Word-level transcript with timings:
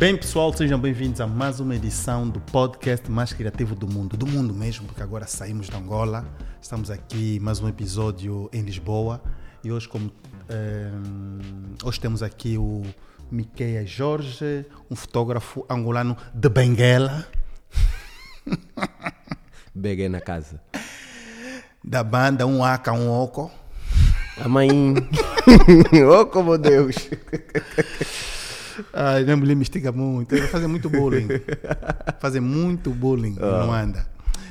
Bem, 0.00 0.16
pessoal, 0.16 0.50
sejam 0.50 0.80
bem-vindos 0.80 1.20
a 1.20 1.26
mais 1.26 1.60
uma 1.60 1.76
edição 1.76 2.26
do 2.26 2.40
podcast 2.40 3.10
mais 3.10 3.34
criativo 3.34 3.74
do 3.74 3.86
mundo. 3.86 4.16
Do 4.16 4.26
mundo 4.26 4.54
mesmo, 4.54 4.86
porque 4.86 5.02
agora 5.02 5.26
saímos 5.26 5.68
de 5.68 5.76
Angola. 5.76 6.26
Estamos 6.58 6.90
aqui 6.90 7.38
mais 7.38 7.60
um 7.60 7.68
episódio 7.68 8.48
em 8.50 8.62
Lisboa. 8.62 9.22
E 9.62 9.70
hoje, 9.70 9.86
como, 9.86 10.10
eh, 10.48 10.90
hoje 11.84 12.00
temos 12.00 12.22
aqui 12.22 12.56
o 12.56 12.80
Miqueia 13.30 13.84
Jorge, 13.84 14.64
um 14.90 14.96
fotógrafo 14.96 15.66
angolano 15.68 16.16
de 16.32 16.48
Benguela. 16.48 17.26
Beguei 19.74 20.08
na 20.08 20.22
casa. 20.22 20.62
Da 21.84 22.02
banda 22.02 22.46
Um 22.46 22.64
Aka, 22.64 22.94
Um 22.94 23.10
Oco. 23.10 23.50
A 24.42 24.48
mãe. 24.48 24.70
oh, 26.10 26.24
como 26.24 26.56
Deus! 26.56 26.96
Ai, 28.92 29.24
minha 29.24 29.36
mulher 29.36 29.54
me 29.54 29.62
estiga 29.62 29.92
muito. 29.92 30.34
Ele 30.34 30.46
faz 30.46 30.66
muito 30.66 30.88
bullying. 30.88 31.28
Fazem 32.20 32.40
muito 32.40 32.90
bullying, 32.90 33.36
não 33.38 33.72
anda. 33.72 34.06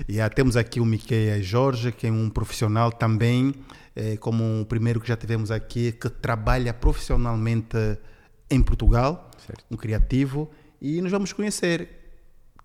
E 0.07 0.19
ah, 0.21 0.29
temos 0.29 0.55
aqui 0.55 0.79
o 0.79 0.85
Miqueia 0.85 1.41
Jorge, 1.41 1.91
que 1.91 2.07
é 2.07 2.11
um 2.11 2.29
profissional 2.29 2.91
também, 2.91 3.53
eh, 3.95 4.15
como 4.17 4.61
o 4.61 4.65
primeiro 4.65 4.99
que 5.01 5.07
já 5.07 5.17
tivemos 5.17 5.51
aqui, 5.51 5.91
que 5.91 6.09
trabalha 6.09 6.73
profissionalmente 6.73 7.77
em 8.49 8.61
Portugal, 8.61 9.29
Certo. 9.45 9.65
um 9.69 9.75
criativo. 9.75 10.49
E 10.81 11.01
nos 11.01 11.11
vamos 11.11 11.33
conhecer 11.33 11.89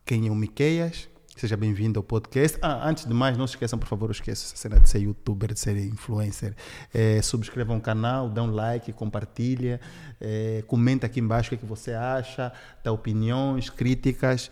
quem 0.07 0.29
é 0.29 0.31
o 0.31 0.35
Miqueias. 0.35 1.09
Seja 1.37 1.57
bem-vindo 1.57 1.99
ao 1.99 2.05
podcast. 2.05 2.57
Ah, 2.63 2.89
antes 2.89 3.05
de 3.05 3.13
mais, 3.13 3.37
não 3.37 3.45
se 3.45 3.55
esqueçam, 3.55 3.77
por 3.77 3.89
favor, 3.89 4.09
esqueçam 4.09 4.47
essa 4.47 4.57
cena 4.57 4.79
de 4.79 4.89
ser 4.89 5.01
youtuber, 5.01 5.53
de 5.53 5.59
ser 5.59 5.77
influencer. 5.79 6.55
Eh, 6.95 7.21
subscrevam 7.23 7.77
o 7.77 7.81
canal, 7.81 8.29
um 8.29 8.47
like, 8.47 8.93
compartilha, 8.93 9.81
eh, 10.21 10.63
comenta 10.69 11.07
aqui 11.07 11.19
embaixo 11.19 11.49
o 11.49 11.51
que, 11.51 11.55
é 11.57 11.59
que 11.59 11.67
você 11.67 11.93
acha, 11.93 12.53
dá 12.85 12.93
opiniões, 12.93 13.69
críticas. 13.69 14.49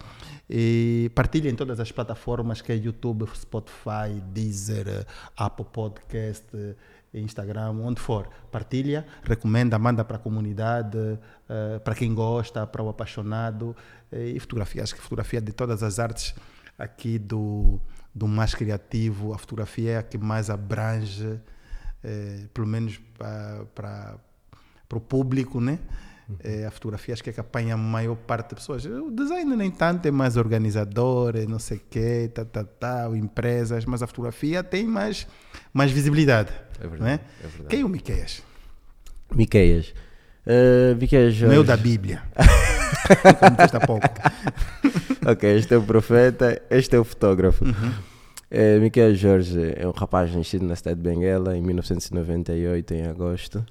E 0.51 1.09
partilha 1.15 1.49
em 1.49 1.55
todas 1.55 1.79
as 1.79 1.93
plataformas 1.93 2.61
que 2.61 2.73
é 2.73 2.75
YouTube, 2.75 3.29
Spotify, 3.33 4.21
Deezer, 4.33 5.07
Apple 5.37 5.67
Podcast, 5.73 6.49
Instagram, 7.15 7.71
onde 7.81 8.01
for. 8.01 8.29
Partilha, 8.51 9.07
recomenda, 9.23 9.79
manda 9.79 10.05
para 10.05 10.17
a 10.17 10.21
comunidade, 10.21 10.99
eh, 11.49 11.79
para 11.79 11.95
quem 11.95 12.13
gosta, 12.13 12.67
para 12.67 12.83
o 12.83 12.89
apaixonado. 12.89 13.77
e 14.13 14.39
fotografia, 14.41 14.83
acho 14.83 14.95
que 14.95 15.01
fotografia 15.01 15.41
de 15.41 15.53
todas 15.53 15.83
as 15.83 15.99
artes 15.99 16.35
aqui 16.83 17.19
do, 17.19 17.81
do 18.13 18.27
mais 18.27 18.55
criativo, 18.55 19.33
a 19.33 19.39
fotografia 19.39 19.93
é 19.93 19.97
a 19.99 20.03
que 20.03 20.19
mais 20.19 20.51
abrange, 20.51 21.41
eh, 22.03 22.47
pelo 22.53 22.67
menos 22.67 23.01
para, 23.17 24.17
o 24.93 25.01
público, 25.01 25.61
né? 25.61 25.79
Eh, 26.43 26.65
a 26.67 26.71
fotografia 26.71 27.15
acho 27.15 27.23
que 27.23 27.31
é 27.31 27.33
que 27.33 27.41
apanha 27.41 27.75
a 27.75 27.77
maior 27.77 28.17
parte 28.17 28.51
das 28.51 28.61
pessoas. 28.61 28.85
O 28.85 29.11
design 29.11 29.55
nem 29.57 29.71
tanto, 29.71 30.07
é 30.07 30.11
mais 30.11 30.37
organizador, 30.37 31.37
é 31.37 31.47
não 31.47 31.59
sei 31.59 31.77
o 31.77 31.83
quê, 31.89 32.31
tá, 32.35 32.45
tá, 32.45 32.65
tá, 32.65 33.11
empresas, 33.15 33.85
mas 33.85 34.03
a 34.03 34.07
fotografia 34.07 34.65
tem 34.65 34.85
mais, 34.85 35.27
mais 35.73 35.93
visibilidade. 35.93 36.53
É 36.81 36.89
verdade, 36.89 37.03
né? 37.03 37.21
é 37.39 37.47
verdade. 37.47 37.69
Quem 37.69 37.81
é 37.83 37.85
o 37.85 37.89
Miqueias? 37.89 38.43
Miqueias. 39.33 39.95
Uh, 40.45 40.97
Miqueias 40.97 41.35
Jorge. 41.35 41.55
Meu 41.55 41.63
da 41.63 41.77
Bíblia. 41.77 42.23
Como 43.39 43.57
há 43.83 43.87
pouco. 43.87 44.07
ok, 45.27 45.57
este 45.57 45.75
é 45.75 45.77
o 45.77 45.83
profeta, 45.83 46.61
este 46.71 46.97
é 46.97 46.99
o 46.99 47.05
fotógrafo. 47.05 47.65
Uhum. 47.65 47.93
Eh, 48.51 48.79
Miqueias 48.79 49.19
Jorge 49.19 49.73
é 49.77 49.87
um 49.87 49.93
rapaz 49.93 50.35
nascido 50.35 50.67
na 50.67 50.77
cidade 50.77 51.01
de 51.01 51.09
Benguela 51.09 51.57
em 51.57 51.63
1998, 51.63 52.95
em 52.95 53.07
agosto, 53.07 53.65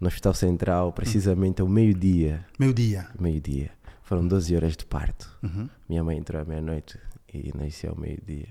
no 0.00 0.08
Hospital 0.08 0.34
Central, 0.34 0.92
precisamente 0.92 1.62
ao 1.62 1.68
meio-dia. 1.68 2.44
Meio-dia. 2.58 3.06
Meio-dia. 3.18 3.70
Foram 4.02 4.26
12 4.26 4.56
horas 4.56 4.76
de 4.76 4.84
parto. 4.84 5.28
Uhum. 5.42 5.68
Minha 5.88 6.02
mãe 6.02 6.18
entrou 6.18 6.42
à 6.42 6.44
meia-noite 6.44 6.98
e 7.32 7.52
nasceu 7.56 7.90
ao 7.90 7.96
meio-dia. 7.96 8.48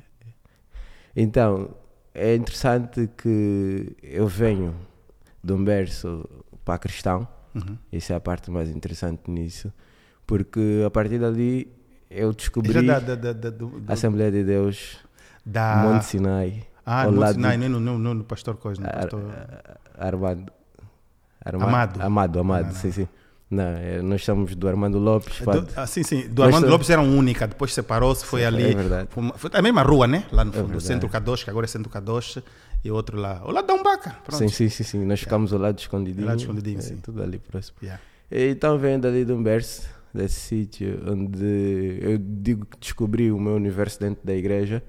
Então, 1.15 1.75
é 2.13 2.35
interessante 2.35 3.09
que 3.17 3.95
eu 4.01 4.27
venho 4.27 4.75
de 5.43 5.53
um 5.53 5.63
berço 5.63 6.27
para 6.63 6.79
cristão. 6.79 7.27
Uhum. 7.53 7.77
Essa 7.91 8.13
é 8.13 8.15
a 8.15 8.19
parte 8.19 8.49
mais 8.49 8.69
interessante 8.69 9.29
nisso. 9.29 9.71
Porque 10.25 10.83
a 10.85 10.89
partir 10.89 11.19
dali 11.19 11.71
eu 12.09 12.33
descobri 12.33 12.73
Já 12.73 12.99
da, 12.99 13.15
da, 13.15 13.33
da, 13.33 13.49
do, 13.49 13.67
do- 13.79 13.83
a 13.89 13.93
Assembleia 13.93 14.31
de 14.31 14.43
Deus, 14.43 14.97
da- 15.45 15.77
Monte 15.83 16.05
Sinai, 16.05 16.63
Ah, 16.85 17.05
lado 17.05 17.35
Sinai, 17.35 17.57
não, 17.57 17.79
não, 17.79 17.97
não, 17.99 18.13
no 18.13 18.23
pastor 18.23 18.55
Coisa, 18.57 18.81
no 18.81 18.89
pastor... 18.89 19.21
Armado. 19.97 20.51
Arma- 21.43 21.65
Amado. 21.65 22.01
Amado, 22.01 22.39
Amado, 22.39 22.73
sim, 22.75 22.91
sim. 22.91 23.07
Não, 23.49 23.63
é, 23.63 24.01
nós 24.01 24.23
somos 24.25 24.55
do 24.55 24.67
Armando 24.67 24.97
Lopes. 24.97 25.39
Do, 25.41 25.67
ah, 25.75 25.85
sim, 25.85 26.01
sim. 26.01 26.27
Do 26.27 26.41
Nós 26.43 26.53
Armando 26.55 26.69
Lopes 26.71 26.89
era 26.89 26.99
uma 26.99 27.13
única, 27.15 27.47
depois 27.47 27.71
separou-se, 27.73 28.25
foi 28.25 28.41
Sim, 28.41 28.47
ali. 28.47 28.63
é 28.71 28.75
verdade. 28.75 29.07
Foi, 29.11 29.23
uma- 29.23 29.33
foi 29.37 29.51
a 29.53 29.61
mesma 29.61 29.83
rua, 29.83 30.07
né? 30.07 30.25
Lá 30.31 30.43
no 30.43 30.49
É 30.49 30.53
fundo, 30.53 30.63
do 30.63 30.67
verdade. 30.69 30.87
Centro 30.87 31.07
Kadosh, 31.07 31.43
que 31.43 31.49
agora 31.51 31.65
é 31.65 31.67
Centro 31.67 31.89
Kadosh, 31.91 32.39
e 32.83 32.89
outro 32.91 33.17
lá. 33.19 33.41
O 33.45 33.51
lado 33.51 33.67
da 33.67 33.73
Umbaca. 33.75 34.15
Pronto. 34.25 34.39
Sim, 34.39 34.47
sim, 34.47 34.69
sim, 34.69 34.83
sim. 34.83 35.05
Nós 35.05 35.19
ficamos 35.19 35.53
ao 35.53 35.59
lado 35.59 35.77
escondidinho. 35.77 36.23
Ao 36.25 36.29
lado 36.29 36.39
escondidinho, 36.39 36.79
é, 36.79 36.81
sim. 36.81 36.97
Tudo 36.97 37.21
ali 37.21 37.37
próximo. 37.37 37.77
Yeah. 37.83 38.01
Então 38.31 38.77
venho 38.79 38.99
dali 38.99 39.23
de 39.23 39.31
um 39.31 39.41
berço, 39.43 39.87
desse 40.15 40.39
sítio 40.39 40.99
onde 41.07 41.99
eu 42.01 42.17
digo 42.17 42.65
que 42.65 42.77
descobri 42.79 43.31
o 43.31 43.39
meu 43.39 43.53
universo 43.55 43.99
dentro 43.99 44.25
da 44.25 44.33
igreja 44.33 44.81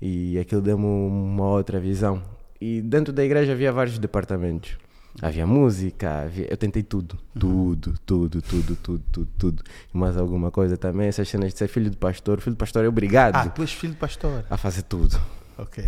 e 0.00 0.38
aquilo 0.38 0.60
deu-me 0.60 0.84
uma 0.84 1.46
outra 1.48 1.78
visão. 1.80 2.22
E 2.60 2.80
dentro 2.82 3.12
da 3.12 3.24
igreja 3.24 3.52
havia 3.52 3.72
vários 3.72 3.98
departamentos. 3.98 4.76
Havia 5.20 5.46
música, 5.46 6.22
havia... 6.22 6.46
eu 6.50 6.56
tentei 6.56 6.82
tudo, 6.82 7.18
tudo, 7.38 7.94
tudo, 8.06 8.40
tudo, 8.40 8.76
tudo, 8.76 9.02
tudo, 9.12 9.28
tudo. 9.38 9.62
E 9.92 9.96
mais 9.96 10.16
alguma 10.16 10.50
coisa 10.50 10.76
também, 10.76 11.06
essas 11.08 11.28
cenas 11.28 11.52
de 11.52 11.58
ser 11.58 11.68
filho 11.68 11.90
de 11.90 11.96
pastor. 11.96 12.40
Filho 12.40 12.54
de 12.54 12.58
pastor 12.58 12.84
é 12.84 12.88
obrigado 12.88 13.36
Ah, 13.36 13.48
tu 13.48 13.60
és 13.62 13.72
filho 13.72 13.92
de 13.92 13.98
pastor. 13.98 14.44
a 14.48 14.56
fazer 14.56 14.82
tudo. 14.82 15.20
Ok. 15.58 15.84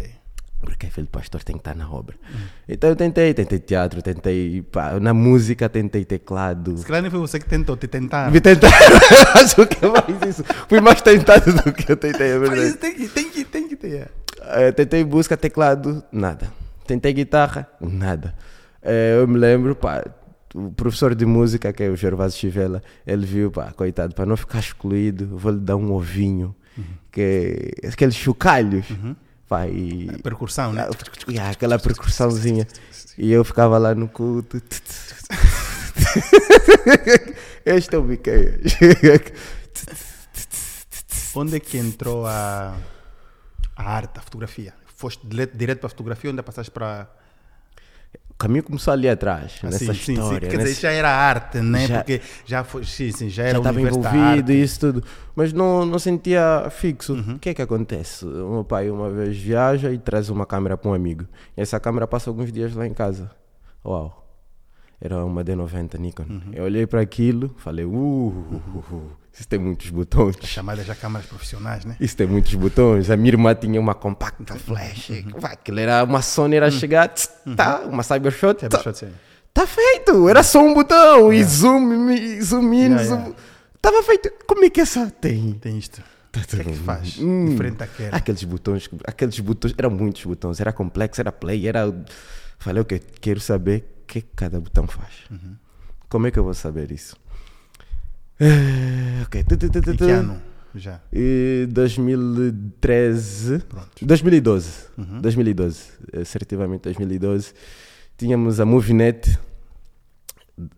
Porque 0.64 0.86
filho 0.88 1.04
de 1.06 1.10
pastor 1.10 1.42
tem 1.42 1.54
que 1.56 1.60
estar 1.60 1.74
na 1.74 1.90
obra. 1.90 2.16
Então 2.68 2.90
eu 2.90 2.96
tentei, 2.96 3.34
tentei 3.34 3.58
teatro, 3.58 4.00
tentei, 4.02 4.62
pá, 4.62 4.98
na 4.98 5.12
música 5.12 5.68
tentei 5.68 6.04
teclado. 6.04 6.76
Se 6.78 6.86
calhar 6.86 7.02
nem 7.02 7.10
foi 7.10 7.20
você 7.20 7.38
que 7.38 7.46
tentou, 7.46 7.76
te 7.76 7.86
tentar. 7.86 8.30
Me 8.30 8.40
tentar. 8.40 8.70
Acho 9.36 9.66
que 9.66 9.84
é 9.84 9.88
mais 9.88 10.28
isso. 10.28 10.44
Fui 10.68 10.80
mais 10.80 11.00
tentado 11.02 11.52
do 11.52 11.72
que 11.72 11.90
eu 11.92 11.96
tentei, 11.96 12.30
é 12.30 12.38
Mas 12.38 12.48
verdade. 12.50 12.76
tem 12.78 12.94
que, 12.94 13.08
tem 13.08 13.30
que, 13.30 13.44
tem 13.44 13.68
que 13.68 13.76
ter. 13.76 14.10
Eh, 14.40 14.72
tentei 14.72 15.04
música, 15.04 15.36
teclado, 15.36 16.02
nada. 16.10 16.50
Tentei 16.86 17.12
guitarra, 17.12 17.68
nada. 17.80 18.34
Eh, 18.82 19.16
eu 19.20 19.28
me 19.28 19.38
lembro, 19.38 19.74
pá, 19.74 20.04
o 20.54 20.70
professor 20.70 21.14
de 21.14 21.26
música, 21.26 21.72
que 21.72 21.82
é 21.82 21.88
o 21.88 21.96
Gervásio 21.96 22.38
Chivela, 22.38 22.82
ele 23.06 23.26
viu, 23.26 23.50
pá, 23.50 23.72
coitado, 23.72 24.14
para 24.14 24.24
não 24.26 24.36
ficar 24.36 24.60
excluído, 24.60 25.36
vou-lhe 25.36 25.58
dar 25.58 25.76
um 25.76 25.92
ovinho, 25.92 26.54
que 27.10 27.72
é 27.82 27.88
aqueles 27.88 28.14
chocalhos, 28.14 28.86
pá, 29.48 29.66
e... 29.66 30.08
A 30.10 30.22
percussão, 30.22 30.72
né? 30.72 30.86
Ah, 30.88 31.30
yeah, 31.30 31.50
aquela 31.50 31.78
percussãozinha. 31.78 32.66
E 33.16 33.32
eu 33.32 33.44
ficava 33.44 33.78
lá 33.78 33.94
no 33.94 34.08
culto. 34.08 34.60
Este 37.64 37.94
é 37.94 37.98
o 37.98 38.02
Miqueias. 38.02 38.60
Onde 41.34 41.56
é 41.56 41.60
que 41.60 41.78
entrou 41.78 42.26
a, 42.26 42.76
a 43.76 43.82
arte, 43.82 44.18
a 44.18 44.22
fotografia? 44.22 44.74
Foste 44.96 45.26
dire- 45.26 45.50
direto 45.54 45.78
para 45.80 45.86
a 45.86 45.90
fotografia 45.90 46.28
ou 46.28 46.32
ainda 46.32 46.42
passaste 46.42 46.70
para. 46.70 47.08
O 48.34 48.36
caminho 48.36 48.64
começou 48.64 48.92
ali 48.92 49.08
atrás, 49.08 49.60
Ah, 49.62 49.66
nessa 49.66 49.78
sim, 49.78 49.94
sim, 49.94 50.12
história. 50.14 50.40
sim. 50.40 50.50
Quer 50.50 50.56
dizer, 50.58 50.68
nessa- 50.70 50.80
já 50.80 50.90
era 50.90 51.08
arte, 51.08 51.58
né? 51.60 51.86
Já- 51.86 51.94
Porque 51.98 52.20
já 52.44 52.64
foi. 52.64 52.84
Sim, 52.84 53.12
sim, 53.12 53.28
já 53.28 53.44
já 53.44 53.48
era 53.50 53.58
o 53.58 53.62
estava 53.62 53.80
envolvido 53.80 54.52
e 54.52 54.60
isso 54.62 54.80
tudo. 54.80 55.04
Mas 55.36 55.52
não, 55.52 55.86
não 55.86 55.98
sentia 56.00 56.66
fixo. 56.70 57.14
Uhum. 57.14 57.36
O 57.36 57.38
que 57.38 57.50
é 57.50 57.54
que 57.54 57.62
acontece? 57.62 58.24
O 58.26 58.50
meu 58.54 58.64
pai 58.64 58.90
uma 58.90 59.08
vez 59.08 59.36
viaja 59.38 59.90
e 59.92 59.98
traz 59.98 60.30
uma 60.30 60.44
câmera 60.44 60.76
para 60.76 60.90
um 60.90 60.94
amigo. 60.94 61.24
E 61.56 61.60
essa 61.62 61.78
câmera 61.78 62.06
passa 62.08 62.28
alguns 62.28 62.52
dias 62.52 62.74
lá 62.74 62.84
em 62.86 62.92
casa. 62.92 63.30
Uau! 63.84 64.23
Era 65.04 65.22
uma 65.22 65.44
D90 65.44 65.98
Nikon. 65.98 66.22
Uhum. 66.28 66.40
Eu 66.54 66.64
olhei 66.64 66.86
para 66.86 67.02
aquilo, 67.02 67.54
falei, 67.58 67.84
uh, 67.84 67.90
uh, 67.92 68.62
uh, 68.74 68.94
uh, 68.96 69.10
isso 69.32 69.46
tem 69.46 69.58
muitos 69.58 69.90
botões. 69.90 70.34
Chamadas 70.42 70.86
já 70.86 70.94
câmaras 70.94 71.26
profissionais, 71.26 71.84
né? 71.84 71.94
Isso 72.00 72.16
tem 72.16 72.26
muitos 72.26 72.54
botões. 72.54 73.10
A 73.10 73.16
minha 73.16 73.28
irmã 73.30 73.54
tinha 73.54 73.78
uma 73.78 73.94
compacta 73.94 74.54
flash. 74.54 75.10
Vai, 75.36 75.52
Aquilo 75.52 75.78
era 75.80 76.02
uma 76.04 76.22
Sony, 76.22 76.56
era 76.56 76.70
chegar, 76.70 77.08
tss, 77.08 77.28
tá, 77.54 77.80
uma 77.80 78.02
Cybershot, 78.02 78.66
tá, 78.66 78.82
eu 78.82 78.92
dizer. 78.92 79.12
tá 79.52 79.66
feito. 79.66 80.26
Era 80.26 80.42
só 80.42 80.60
um 80.64 80.72
botão 80.72 81.30
e 81.30 81.44
zoom, 81.44 81.80
mi- 81.80 82.40
zoom 82.40 82.72
in, 82.72 82.76
Yeah, 82.84 83.04
zoom. 83.04 83.18
yeah. 83.18 83.34
Tava 83.82 84.02
feito. 84.04 84.32
Como 84.46 84.64
é 84.64 84.70
que 84.70 84.80
essa 84.80 85.10
tem? 85.20 85.52
Tem 85.60 85.76
isto. 85.76 86.00
Tá 86.32 86.40
O 86.40 86.46
que 86.46 86.60
é 86.62 86.64
que 86.64 86.72
faz? 86.72 87.18
Hum. 87.20 87.50
Diferente 87.50 87.76
daquela. 87.76 88.16
Aqueles 88.16 88.42
botões, 88.44 88.88
aqueles 89.06 89.38
botões, 89.40 89.74
eram 89.76 89.90
muitos 89.90 90.24
botões. 90.24 90.58
Era 90.60 90.72
complexo, 90.72 91.20
era 91.20 91.30
play, 91.30 91.68
era. 91.68 91.92
Falei, 92.58 92.80
ok, 92.80 93.00
quero 93.20 93.40
saber 93.40 93.84
o 93.93 93.93
que 94.06 94.22
cada 94.22 94.60
botão 94.60 94.86
faz. 94.86 95.12
Uhum. 95.30 95.56
Como 96.08 96.26
é 96.26 96.30
que 96.30 96.38
eu 96.38 96.44
vou 96.44 96.54
saber 96.54 96.92
isso? 96.92 97.16
Eh, 98.40 99.22
ok. 99.22 99.40
Em 99.40 99.96
que 99.96 100.10
ano? 100.10 100.40
Já. 100.74 101.00
E 101.12 101.66
2013. 101.70 103.58
Pronto. 103.60 104.04
2012. 104.04 104.70
Uhum. 104.98 105.20
2012. 105.20 105.82
Assertivamente 106.20 106.82
2012. 106.82 107.52
Tínhamos 108.16 108.60
a 108.60 108.64
Movinet 108.64 109.38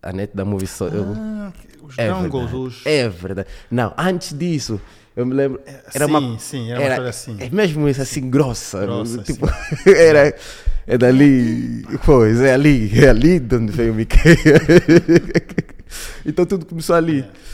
A 0.02 0.12
net 0.12 0.34
da 0.34 0.44
Movie 0.44 0.66
so, 0.66 0.84
Ah, 0.86 1.52
os 1.82 1.98
é 1.98 2.12
verdade. 2.12 2.56
os. 2.56 2.86
É 2.86 3.08
verdade. 3.08 3.48
Não, 3.70 3.92
antes 3.96 4.32
disso, 4.32 4.80
eu 5.14 5.26
me 5.26 5.34
lembro. 5.34 5.60
Era 5.94 6.06
sim, 6.06 6.10
uma, 6.10 6.38
sim, 6.38 6.70
era 6.70 6.80
uma 6.80 6.88
história 6.88 7.10
assim. 7.10 7.36
É 7.38 7.50
mesmo 7.50 7.88
isso 7.88 8.00
assim, 8.00 8.30
grossa. 8.30 8.80
Grossa, 8.80 9.22
tipo, 9.22 9.46
era. 9.86 10.34
É 10.86 10.96
dali. 10.96 11.84
Pois, 12.04 12.40
é 12.40 12.54
ali. 12.54 12.90
É 12.96 13.08
ali 13.08 13.40
de 13.40 13.56
onde 13.56 13.72
veio 13.72 13.92
o 13.92 13.96
Mickey. 13.96 14.18
então 16.24 16.46
tudo 16.46 16.64
começou 16.64 16.94
ali. 16.94 17.20
É. 17.20 17.46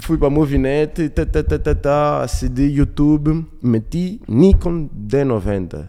Fui 0.00 0.18
para 0.18 0.26
a 0.26 0.30
Movinet, 0.30 1.08
tá, 1.10 1.24
tá, 1.24 1.44
tá, 1.44 1.58
tá, 1.60 1.74
tá, 1.76 2.22
acedi 2.22 2.64
YouTube, 2.64 3.46
meti 3.62 4.20
Nikon 4.26 4.88
D90. 4.88 5.88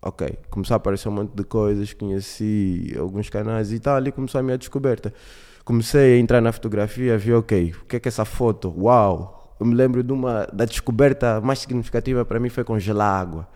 Ok, 0.00 0.38
começou 0.48 0.74
a 0.74 0.76
aparecer 0.76 1.08
um 1.08 1.12
monte 1.12 1.34
de 1.34 1.42
coisas, 1.42 1.92
conheci 1.92 2.94
alguns 2.96 3.28
canais 3.28 3.72
e 3.72 3.80
tal, 3.80 3.96
ali 3.96 4.12
começou 4.12 4.38
a 4.38 4.42
minha 4.44 4.56
descoberta. 4.56 5.12
Comecei 5.64 6.14
a 6.14 6.18
entrar 6.18 6.40
na 6.40 6.52
fotografia, 6.52 7.18
vi, 7.18 7.32
ok, 7.32 7.74
o 7.82 7.86
que 7.86 7.96
é 7.96 8.00
que 8.00 8.06
é 8.06 8.10
essa 8.10 8.24
foto? 8.24 8.72
Uau! 8.78 9.56
Eu 9.58 9.66
me 9.66 9.74
lembro 9.74 10.04
de 10.04 10.12
uma, 10.12 10.46
da 10.52 10.64
descoberta 10.64 11.40
mais 11.40 11.58
significativa 11.58 12.24
para 12.24 12.38
mim 12.38 12.48
foi 12.48 12.62
congelar 12.62 13.20
água 13.20 13.48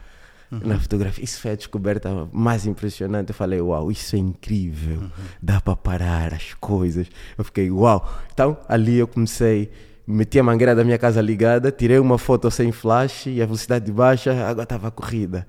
na 0.50 0.78
fotografia. 0.78 1.24
Isso 1.24 1.40
foi 1.40 1.52
a 1.52 1.54
descoberta 1.54 2.28
mais 2.32 2.66
impressionante. 2.66 3.30
Eu 3.30 3.34
falei, 3.34 3.60
uau, 3.60 3.90
isso 3.90 4.16
é 4.16 4.18
incrível. 4.18 5.10
Dá 5.42 5.60
para 5.60 5.76
parar 5.76 6.34
as 6.34 6.54
coisas. 6.54 7.08
Eu 7.36 7.44
fiquei, 7.44 7.70
uau. 7.70 8.08
Então, 8.32 8.56
ali 8.68 8.96
eu 8.98 9.08
comecei, 9.08 9.70
meti 10.06 10.38
a 10.38 10.42
mangueira 10.42 10.74
da 10.74 10.84
minha 10.84 10.98
casa 10.98 11.20
ligada, 11.20 11.70
tirei 11.72 11.98
uma 11.98 12.18
foto 12.18 12.50
sem 12.50 12.70
flash 12.72 13.26
e 13.26 13.42
a 13.42 13.46
velocidade 13.46 13.90
baixa, 13.90 14.32
a 14.32 14.48
água 14.48 14.62
estava 14.62 14.90
corrida. 14.90 15.46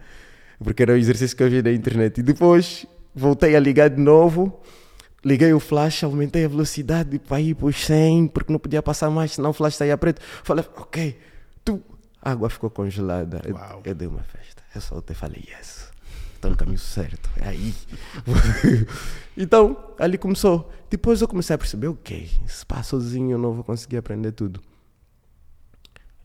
Porque 0.63 0.81
era 0.83 0.93
o 0.93 0.97
exercício 0.97 1.37
que 1.37 1.43
eu 1.43 1.49
vi 1.49 1.61
na 1.61 1.71
internet. 1.71 2.19
E 2.19 2.23
depois 2.23 2.85
voltei 3.13 3.55
a 3.55 3.59
ligar 3.59 3.89
de 3.89 4.01
novo. 4.01 4.59
Liguei 5.25 5.51
o 5.51 5.59
flash, 5.59 6.03
aumentei 6.03 6.45
a 6.45 6.47
velocidade 6.47 7.19
para 7.19 7.41
ir 7.41 7.55
para 7.55 7.65
os 7.65 7.85
100, 7.85 8.27
porque 8.27 8.51
não 8.51 8.59
podia 8.59 8.81
passar 8.81 9.09
mais, 9.09 9.33
senão 9.33 9.49
o 9.49 9.53
flash 9.53 9.75
saía 9.75 9.97
preto. 9.97 10.21
Falei, 10.43 10.63
ok, 10.77 11.17
tu. 11.65 11.81
A 12.21 12.31
água 12.31 12.49
ficou 12.49 12.69
congelada. 12.69 13.41
Eu-. 13.43 13.57
Eu, 13.83 13.95
dei 13.95 14.07
uma 14.07 14.23
festa. 14.23 14.63
Eu 14.77 14.81
soltei 14.81 15.15
e 15.15 15.17
falei, 15.17 15.43
yes, 15.47 15.91
estou 16.35 16.51
no 16.51 16.55
caminho 16.55 16.77
certo, 16.77 17.27
é 17.37 17.47
aí. 17.47 17.73
então, 19.35 19.75
ali 19.97 20.19
começou. 20.19 20.71
Depois 20.87 21.19
eu 21.19 21.27
comecei 21.27 21.55
a 21.55 21.57
perceber, 21.57 21.87
ok, 21.87 22.29
se 22.45 22.63
pá 22.63 22.83
sozinho 22.83 23.31
eu 23.31 23.37
não 23.39 23.53
vou 23.53 23.63
conseguir 23.63 23.97
aprender 23.97 24.33
tudo. 24.33 24.61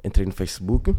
Entrei 0.05 0.27
no 0.27 0.33
Facebook. 0.33 0.95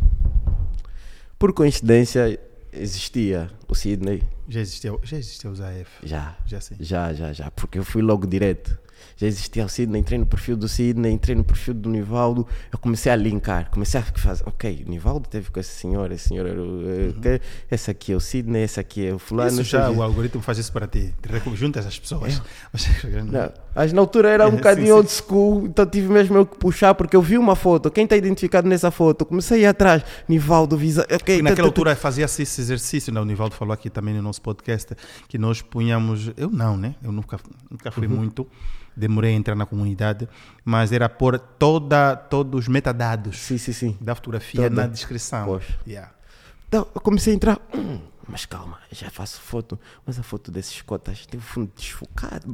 Por 1.38 1.54
coincidência, 1.54 2.40
existia 2.72 3.52
o 3.68 3.76
Sidney. 3.76 4.24
Já 4.50 4.60
existia, 4.62 4.98
já 5.04 5.18
existia 5.18 5.52
os 5.52 5.62
AF. 5.62 5.92
Já, 6.02 6.36
Já 6.48 6.60
sim. 6.60 6.76
já, 6.80 7.14
já, 7.14 7.32
já, 7.34 7.52
porque 7.52 7.78
eu 7.78 7.84
fui 7.84 8.02
logo 8.02 8.26
direto. 8.26 8.80
Já 9.18 9.28
existia 9.28 9.66
o 9.66 9.70
Sidney, 9.70 10.00
entrei 10.02 10.18
no 10.20 10.26
perfil 10.26 10.56
do 10.58 10.68
Sidney, 10.68 11.12
entrei 11.12 11.36
no 11.36 11.44
perfil 11.44 11.74
do 11.74 11.90
Nivaldo, 11.90 12.48
eu 12.72 12.80
comecei 12.80 13.12
a 13.12 13.16
linkar, 13.16 13.70
comecei 13.70 14.00
a 14.00 14.04
fazer, 14.04 14.44
ok, 14.46 14.84
o 14.86 14.90
Nivaldo 14.90 15.28
teve 15.30 15.50
com 15.52 15.60
esse 15.60 15.72
senhor, 15.72 16.12
esse 16.12 16.30
senhor 16.30 16.46
era 16.48 16.62
o, 16.62 17.14
que- 17.22 17.42
esse 17.72 17.90
aqui 17.92 18.12
é 18.14 18.16
o 18.16 18.20
Sidney, 18.20 18.64
esse 18.64 18.80
aqui 18.80 19.08
é 19.08 19.14
o 19.14 19.20
fulano. 19.20 19.50
Isso 19.62 19.64
já, 19.64 19.90
o 19.90 20.02
algoritmo 20.02 20.42
faz 20.42 20.58
isso 20.58 20.72
para 20.72 20.88
ti. 20.88 21.14
Juntas 21.56 21.86
as 21.86 21.98
pessoas. 22.00 22.42
Mas- 22.74 22.88
Não, 23.32 23.52
mas 23.76 23.92
na 23.94 24.02
altura 24.02 24.30
era 24.30 24.48
um 24.48 24.52
Sim, 24.52 24.56
bocadinho 24.58 24.88
sim. 24.88 24.92
old 24.94 25.12
school, 25.12 25.66
então 25.68 25.86
tive 25.86 26.08
mesmo 26.08 26.38
eu 26.38 26.46
que 26.46 26.58
puxar, 26.58 26.94
porque 26.96 27.16
eu 27.16 27.22
vi 27.22 27.38
uma 27.38 27.56
foto, 27.56 27.90
quem 27.92 28.04
está 28.04 28.16
identificado 28.16 28.68
nessa 28.68 28.92
foto? 28.92 29.26
Comecei 29.26 29.60
a 29.60 29.62
ir 29.62 29.66
atrás, 29.68 30.04
Nivaldo, 30.28 30.78
Visa, 30.78 31.06
ok. 31.12 31.36
E 31.36 31.44
tá, 31.44 31.50
naquela 31.50 31.68
altura 31.68 31.96
fazia-se 31.96 32.42
esse 32.44 32.62
exercício, 32.62 33.14
né? 33.14 33.20
o 33.22 33.26
Nivaldo 33.26 33.56
falou 33.56 33.74
aqui 33.74 33.90
também 33.90 34.14
no 34.14 34.22
nosso 34.22 34.42
podcast, 34.42 34.96
que 35.28 35.38
nós 35.38 35.62
punhamos, 35.62 36.32
eu 36.38 36.50
não, 36.50 36.76
né? 36.78 36.96
Eu 37.04 37.12
nunca, 37.12 37.40
nunca 37.70 37.92
fui 37.92 38.08
Uhum. 38.08 38.16
muito, 38.16 38.48
demorei 38.96 39.32
a 39.32 39.34
entrar 39.36 39.56
na 39.56 39.66
comunidade, 39.66 40.28
mas 40.64 40.92
era 40.92 41.10
pôr 41.10 41.40
toda, 41.40 42.16
todos 42.16 42.60
os 42.62 42.68
metadados 42.68 43.40
Sim, 43.40 43.58
sim, 43.58 43.74
sim. 43.74 43.98
da 44.00 44.14
fotografia 44.14 44.70
Toda. 44.70 44.82
na 44.84 44.88
descrição. 44.88 45.46
Poxa. 45.46 45.74
Yeah. 45.88 46.12
Então 46.68 46.88
eu 46.94 47.02
comecei 47.02 47.34
a 47.34 47.36
entrar. 47.36 47.60
"Hum, 47.76 48.00
mas 48.28 48.46
calma, 48.46 48.78
já 48.92 49.10
faço 49.10 49.40
foto. 49.42 49.80
Mas 50.06 50.20
a 50.20 50.24
foto 50.24 50.52
desses 50.52 50.82
cotas 50.82 51.26
tem 51.26 51.40
o 51.40 51.44
fundo 51.44 51.72
desfocado. 51.76 52.54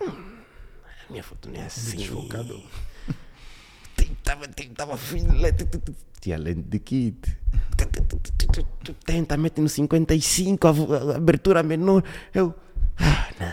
A 0.00 1.10
minha 1.10 1.22
foto 1.22 1.48
não 1.50 1.60
é 1.60 1.66
assim. 1.66 1.96
Desfocado. 1.96 2.62
Tem, 3.96 4.08
tava, 4.24 4.48
tem, 4.48 4.68
tava 4.70 4.96
fino, 4.96 5.32
le- 5.34 5.52
tu, 5.52 5.66
tu, 5.66 5.78
tu. 5.78 5.94
Tinha 6.20 6.36
lente 6.36 6.62
de 6.62 6.78
kit. 6.80 7.36
Tenta, 9.04 9.36
mete 9.36 9.60
no 9.60 9.68
55, 9.68 10.66
a, 10.66 10.72
vo- 10.72 10.94
a 10.94 11.16
abertura 11.16 11.62
menor. 11.62 12.02
Eu. 12.34 12.54
Ah, 12.98 13.28
não. 13.38 13.52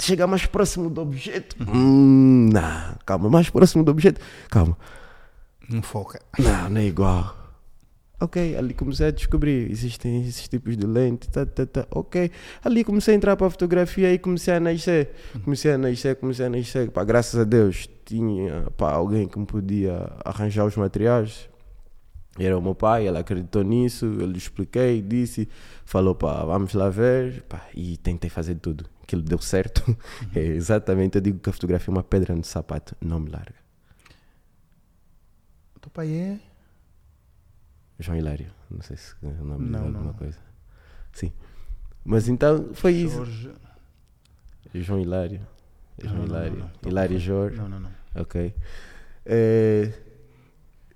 Chegar 0.00 0.26
mais 0.26 0.46
próximo 0.46 0.90
do 0.90 1.00
objeto. 1.00 1.56
Hum, 1.60 2.48
não, 2.52 2.96
calma, 3.06 3.28
mais 3.30 3.48
próximo 3.50 3.84
do 3.84 3.90
objeto. 3.92 4.20
Calma. 4.50 4.76
Não 5.68 5.80
foca. 5.82 6.20
Não, 6.38 6.70
não 6.70 6.80
é 6.80 6.84
igual. 6.84 7.36
Ok, 8.22 8.56
ali 8.56 8.72
comecei 8.72 9.08
a 9.08 9.10
descobrir, 9.10 9.68
existem 9.68 10.22
esses 10.22 10.46
tipos 10.46 10.76
de 10.76 10.86
lente, 10.86 11.28
tá, 11.28 11.44
tá, 11.44 11.66
tá, 11.66 11.88
ok. 11.90 12.30
Ali 12.62 12.84
comecei 12.84 13.14
a 13.14 13.16
entrar 13.16 13.36
para 13.36 13.48
a 13.48 13.50
fotografia 13.50 14.14
e 14.14 14.18
comecei 14.18 14.54
a 14.54 14.60
nascer. 14.60 15.10
Comecei 15.42 15.72
a 15.72 15.76
nascer, 15.76 16.14
comecei 16.14 16.46
a 16.46 16.48
nascer. 16.48 16.88
Pá, 16.92 17.02
graças 17.02 17.40
a 17.40 17.42
Deus 17.42 17.90
tinha 18.04 18.70
pá, 18.76 18.92
alguém 18.92 19.26
que 19.26 19.36
me 19.36 19.44
podia 19.44 20.08
arranjar 20.24 20.64
os 20.64 20.76
materiais. 20.76 21.50
Era 22.38 22.56
o 22.56 22.62
meu 22.62 22.76
pai, 22.76 23.08
ele 23.08 23.18
acreditou 23.18 23.64
nisso, 23.64 24.06
eu 24.06 24.26
lhe 24.26 24.38
expliquei, 24.38 25.02
disse, 25.02 25.48
falou, 25.84 26.14
pá, 26.14 26.44
vamos 26.44 26.74
lá 26.74 26.88
ver, 26.88 27.42
pá, 27.48 27.66
e 27.74 27.96
tentei 27.96 28.30
fazer 28.30 28.54
tudo. 28.54 28.84
Aquilo 29.02 29.22
deu 29.22 29.38
certo. 29.38 29.82
É, 30.32 30.38
exatamente, 30.38 31.16
eu 31.16 31.20
digo 31.20 31.40
que 31.40 31.50
a 31.50 31.52
fotografia 31.52 31.90
é 31.90 31.92
uma 31.92 32.04
pedra 32.04 32.36
no 32.36 32.44
sapato, 32.44 32.94
não 33.00 33.18
me 33.18 33.30
larga. 33.30 33.56
O 35.74 35.80
teu 35.80 35.90
pai 35.90 36.08
é? 36.12 36.51
João 38.02 38.18
Hilário, 38.18 38.46
não 38.70 38.82
sei 38.82 38.96
se 38.96 39.14
o 39.22 39.44
nome 39.44 39.68
Não, 39.68 39.80
alguma 39.84 40.04
não. 40.04 40.12
coisa. 40.14 40.38
Sim. 41.12 41.32
Mas 42.04 42.28
então 42.28 42.70
foi 42.74 42.92
isso. 42.92 43.16
Jorge. 43.16 43.50
João 44.74 45.00
Hilário. 45.00 45.40
João 46.02 46.16
Não, 46.16 46.24
Hilário. 46.26 46.52
não, 46.58 46.70
não. 46.82 46.90
Hilário 46.90 47.18
Jorge. 47.18 47.56
Não, 47.56 47.68
não, 47.68 47.80
não. 47.80 47.90
Ok. 48.16 48.54
Eh, 49.26 49.92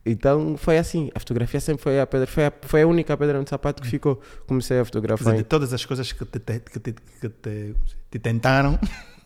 então 0.04 0.56
foi 0.56 0.78
assim. 0.78 1.10
A 1.14 1.18
fotografia 1.20 1.60
sempre 1.60 1.82
foi 1.82 2.00
a 2.00 2.06
pedra. 2.06 2.26
Foi 2.26 2.46
a, 2.46 2.52
foi 2.62 2.82
a 2.82 2.86
única 2.86 3.16
pedra 3.16 3.40
no 3.40 3.46
sapato 3.48 3.82
que 3.82 3.88
ficou. 3.88 4.20
Comecei 4.46 4.78
a 4.80 4.84
fotografar. 4.84 5.32
dizer, 5.32 5.36
de 5.42 5.48
todas 5.48 5.72
as 5.72 5.84
coisas 5.84 6.10
que 6.12 6.24
te, 6.24 6.38
que 6.40 6.80
te, 6.80 6.92
que 7.20 7.28
te, 7.28 7.74
te 8.10 8.18
tentaram, 8.18 8.78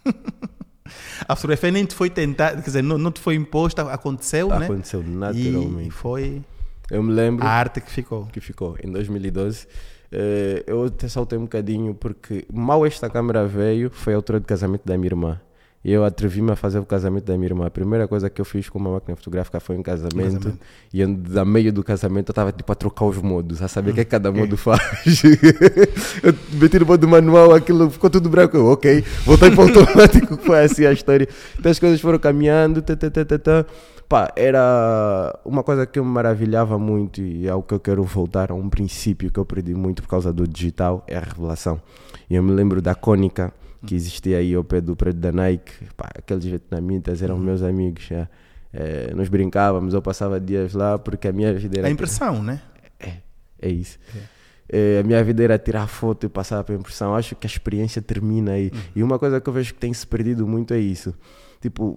a 1.29 1.37
fotografia 1.37 1.71
nem 1.71 1.85
te 1.85 1.95
foi 1.95 2.11
tentada, 2.11 2.57
quer 2.57 2.63
dizer, 2.67 2.83
não, 2.83 2.99
não 2.99 3.13
te 3.13 3.21
foi 3.21 3.35
imposta, 3.35 3.83
aconteceu, 3.93 4.49
né? 4.49 4.65
Aconteceu 4.67 5.03
E 5.03 5.07
naturalmente. 5.09 5.91
foi 5.91 6.43
Eu 6.91 7.03
me 7.03 7.13
lembro. 7.13 7.47
a 7.47 7.51
arte 7.51 7.81
que 7.81 7.91
ficou. 7.91 8.27
que 8.27 8.41
ficou 8.41 8.77
em 8.83 8.91
2012. 8.91 9.67
Eh, 10.13 10.65
eu 10.67 10.85
até 10.85 11.09
saltei 11.09 11.39
um 11.39 11.43
bocadinho 11.43 11.95
porque 11.95 12.45
mal 12.53 12.85
esta 12.85 13.09
câmera 13.09 13.47
veio 13.47 13.91
foi 13.91 14.13
a 14.13 14.17
altura 14.17 14.41
do 14.41 14.47
casamento 14.47 14.83
da 14.85 14.97
minha 14.97 15.09
irmã. 15.09 15.41
E 15.83 15.91
eu 15.93 16.05
atrevi-me 16.05 16.51
a 16.51 16.57
fazer 16.57 16.79
o 16.79 16.85
casamento 16.85 17.25
da 17.25 17.35
minha 17.39 17.47
irmã. 17.47 17.67
A 17.67 17.71
primeira 17.71 18.07
coisa 18.07 18.29
que 18.29 18.39
eu 18.39 18.45
fiz 18.45 18.69
com 18.69 18.79
uma 18.79 18.91
máquina 18.91 19.17
fotográfica 19.17 19.59
foi 19.61 19.79
um 19.79 19.83
casamento. 19.83 20.35
Casamento. 20.35 20.59
E 20.93 21.03
a 21.03 21.45
meio 21.45 21.73
do 21.73 21.83
casamento 21.83 22.29
eu 22.29 22.33
estava 22.33 22.53
tipo 22.53 22.71
a 22.71 22.75
trocar 22.75 23.07
os 23.07 23.17
modos, 23.17 23.63
a 23.63 23.69
saber 23.69 23.93
o 23.93 23.95
que 23.95 24.01
é 24.01 24.05
que 24.05 24.11
cada 24.11 24.31
modo 24.31 24.59
faz. 24.59 25.23
eu 26.23 26.35
meti 26.53 26.79
no 26.79 26.85
modo 26.85 27.09
manual, 27.09 27.55
aquilo 27.55 27.89
ficou 27.89 28.11
tudo 28.11 28.29
branco. 28.29 28.59
Eu, 28.59 28.67
ok, 28.67 29.03
voltei 29.25 29.51
para 29.53 29.59
o 29.59 29.69
automático. 29.81 30.37
Foi 30.37 30.63
assim 30.63 30.85
a 30.85 30.93
história. 30.93 31.27
Então 31.59 31.73
as 31.73 31.79
coisas 31.79 31.99
foram 31.99 32.19
caminhando. 32.19 32.83
Tá, 32.83 32.95
tá, 32.95 33.11
tá, 33.11 33.25
tá, 33.25 33.39
tá. 33.39 33.67
Pá, 34.11 34.33
era 34.35 35.39
uma 35.45 35.63
coisa 35.63 35.87
que 35.87 35.97
eu 35.97 36.05
me 36.05 36.11
maravilhava 36.11 36.77
muito 36.77 37.21
e 37.23 37.47
é 37.47 37.51
algo 37.51 37.65
que 37.65 37.73
eu 37.73 37.79
quero 37.79 38.03
voltar 38.03 38.51
a 38.51 38.55
um 38.55 38.69
princípio 38.69 39.31
que 39.31 39.39
eu 39.39 39.45
perdi 39.45 39.73
muito 39.73 40.03
por 40.03 40.09
causa 40.09 40.33
do 40.33 40.49
digital, 40.49 41.05
é 41.07 41.17
a 41.17 41.21
revelação. 41.21 41.81
E 42.29 42.35
eu 42.35 42.43
me 42.43 42.51
lembro 42.51 42.83
da 42.83 42.93
cônica 42.93 43.55
que 43.87 43.95
existia 43.95 44.39
aí 44.39 44.53
ao 44.53 44.65
pé 44.65 44.81
do 44.81 44.97
prédio 44.97 45.21
da 45.21 45.31
Nike. 45.31 45.73
Pá, 45.97 46.11
aqueles 46.13 46.45
vietnamitas 46.45 47.23
eram 47.23 47.39
meus 47.39 47.63
amigos. 47.63 48.03
já. 48.03 48.29
Eh, 48.73 49.13
nós 49.15 49.29
brincávamos, 49.29 49.95
eu 49.95 50.03
passava 50.03 50.41
dias 50.41 50.75
lá 50.75 50.99
porque 50.99 51.29
a 51.29 51.33
minha 51.33 51.55
vida 51.55 51.79
era... 51.79 51.87
A 51.87 51.91
impressão, 51.93 52.43
né? 52.43 52.61
É, 52.99 53.13
é 53.63 53.69
isso. 53.69 53.97
Eh, 54.69 54.99
a 54.99 55.07
minha 55.07 55.23
vida 55.23 55.45
era 55.45 55.57
tirar 55.57 55.87
foto 55.87 56.27
e 56.27 56.29
passar 56.29 56.65
para 56.65 56.75
impressão. 56.75 57.15
Acho 57.15 57.37
que 57.37 57.47
a 57.47 57.51
experiência 57.51 58.03
termina 58.03 58.55
aí. 58.55 58.73
E 58.93 59.05
uma 59.05 59.21
coisa 59.21 59.41
que 59.41 59.49
eu 59.49 59.53
vejo 59.53 59.73
que 59.73 59.79
tem 59.79 59.95
se 59.95 60.05
perdido 60.05 60.49
muito 60.49 60.75
é 60.75 60.81
isso. 60.81 61.15
Tipo, 61.61 61.97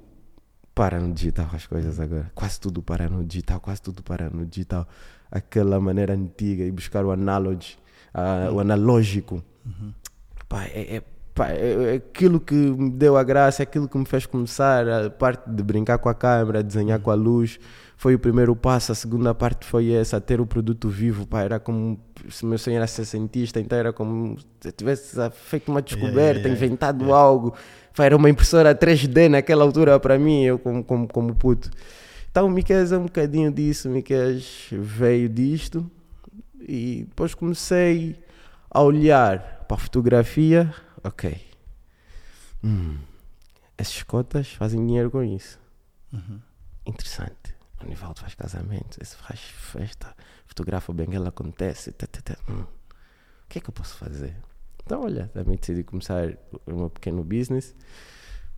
para 0.74 1.00
no 1.00 1.14
digital 1.14 1.48
as 1.54 1.66
coisas 1.68 2.00
agora. 2.00 2.32
Quase 2.34 2.60
tudo 2.60 2.82
para 2.82 3.10
no 3.10 3.24
digital, 3.24 3.60
quase 3.60 3.82
tudo 3.82 4.02
para 4.04 4.30
no 4.30 4.46
digital. 4.46 4.88
Aquela 5.32 5.80
maneira 5.80 6.14
antiga 6.14 6.64
e 6.64 6.72
buscar 6.72 7.06
o 7.06 7.12
analogy, 7.12 7.78
ah, 8.14 8.50
o 8.52 8.60
analógico. 8.60 9.44
Pá, 10.50 10.64
é, 10.66 10.98
é- 10.98 11.04
pá, 11.34 11.50
é- 11.50 11.94
é 11.94 11.96
aquilo 11.96 12.40
que 12.40 12.54
me 12.54 12.90
deu 12.92 13.18
a 13.18 13.24
graça, 13.24 13.62
é 13.62 13.66
aquilo 13.66 13.88
que 13.88 13.98
me 13.98 14.06
fez 14.06 14.26
começar, 14.26 14.88
a 14.88 15.10
parte 15.10 15.50
de 15.50 15.64
brincar 15.64 15.98
com 15.98 16.10
a 16.10 16.14
câmera, 16.14 16.62
desenhar 16.64 17.00
com 17.00 17.10
a 17.12 17.16
luz, 17.16 17.60
foi 17.96 18.16
o 18.16 18.20
primeiro 18.20 18.56
passo. 18.56 18.92
A 18.92 18.96
segunda 18.96 19.34
parte 19.34 19.66
foi 19.66 19.92
essa, 19.92 20.20
ter 20.20 20.42
o 20.42 20.46
produto 20.46 20.90
vivo, 20.90 21.26
pá, 21.26 21.42
era 21.42 21.60
como 21.60 22.00
se 22.30 22.44
o 22.44 22.48
meu 22.48 22.58
sonho 22.58 22.78
era 22.78 22.88
ser 22.88 23.06
cientista, 23.06 23.60
então 23.60 23.78
era 23.78 23.94
como 23.94 24.38
se 24.40 24.68
eu 24.68 24.72
tivesse 24.72 25.16
feito 25.32 25.70
uma 25.70 25.82
descoberta, 25.82 26.20
yeah, 26.20 26.50
yeah, 26.50 26.66
inventado 26.66 27.14
algo. 27.14 27.54
Pá, 27.96 28.06
era 28.06 28.16
uma 28.16 28.30
impressora 28.30 28.76
3D 28.76 29.30
naquela 29.30 29.64
altura 29.64 30.00
para 30.00 30.18
mim, 30.18 30.44
eu 30.44 30.60
como, 30.60 30.84
como, 30.84 31.08
como 31.08 31.36
puto. 31.36 31.70
Então 32.30 32.48
o 32.48 32.50
Miquel 32.50 32.80
é 32.80 32.98
um 32.98 33.04
bocadinho 33.04 33.52
disso, 33.52 33.88
o 33.88 33.92
Miquel 33.92 34.40
veio 34.72 35.30
disto 35.30 35.90
e 36.68 37.06
depois 37.08 37.36
comecei 37.36 38.24
a 38.70 38.82
olhar 38.82 39.66
para 39.68 39.78
a 39.78 39.80
fotografia, 39.80 40.74
ok. 41.04 41.40
Hum, 42.64 42.98
esses 43.78 44.02
cotas 44.02 44.48
fazem 44.50 44.84
dinheiro 44.86 45.12
com 45.12 45.24
isso. 45.24 45.60
Interessante. 46.86 47.53
O 47.84 47.90
Nivaldo 47.90 48.22
faz 48.22 48.34
casamento, 48.34 48.98
esse 49.02 49.16
faz 49.18 49.40
festa, 49.40 50.16
fotografa 50.46 50.92
o 50.92 50.96
benguela 50.96 51.30
acontece. 51.30 51.92
Tá, 51.92 52.08
tá, 52.08 52.22
tá. 52.22 52.38
Hum. 52.50 52.62
O 52.62 53.50
que 53.50 53.58
é 53.58 53.62
que 53.62 53.70
eu 53.70 53.74
posso 53.74 53.96
fazer? 53.96 54.36
Então, 54.86 55.04
olha, 55.04 55.30
também 55.34 55.58
decidi 55.58 55.84
começar 55.84 56.34
o 56.66 56.74
meu 56.74 56.90
pequeno 56.90 57.24
business. 57.24 57.76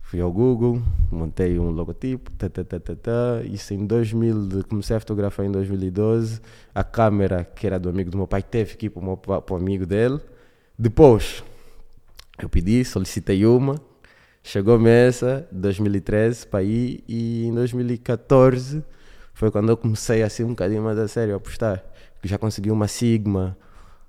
Fui 0.00 0.20
ao 0.20 0.32
Google, 0.32 0.80
montei 1.10 1.58
um 1.58 1.70
logotipo, 1.70 2.30
tá, 2.32 2.48
tá, 2.48 2.62
tá, 2.62 2.78
tá, 2.78 2.94
tá. 2.94 3.42
isso 3.44 3.74
em 3.74 3.84
2000, 3.84 4.46
de- 4.46 4.62
comecei 4.62 4.96
a 4.96 5.00
fotografar 5.00 5.44
em 5.44 5.50
2012. 5.50 6.40
A 6.72 6.84
câmera, 6.84 7.44
que 7.44 7.66
era 7.66 7.78
do 7.78 7.88
amigo 7.88 8.10
do 8.10 8.16
meu 8.16 8.28
pai, 8.28 8.40
teve 8.42 8.76
que 8.76 8.86
ir 8.86 8.90
para 8.90 9.04
o, 9.04 9.16
para 9.16 9.54
o 9.54 9.56
amigo 9.56 9.84
dele. 9.84 10.20
Depois, 10.78 11.42
eu 12.38 12.48
pedi, 12.48 12.84
solicitei 12.84 13.44
uma, 13.44 13.80
chegou-me 14.44 14.88
essa, 14.88 15.48
2013, 15.50 16.46
para 16.46 16.62
ir, 16.62 17.02
e 17.08 17.44
em 17.46 17.52
2014 17.54 18.84
foi 19.36 19.50
quando 19.50 19.68
eu 19.68 19.76
comecei 19.76 20.22
assim 20.22 20.44
um 20.44 20.48
bocadinho 20.48 20.82
mais 20.82 20.98
a 20.98 21.06
sério 21.06 21.34
a 21.34 21.36
apostar. 21.36 21.84
Que 22.22 22.26
já 22.26 22.38
consegui 22.38 22.70
uma 22.70 22.88
Sigma 22.88 23.54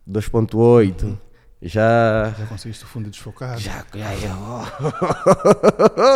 2.8, 0.09 1.17
já 1.61 2.33
Já 2.37 2.45
conseguiste 2.45 2.85
o 2.85 2.87
fundo 2.87 3.09
desfocado? 3.09 3.59
já, 3.59 3.85
já, 3.93 4.15
já. 4.15 4.33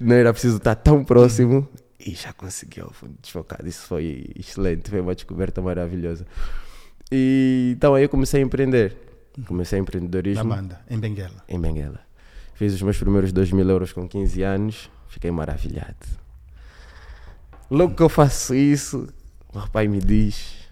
Não 0.00 0.14
era 0.14 0.32
preciso 0.32 0.56
estar 0.58 0.74
tão 0.76 1.04
próximo 1.04 1.68
e 1.98 2.12
já 2.14 2.32
conseguiu 2.32 2.86
o 2.86 2.92
fundo 2.92 3.14
desfocado. 3.20 3.68
Isso 3.68 3.86
foi 3.86 4.26
excelente, 4.38 4.88
foi 4.88 5.00
uma 5.00 5.14
descoberta 5.14 5.60
maravilhosa. 5.60 6.24
E 7.10 7.74
então 7.76 7.94
aí 7.94 8.04
eu 8.04 8.08
comecei 8.08 8.40
a 8.40 8.44
empreender. 8.44 8.96
Comecei 9.46 9.78
Na 9.78 9.82
empreendedorismo 9.82 10.44
banda, 10.44 10.80
em 10.88 10.98
Benguela. 10.98 11.44
em 11.48 11.60
Benguela. 11.60 12.00
Fiz 12.54 12.74
os 12.74 12.82
meus 12.82 12.98
primeiros 12.98 13.32
2 13.32 13.52
mil 13.52 13.68
euros 13.68 13.92
com 13.92 14.08
15 14.08 14.42
anos, 14.42 14.90
fiquei 15.08 15.30
maravilhado. 15.30 15.96
Logo 17.70 17.94
que 17.94 18.02
eu 18.02 18.08
faço 18.08 18.54
isso, 18.54 19.08
o 19.52 19.58
rapaz 19.58 19.88
me 19.88 20.00
diz: 20.00 20.68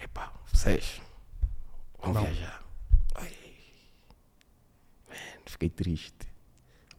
Epá, 0.00 0.32
vocês 0.52 1.00
vão 2.00 2.12
Vamos. 2.12 2.28
viajar. 2.30 2.62
Ai, 3.16 3.32
man, 5.08 5.16
fiquei 5.46 5.68
triste. 5.68 6.14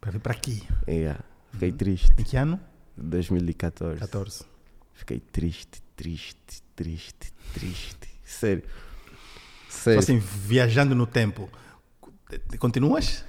Para 0.01 0.11
vir 0.11 0.19
para 0.19 0.33
aqui. 0.33 0.63
Yeah, 0.87 1.19
fiquei 1.51 1.71
triste. 1.71 2.11
Em 2.17 2.23
que 2.23 2.35
ano? 2.37 2.59
2014. 2.97 3.99
14. 3.99 4.43
Fiquei 4.93 5.19
triste, 5.19 5.81
triste, 5.95 6.61
triste, 6.75 7.31
triste. 7.53 8.09
Sério. 8.23 8.63
Só 9.69 9.79
Sério. 9.83 9.99
assim, 9.99 10.17
viajando 10.19 10.93
no 10.95 11.05
tempo. 11.07 11.49
Continuas? 12.59 13.23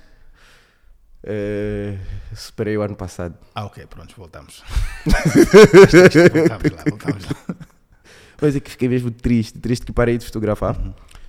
Eh, 1.22 1.98
superei 2.34 2.76
o 2.76 2.82
ano 2.82 2.96
passado. 2.96 3.37
Ah, 3.54 3.64
ok, 3.66 3.87
pronto, 3.87 4.14
voltamos. 4.16 4.62
voltamos 5.04 6.72
lá, 6.72 6.84
voltamos 6.88 7.25
lá. 7.25 7.56
Mas 8.40 8.54
é 8.54 8.60
que 8.60 8.70
fiquei 8.70 8.88
mesmo 8.88 9.10
triste, 9.10 9.58
triste 9.58 9.84
que 9.84 9.92
parei 9.92 10.16
de 10.16 10.25
fotografar. 10.25 10.76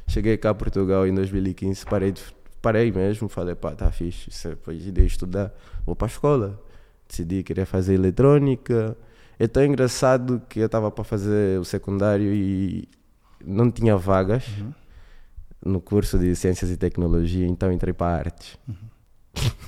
Cheguei 0.08 0.38
cá 0.38 0.52
a 0.52 0.54
Portugal 0.54 1.08
em 1.08 1.14
2015, 1.14 1.86
parei, 1.86 2.12
de, 2.12 2.22
parei 2.62 2.92
mesmo, 2.92 3.28
falei, 3.28 3.56
pá, 3.56 3.76
tá 3.76 3.92
fixe, 3.92 4.30
isso 4.30 4.48
é, 4.48 4.52
depois 4.52 4.82
de 4.82 5.06
estudar, 5.06 5.52
vou 5.86 5.96
para 5.96 6.08
a 6.08 6.10
escola. 6.10 6.62
Decidi 7.08 7.38
que 7.38 7.46
queria 7.46 7.66
fazer 7.66 7.96
eletrônica. 7.96 8.96
É 9.40 9.48
tão 9.48 9.64
engraçado 9.64 10.42
que 10.48 10.60
eu 10.60 10.68
estava 10.68 10.92
para 10.92 11.04
fazer 11.04 11.60
o 11.60 11.66
secundário 11.66 12.32
e 12.32 12.88
não 13.44 13.72
tinha 13.72 13.98
vagas 13.98 14.46
no 15.66 15.82
curso 15.82 16.20
de 16.20 16.36
Ciências 16.36 16.70
e 16.70 16.78
Tecnologia, 16.78 17.48
então 17.48 17.72
entrei 17.72 17.94
para 17.94 18.16
artes. 18.16 18.58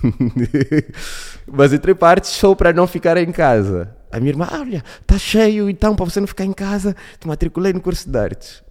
Mas 1.47 1.73
entrei 1.73 1.93
para 1.95 2.09
artes 2.09 2.29
só 2.31 2.53
para 2.55 2.73
não 2.73 2.87
ficar 2.87 3.17
em 3.17 3.31
casa. 3.31 3.95
A 4.11 4.19
minha 4.19 4.31
irmã, 4.31 4.47
"Ah, 4.49 4.59
olha, 4.61 4.83
tá 5.05 5.17
cheio, 5.17 5.69
então 5.69 5.95
para 5.95 6.05
você 6.05 6.19
não 6.19 6.27
ficar 6.27 6.45
em 6.45 6.53
casa, 6.53 6.95
te 7.19 7.27
matriculei 7.27 7.71
no 7.73 7.81
curso 7.81 8.09
de 8.09 8.17
artes. 8.17 8.63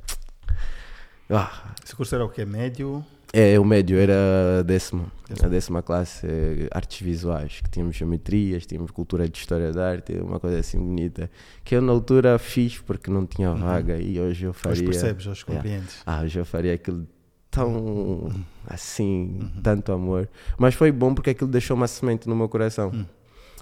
Ah, 1.29 1.73
Esse 1.85 1.95
curso 1.95 2.15
era 2.15 2.25
o 2.25 2.29
quê? 2.29 2.45
Médio? 2.45 3.05
é, 3.33 3.59
o 3.61 3.65
médio 3.65 3.97
era 3.97 4.59
a 4.59 4.63
décima, 4.63 5.07
a 5.41 5.47
décima 5.47 5.81
classe, 5.83 6.27
eh, 6.27 6.69
artes 6.73 7.01
visuais, 7.01 7.61
que 7.63 7.71
tínhamos 7.71 7.95
geometrias, 7.95 8.67
tínhamos 8.67 8.91
cultura 8.91 9.29
de 9.29 9.39
história 9.39 9.73
da 9.73 9.89
arte, 9.89 10.13
uma 10.15 10.41
coisa 10.41 10.59
assim 10.59 10.79
bonita, 10.79 11.31
que 11.63 11.77
eu 11.77 11.81
na 11.81 11.93
altura 11.93 12.37
fiz 12.41 12.79
porque 12.79 13.09
não 13.09 13.25
tinha 13.25 13.53
vaga 13.55 13.97
e 13.99 14.19
hoje 14.21 14.47
eu 14.47 14.53
faria. 14.53 14.73
Hoje 14.83 14.85
percebes, 14.85 15.27
hoje 15.29 15.45
compreendes. 15.45 15.99
Ah, 16.05 16.23
hoje 16.23 16.41
eu 16.41 16.45
faria 16.45 16.75
aquilo 16.75 17.07
tão 17.51 18.31
assim, 18.67 19.51
tanto 19.63 19.93
amor. 19.93 20.29
Mas 20.59 20.75
foi 20.75 20.93
bom 20.93 21.15
porque 21.15 21.31
aquilo 21.31 21.51
deixou 21.51 21.77
uma 21.77 21.89
semente 21.89 22.29
no 22.29 22.37
meu 22.37 22.49
coração. 22.49 22.93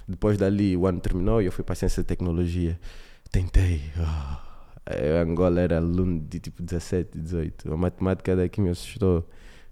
Depois 0.06 0.38
dali, 0.38 0.76
o 0.76 0.86
ano 0.86 1.00
terminou 1.00 1.42
e 1.42 1.46
eu 1.46 1.52
fui 1.52 1.64
para 1.64 1.74
a 1.74 1.76
ciência 1.76 2.00
e 2.00 2.04
tecnologia. 2.04 2.78
Tentei. 3.30 3.82
ah, 3.98 4.42
eu, 4.96 5.18
Angola 5.18 5.60
era 5.60 5.76
aluno 5.76 6.20
de 6.20 6.40
tipo 6.40 6.62
17, 6.62 7.18
18. 7.18 7.72
A 7.72 7.76
matemática 7.76 8.34
daqui 8.34 8.60
me 8.60 8.70
assustou. 8.70 9.28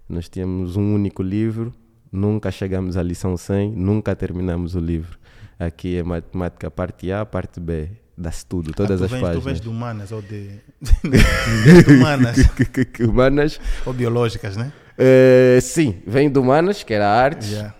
Nós 0.07 0.29
tínhamos 0.29 0.77
um 0.77 0.93
único 0.93 1.21
livro, 1.21 1.73
nunca 2.11 2.51
chegamos 2.51 2.95
à 2.95 3.03
lição 3.03 3.35
100, 3.35 3.71
nunca 3.71 4.15
terminamos 4.15 4.75
o 4.75 4.79
livro. 4.79 5.17
Aqui 5.59 5.97
é 5.97 6.03
matemática 6.03 6.69
parte 6.69 7.11
A, 7.11 7.25
parte 7.25 7.59
B. 7.59 7.89
Dá-se 8.17 8.45
tudo, 8.45 8.73
todas 8.73 8.99
ah, 9.01 9.05
as 9.05 9.11
vens, 9.11 9.21
páginas. 9.21 9.43
Tu 9.43 9.45
vens 9.45 9.61
de 9.61 9.69
humanas 9.69 10.11
ou 10.11 10.21
de, 10.23 10.49
de 11.85 11.93
humanas 11.93 12.37
Humanas. 12.99 13.59
ou 13.85 13.93
biológicas, 13.93 14.57
né? 14.57 14.73
Eh, 14.97 15.59
sim, 15.61 16.01
vem 16.05 16.29
do 16.29 16.43
Manas, 16.43 16.81
que 16.81 16.93
era 16.93 17.07
artes. 17.07 17.51
Yeah. 17.51 17.75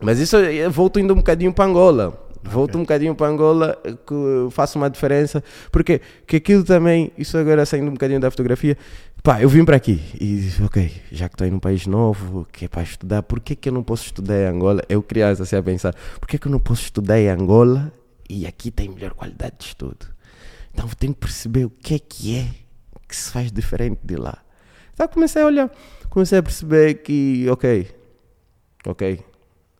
Mas 0.00 0.20
isso 0.20 0.36
eu 0.36 0.70
volto 0.70 1.00
indo 1.00 1.12
um 1.12 1.16
bocadinho 1.16 1.52
para 1.52 1.64
Angola. 1.64 2.22
Volto 2.44 2.78
um 2.78 2.82
bocadinho 2.82 3.12
para 3.16 3.26
Angola, 3.26 3.76
eh, 3.82 3.94
que 4.06 4.14
faço 4.52 4.78
uma 4.78 4.88
diferença. 4.88 5.42
Porque 5.72 6.00
que 6.24 6.36
aquilo 6.36 6.62
também, 6.62 7.10
isso 7.18 7.36
agora 7.36 7.66
saindo 7.66 7.88
um 7.88 7.94
bocadinho 7.94 8.20
da 8.20 8.30
fotografia, 8.30 8.78
pá, 9.20 9.42
eu 9.42 9.48
vim 9.48 9.64
para 9.64 9.74
aqui 9.74 10.00
e 10.14 10.36
disse, 10.36 10.62
ok, 10.62 10.92
já 11.10 11.28
que 11.28 11.34
estou 11.34 11.44
em 11.44 11.52
um 11.52 11.58
país 11.58 11.88
novo, 11.88 12.46
que 12.52 12.66
é 12.66 12.68
para 12.68 12.82
estudar, 12.82 13.24
por 13.24 13.40
que, 13.40 13.56
que 13.56 13.68
eu 13.68 13.72
não 13.72 13.82
posso 13.82 14.04
estudar 14.04 14.36
em 14.36 14.46
Angola? 14.46 14.82
Eu 14.88 15.02
criança 15.02 15.42
assim 15.42 15.56
a 15.56 15.62
pensar, 15.62 15.92
por 16.20 16.28
que, 16.28 16.38
que 16.38 16.46
eu 16.46 16.52
não 16.52 16.60
posso 16.60 16.82
estudar 16.82 17.18
em 17.18 17.28
Angola 17.28 17.92
e 18.28 18.46
aqui 18.46 18.70
tem 18.70 18.88
melhor 18.88 19.14
qualidade 19.14 19.56
de 19.58 19.64
estudo? 19.64 20.06
Então 20.72 20.88
tenho 20.98 21.14
que 21.14 21.20
perceber 21.20 21.64
o 21.64 21.70
que 21.70 21.94
é 21.94 21.98
que 21.98 22.36
é 22.36 22.46
que 23.08 23.16
se 23.16 23.30
faz 23.30 23.50
diferente 23.50 24.00
de 24.02 24.16
lá. 24.16 24.38
Então 24.92 25.08
comecei 25.08 25.42
a 25.42 25.46
olhar, 25.46 25.70
comecei 26.08 26.38
a 26.38 26.42
perceber 26.42 26.94
que, 26.94 27.46
ok, 27.50 27.88
ok, 28.86 29.24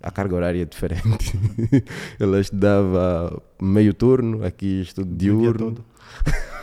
a 0.02 0.10
carga 0.10 0.36
horária 0.36 0.62
é 0.62 0.64
diferente. 0.64 1.38
Ela 2.20 2.40
estudava 2.40 3.42
meio 3.60 3.92
turno, 3.94 4.44
aqui 4.44 4.82
estudo 4.82 5.14
diurno. 5.16 5.84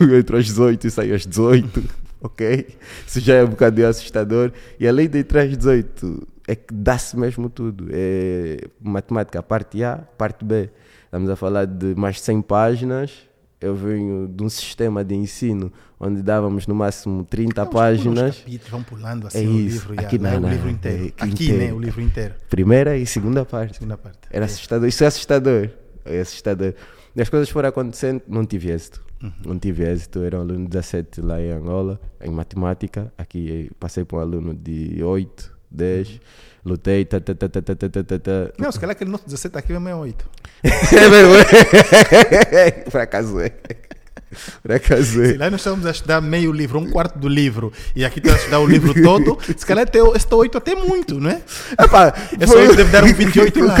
Entro 0.00 0.36
às 0.36 0.46
18 0.46 0.86
e 0.86 0.90
saio 0.90 1.14
às 1.14 1.26
18, 1.26 1.82
ok? 2.22 2.66
Isso 3.06 3.20
já 3.20 3.34
é 3.34 3.44
um 3.44 3.48
bocadinho 3.48 3.88
assustador. 3.88 4.52
E 4.78 4.88
além 4.88 5.08
de 5.08 5.18
entrar 5.18 5.42
às 5.42 5.56
18, 5.56 6.26
é 6.48 6.54
que 6.54 6.72
dá-se 6.72 7.16
mesmo 7.16 7.48
tudo. 7.48 7.88
É 7.90 8.58
matemática, 8.80 9.42
parte 9.42 9.82
A, 9.82 9.98
parte 9.98 10.44
B. 10.44 10.70
Estamos 11.14 11.30
a 11.30 11.36
falar 11.36 11.64
de 11.64 11.94
mais 11.94 12.16
de 12.16 12.22
100 12.22 12.42
páginas. 12.42 13.12
Eu 13.60 13.76
venho 13.76 14.26
de 14.26 14.42
um 14.42 14.48
sistema 14.48 15.04
de 15.04 15.14
ensino 15.14 15.72
onde 16.00 16.20
dávamos 16.20 16.66
no 16.66 16.74
máximo 16.74 17.22
30 17.24 17.54
Vamos 17.54 17.70
por 17.70 17.76
uns 17.78 17.80
páginas. 17.80 18.38
capítulos, 18.38 18.68
vão 18.68 18.82
pulando 18.82 19.26
assim 19.28 19.38
É 19.44 19.48
o 19.48 19.52
isso. 19.60 19.88
livro. 19.92 19.92
Aqui 19.92 20.16
yeah, 20.16 20.18
não, 20.18 20.30
é 20.30 20.36
o 20.36 20.40
não, 20.40 20.48
livro 20.50 20.68
é 20.68 20.72
inteiro. 20.72 21.04
aqui 21.06 21.14
Aqui, 21.22 21.44
inteiro. 21.44 21.58
né? 21.66 21.72
O 21.72 21.78
livro 21.78 22.00
inteiro. 22.00 22.34
Primeira 22.50 22.96
e 22.98 23.06
segunda 23.06 23.44
parte. 23.44 23.74
Segunda 23.74 23.96
parte. 23.96 24.18
Era 24.28 24.44
É. 24.44 24.46
assustador. 24.46 24.88
Isso 24.88 25.04
é 25.04 25.06
assustador. 25.06 25.70
É 26.04 26.20
assustador. 26.20 26.74
E 27.14 27.22
as 27.22 27.28
coisas 27.28 27.48
foram 27.48 27.68
acontecendo, 27.68 28.20
não 28.26 28.44
tive 28.44 28.72
êxito. 28.72 29.00
Uhum. 29.22 29.32
Não 29.46 29.56
tive 29.60 29.84
êxito. 29.88 30.18
Era 30.20 30.38
um 30.38 30.40
aluno 30.40 30.64
de 30.64 30.70
17 30.70 31.20
lá 31.20 31.40
em 31.40 31.52
Angola, 31.52 32.00
em 32.20 32.30
matemática. 32.32 33.12
Aqui 33.16 33.70
passei 33.78 34.04
para 34.04 34.18
um 34.18 34.20
aluno 34.20 34.52
de 34.52 35.00
8, 35.00 35.56
10 35.70 36.20
lutei. 36.64 37.04
Ta, 37.04 37.20
ta, 37.20 37.34
ta, 37.34 37.48
ta, 37.48 37.62
ta, 37.62 37.74
ta, 37.74 37.88
ta, 38.04 38.18
ta. 38.18 38.52
Não, 38.58 38.72
se 38.72 38.80
calhar 38.80 38.92
aquele 38.92 39.10
nosso 39.10 39.24
17 39.24 39.58
aqui 39.58 39.72
é 39.72 39.78
68. 39.78 40.30
é 40.64 41.08
mesmo? 41.08 41.34
Fracasei. 42.90 43.52
Fracasei. 44.62 45.32
Se 45.32 45.36
lá 45.36 45.50
nós 45.50 45.60
estamos 45.60 45.86
a 45.86 45.90
estudar 45.90 46.20
meio 46.20 46.52
livro, 46.52 46.78
um 46.78 46.90
quarto 46.90 47.18
do 47.18 47.28
livro, 47.28 47.72
e 47.94 48.04
aqui 48.04 48.18
estamos 48.18 48.38
a 48.38 48.40
estudar 48.40 48.60
o 48.60 48.66
livro 48.66 48.94
todo, 49.02 49.38
se 49.56 49.66
calhar 49.66 49.84
até, 49.86 49.98
este 50.16 50.34
8 50.34 50.58
até 50.58 50.74
muito, 50.74 51.20
não 51.20 51.30
é? 51.30 51.42
Epá, 51.78 52.12
Esse 52.40 52.54
8 52.54 52.76
deve 52.76 52.90
dar 52.90 53.04
um 53.04 53.12
28 53.14 53.64
lá. 53.64 53.76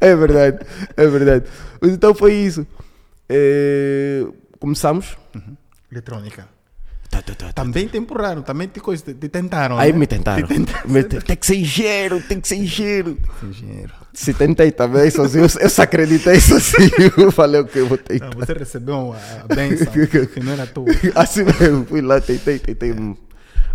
É 0.00 0.16
verdade, 0.16 0.58
é 0.96 1.06
verdade. 1.06 1.44
Então 1.82 2.14
foi 2.14 2.34
isso. 2.34 2.66
É... 3.28 4.24
Começamos? 4.58 5.16
Uhum. 5.34 5.56
Eletrônica. 5.90 6.48
Tá, 7.12 7.20
tá, 7.20 7.34
tá. 7.34 7.52
Também 7.52 7.86
te 7.86 7.98
empurraram, 7.98 8.40
também 8.40 8.66
te, 8.68 8.80
coisa, 8.80 9.04
te, 9.04 9.12
te 9.12 9.28
tentaram. 9.28 9.78
Aí 9.78 9.92
né? 9.92 9.98
me 9.98 10.06
tentaram. 10.06 10.46
Te 10.46 10.54
tentaram. 10.54 11.02
Te- 11.02 11.20
Tem 11.20 11.36
que 11.36 11.44
ser 11.44 11.56
engenheiro, 11.56 12.22
tem 12.22 12.40
que 12.40 12.48
ser 12.48 12.56
engenheiro. 12.56 13.18
Engenheiro. 13.42 13.92
Se 14.14 14.32
tentei 14.32 14.72
também, 14.72 15.10
sozinho, 15.10 15.44
eu 15.60 15.68
se 15.68 15.82
acreditei 15.82 16.40
sozinho. 16.40 17.28
Falei 17.30 17.60
o 17.60 17.66
que 17.66 17.80
eu 17.80 17.86
vou 17.86 17.98
tentar. 17.98 18.30
Não, 18.30 18.32
você 18.40 18.54
recebeu 18.54 19.14
a 19.14 19.44
benção, 19.54 19.92
que 20.26 20.40
não 20.40 20.52
era 20.52 20.66
tua. 20.66 20.86
Assim 21.14 21.44
mesmo, 21.44 21.84
fui 21.84 22.00
lá, 22.00 22.18
tentei, 22.18 22.58
tentei, 22.58 22.92
hum, 22.92 23.14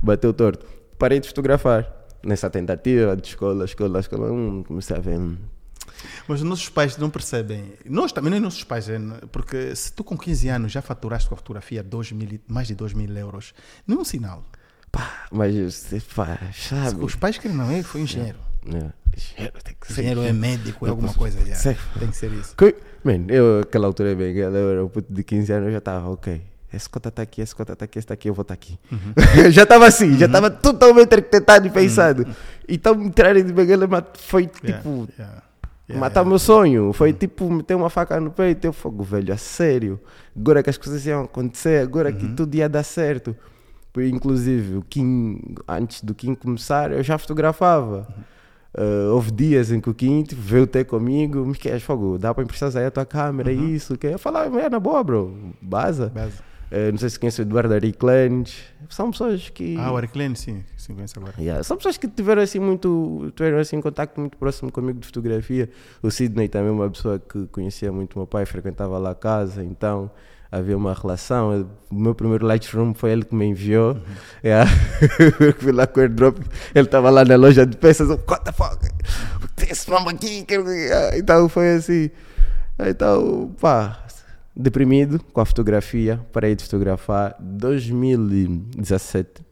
bateu 0.01 0.33
torto. 0.33 0.65
Parei 0.97 1.19
de 1.19 1.27
fotografar. 1.27 1.87
Nessa 2.25 2.49
tentativa 2.49 3.15
de 3.15 3.27
escola, 3.27 3.65
escola, 3.65 3.99
escola, 3.99 4.31
hum, 4.31 4.63
comecei 4.67 4.97
a 4.97 4.99
ver. 4.99 5.19
hum, 5.19 5.37
Mas 6.27 6.41
os 6.41 6.47
nossos 6.47 6.69
pais 6.69 6.97
não 6.97 7.09
percebem. 7.09 7.73
Nós 7.85 8.11
também, 8.11 8.29
não 8.31 8.37
é 8.37 8.39
nossos 8.39 8.63
pais, 8.63 8.87
é, 8.89 8.99
porque 9.31 9.75
se 9.75 9.91
tu 9.93 10.03
com 10.03 10.17
15 10.17 10.47
anos 10.49 10.71
já 10.71 10.81
faturaste 10.81 11.27
com 11.29 11.35
a 11.35 11.37
fotografia 11.37 11.83
dois 11.83 12.11
mil, 12.11 12.39
mais 12.47 12.67
de 12.67 12.75
2 12.75 12.93
mil 12.93 13.15
euros, 13.17 13.53
não 13.85 13.97
é 13.97 13.99
um 14.01 14.05
sinal. 14.05 14.43
Pá, 14.91 15.25
mas, 15.31 15.53
você 15.75 16.01
pá, 16.15 16.39
sabe? 16.53 17.03
Os 17.03 17.15
pais 17.15 17.37
querem 17.37 17.55
não 17.55 17.69
é, 17.69 17.83
foi 17.83 18.01
engenheiro. 18.01 18.39
É, 18.65 18.91
engenheiro 19.15 19.53
tem 19.63 19.75
que 19.79 19.87
ser. 19.87 19.93
Engenheiro 20.01 20.21
é 20.23 20.33
médico, 20.33 20.85
é 20.85 20.89
alguma 20.89 21.13
coisa. 21.13 21.43
já. 21.45 21.55
Sei. 21.55 21.77
Tem 21.99 22.09
que 22.09 22.17
ser 22.17 22.31
isso. 22.33 22.55
Que- 22.55 22.75
Man, 23.03 23.25
eu, 23.29 23.61
aquela 23.61 23.87
altura, 23.87 24.13
bem, 24.15 24.35
eu 24.35 24.71
era 24.71 24.83
um 24.83 24.89
puto 24.89 25.13
de 25.13 25.23
15 25.23 25.51
anos, 25.53 25.65
eu 25.67 25.71
já 25.73 25.77
estava, 25.77 26.09
ok. 26.09 26.41
Esse 26.73 26.89
cota 26.89 27.07
está 27.07 27.21
aqui, 27.21 27.39
esse 27.41 27.55
cota 27.55 27.71
está 27.73 27.85
aqui, 27.85 27.97
esse 27.97 28.03
está 28.03 28.13
aqui, 28.13 28.27
eu 28.29 28.33
vou 28.33 28.41
estar 28.41 28.53
aqui. 28.53 28.77
Uhum. 28.91 29.13
já 29.51 29.63
estava 29.63 29.87
assim, 29.87 30.17
já 30.17 30.25
estava 30.25 30.49
totalmente 30.51 31.13
arquitetado 31.13 31.65
e 31.65 31.69
pensado. 31.69 32.27
Então, 32.67 32.93
me 32.95 33.09
tirarem 33.09 33.45
de 33.45 33.53
Benguela 33.53 33.87
foi 34.17 34.47
tipo. 34.47 34.67
yeah, 34.67 34.83
yeah, 35.17 35.43
matar 35.89 36.19
yeah. 36.21 36.29
meu 36.29 36.39
sonho. 36.39 36.93
Foi 36.93 37.13
tipo 37.13 37.49
meter 37.49 37.75
uma 37.75 37.89
faca 37.89 38.19
no 38.19 38.31
peito. 38.31 38.65
Eu 38.65 38.73
fogo, 38.73 39.03
velho, 39.03 39.33
a 39.33 39.37
sério. 39.37 39.99
Agora 40.35 40.61
que 40.61 40.69
as 40.69 40.77
coisas 40.77 41.05
iam 41.05 41.23
acontecer, 41.23 41.81
agora 41.81 42.09
Uhum. 42.09 42.15
que 42.17 42.27
tudo 42.33 42.55
ia 42.55 42.67
dar 42.69 42.83
certo. 42.83 43.35
Inclusive, 43.97 44.77
o 44.77 44.81
Kim, 44.83 45.39
antes 45.67 46.03
do 46.03 46.13
Kim 46.13 46.35
começar, 46.35 46.91
eu 46.91 47.01
já 47.01 47.17
fotografava. 47.17 48.07
Uhum. 48.15 48.23
Uh, 48.83 49.13
houve 49.15 49.31
dias 49.31 49.71
em 49.71 49.79
que 49.81 49.89
o 49.89 49.93
Kim 49.93 50.21
tipo, 50.21 50.39
veio 50.39 50.67
ter 50.67 50.85
comigo, 50.85 51.43
me 51.43 51.55
queres 51.55 51.81
fogo, 51.81 52.17
dá 52.19 52.31
para 52.31 52.43
emprestar 52.43 52.69
aí 52.77 52.85
a 52.85 52.91
tua 52.91 53.05
câmera, 53.05 53.51
Uhum. 53.51 53.69
isso, 53.69 53.97
que 53.97 54.05
eu 54.05 54.19
falava, 54.19 54.59
é 54.61 54.69
na 54.69 54.79
boa, 54.79 55.03
bro, 55.03 55.35
baza. 55.59 56.11
Base. 56.13 56.37
Uh, 56.71 56.91
não 56.91 56.97
sei 56.97 57.09
se 57.09 57.19
conhece 57.19 57.41
o 57.41 57.43
Eduardo 57.43 57.73
Ariclanes, 57.73 58.55
são 58.89 59.11
pessoas 59.11 59.49
que. 59.49 59.77
Ah, 59.77 59.91
o 59.91 59.97
Ariclene, 59.97 60.35
sim, 60.35 60.63
sim, 60.77 60.93
conheço 60.93 61.17
agora. 61.17 61.33
Yeah. 61.37 61.63
São 61.63 61.77
pessoas 61.77 61.97
que 61.97 62.07
tiveram 62.07 62.41
assim 62.41 62.59
muito, 62.59 63.31
tiveram 63.35 63.59
assim 63.59 63.79
contacto 63.81 64.19
muito 64.19 64.37
próximo 64.37 64.71
comigo 64.71 64.99
de 64.99 65.05
fotografia. 65.05 65.69
O 66.01 66.11
Sidney 66.11 66.47
também 66.47 66.69
é 66.69 66.71
uma 66.71 66.89
pessoa 66.89 67.19
que 67.19 67.47
conhecia 67.47 67.91
muito 67.91 68.15
o 68.15 68.19
meu 68.19 68.27
pai, 68.27 68.45
frequentava 68.45 68.97
lá 68.97 69.11
a 69.11 69.15
casa, 69.15 69.63
então 69.63 70.11
havia 70.51 70.77
uma 70.77 70.93
relação. 70.93 71.69
O 71.89 71.95
meu 71.95 72.15
primeiro 72.15 72.45
Lightroom 72.45 72.93
foi 72.93 73.11
ele 73.11 73.25
que 73.25 73.35
me 73.35 73.45
enviou. 73.45 73.97
Yeah. 74.43 74.69
Eu 75.39 75.53
fui 75.59 75.71
lá 75.71 75.87
com 75.87 75.99
o 75.99 76.03
airdrop, 76.03 76.37
ele 76.73 76.85
estava 76.85 77.09
lá 77.09 77.25
na 77.25 77.35
loja 77.35 77.65
de 77.65 77.77
peças, 77.77 78.09
eu, 78.09 78.21
what 78.27 78.43
the 78.43 78.51
fuck? 78.51 78.77
Tem 79.55 79.69
esse 79.69 79.89
mambo 79.89 80.09
aqui, 80.09 80.45
então 81.15 81.49
foi 81.49 81.75
assim. 81.75 82.09
Então, 82.79 83.55
pá, 83.59 84.03
deprimido 84.57 85.19
com 85.31 85.39
a 85.41 85.45
fotografia, 85.45 86.19
parei 86.33 86.55
de 86.55 86.63
fotografar 86.63 87.35
2017. 87.39 89.45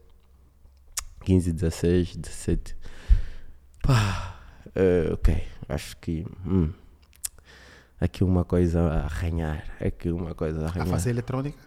15, 1.24 1.52
16, 1.54 2.16
17. 2.18 2.76
Pá, 3.82 4.40
eh, 4.76 5.10
ok, 5.14 5.44
acho 5.70 5.98
que. 5.98 6.26
hum, 6.46 6.70
aqui 8.00 8.24
uma 8.24 8.44
coisa 8.46 8.82
a 8.82 9.06
arranhar. 9.06 9.64
Aqui 9.80 10.10
uma 10.12 10.36
coisa 10.36 10.62
a 10.62 10.66
A 10.66 10.68
arranhar. 10.68 10.88
fazer 10.88 11.10
eletrônica? 11.12 11.58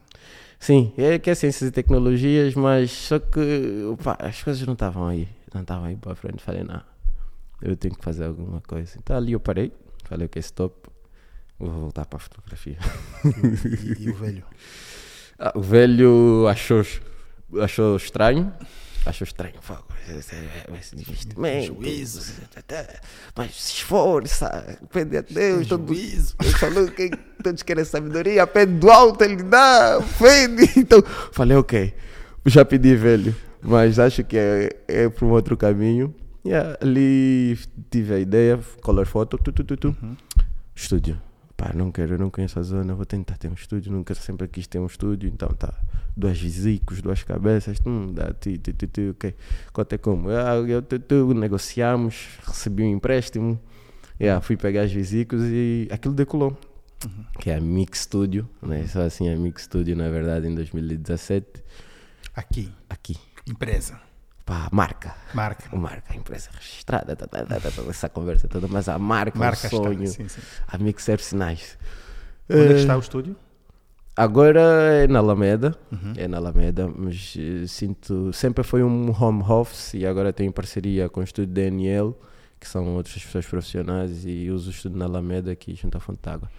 Sim, 0.60 0.92
é 0.96 1.18
que 1.18 1.30
é 1.30 1.34
ciências 1.34 1.68
e 1.68 1.72
tecnologias, 1.72 2.54
mas 2.54 2.90
só 2.90 3.18
que 3.18 3.82
pá, 4.02 4.16
as 4.20 4.42
coisas 4.42 4.64
não 4.66 4.74
estavam 4.74 5.06
aí. 5.06 5.28
Não 5.54 5.62
estavam 5.62 5.84
aí 5.84 5.96
para 5.96 6.14
frente. 6.16 6.42
Falei, 6.42 6.64
não, 6.64 6.82
eu 7.62 7.76
tenho 7.76 7.94
que 7.94 8.04
fazer 8.04 8.24
alguma 8.24 8.60
coisa. 8.60 8.98
Então 8.98 9.16
ali 9.16 9.32
eu 9.32 9.40
parei, 9.40 9.72
falei, 10.04 10.26
ok, 10.26 10.40
stop. 10.40 10.74
Vou 11.58 11.70
voltar 11.70 12.06
para 12.06 12.16
a 12.16 12.20
fotografia. 12.20 12.78
E, 13.24 14.04
e 14.04 14.10
o 14.10 14.14
velho? 14.14 14.44
Ah, 15.40 15.52
o 15.54 15.62
velho 15.62 16.48
achou, 16.48 16.82
achou 17.60 17.96
estranho. 17.96 18.52
Achou 19.06 19.24
estranho. 19.24 19.54
Esse 20.08 20.34
é- 20.34 21.00
investimento. 21.00 21.66
Juízo. 21.76 22.32
Mas 23.36 23.54
se 23.54 23.74
esforça, 23.74 24.80
pede 24.92 25.16
a 25.16 25.20
Deus. 25.20 25.68
Todo, 25.68 25.86
Juízo. 25.94 26.34
ele 26.42 26.50
falou 26.58 26.88
que 26.88 27.10
todos 27.40 27.62
querem 27.62 27.84
sabedoria, 27.84 28.44
pede 28.48 28.72
do 28.72 28.90
alto, 28.90 29.22
ele 29.22 29.44
dá, 29.44 30.00
pede. 30.18 30.72
Então, 30.76 31.00
falei, 31.30 31.56
ok, 31.56 31.94
já 32.44 32.64
pedi 32.64 32.96
velho, 32.96 33.32
mas 33.62 34.00
acho 34.00 34.24
que 34.24 34.36
é, 34.36 34.70
é 34.88 35.08
para 35.08 35.24
um 35.24 35.30
outro 35.30 35.56
caminho. 35.56 36.12
Yeah, 36.44 36.76
ali 36.80 37.56
tive 37.92 38.12
a 38.14 38.18
ideia, 38.18 38.58
color 38.82 39.06
foto, 39.06 39.38
tu, 39.38 39.52
tu, 39.52 39.62
tu, 39.62 39.76
tu. 39.76 39.96
estúdio. 40.74 41.20
Pá, 41.58 41.72
não 41.74 41.90
quero, 41.90 42.14
eu 42.14 42.18
não 42.20 42.30
conheço 42.30 42.56
a 42.60 42.62
zona, 42.62 42.94
vou 42.94 43.04
tentar 43.04 43.36
ter 43.36 43.48
um 43.48 43.52
estúdio, 43.52 43.90
nunca 43.90 44.14
sempre 44.14 44.46
quis 44.46 44.68
ter 44.68 44.78
um 44.78 44.86
estúdio, 44.86 45.28
então 45.28 45.48
tá, 45.48 45.74
duas 46.16 46.40
vesículos, 46.40 47.02
duas 47.02 47.24
cabeças, 47.24 47.78
hum, 47.84 48.12
dá, 48.12 48.32
ti, 48.32 48.56
ti, 48.58 48.72
ti, 48.72 48.86
ti, 48.86 49.08
ok, 49.10 49.34
quanto 49.72 49.92
é 49.92 49.98
como? 49.98 50.30
Ah, 50.30 50.54
eu, 50.54 50.80
tu, 50.80 51.00
tu, 51.00 51.34
negociamos, 51.34 52.38
recebi 52.46 52.84
um 52.84 52.92
empréstimo, 52.92 53.60
yeah, 54.20 54.40
fui 54.40 54.56
pegar 54.56 54.82
as 54.82 54.92
vesículas 54.92 55.46
e 55.48 55.88
aquilo 55.90 56.14
decolou, 56.14 56.56
que 57.40 57.50
é 57.50 57.56
a 57.56 57.60
Mix 57.60 58.02
Studio, 58.02 58.48
né? 58.62 58.86
só 58.86 59.00
assim 59.00 59.28
a 59.28 59.36
Mix 59.36 59.64
Studio 59.64 59.96
na 59.96 60.08
verdade 60.08 60.46
em 60.46 60.54
2017, 60.54 61.64
Aqui, 62.36 62.72
aqui, 62.88 63.16
empresa, 63.48 64.00
pá, 64.48 64.68
marca, 64.72 65.14
marca. 65.34 65.76
marca, 65.76 66.16
empresa 66.16 66.48
registrada, 66.54 67.14
tá, 67.14 67.26
tá, 67.26 67.44
tá, 67.44 67.60
tá, 67.60 67.70
tá, 67.70 67.82
essa 67.90 68.08
conversa 68.08 68.48
toda, 68.48 68.66
mas 68.66 68.88
a 68.88 68.98
marca, 68.98 69.38
Marca 69.38 69.66
o 69.66 69.70
sonho, 69.70 70.02
está. 70.04 70.22
Sim, 70.22 70.28
sim. 70.28 70.40
a 70.66 70.78
Mix 70.78 71.04
Service 71.04 71.36
Nice. 71.36 71.76
Onde 72.50 72.62
é 72.62 72.66
que 72.68 72.72
Eh, 72.74 72.76
está 72.80 72.96
o 72.96 73.00
estúdio? 73.00 73.36
Agora 74.16 74.60
é 74.94 75.06
na 75.06 75.20
Alameda, 75.20 75.78
Uhum. 75.92 76.12
é 76.16 76.26
na 76.26 76.38
Alameda, 76.38 76.88
mas 76.88 77.34
eh, 77.38 77.66
sinto, 77.68 78.32
sempre 78.32 78.64
foi 78.64 78.82
um 78.82 79.10
home 79.12 79.42
office 79.42 79.94
e 79.94 80.04
agora 80.06 80.32
tenho 80.32 80.50
parceria 80.52 81.08
com 81.08 81.20
o 81.20 81.22
estúdio 81.22 81.52
DNL, 81.54 82.14
que 82.58 82.66
são 82.66 82.96
outras 82.96 83.22
pessoas 83.22 83.46
profissionais 83.46 84.24
e 84.26 84.50
uso 84.50 84.70
o 84.70 84.72
estúdio 84.72 84.98
na 84.98 85.04
Alameda 85.04 85.52
aqui 85.52 85.74
junto 85.76 85.96
à 85.96 86.00
Fonte 86.00 86.20
d'Água. 86.22 86.50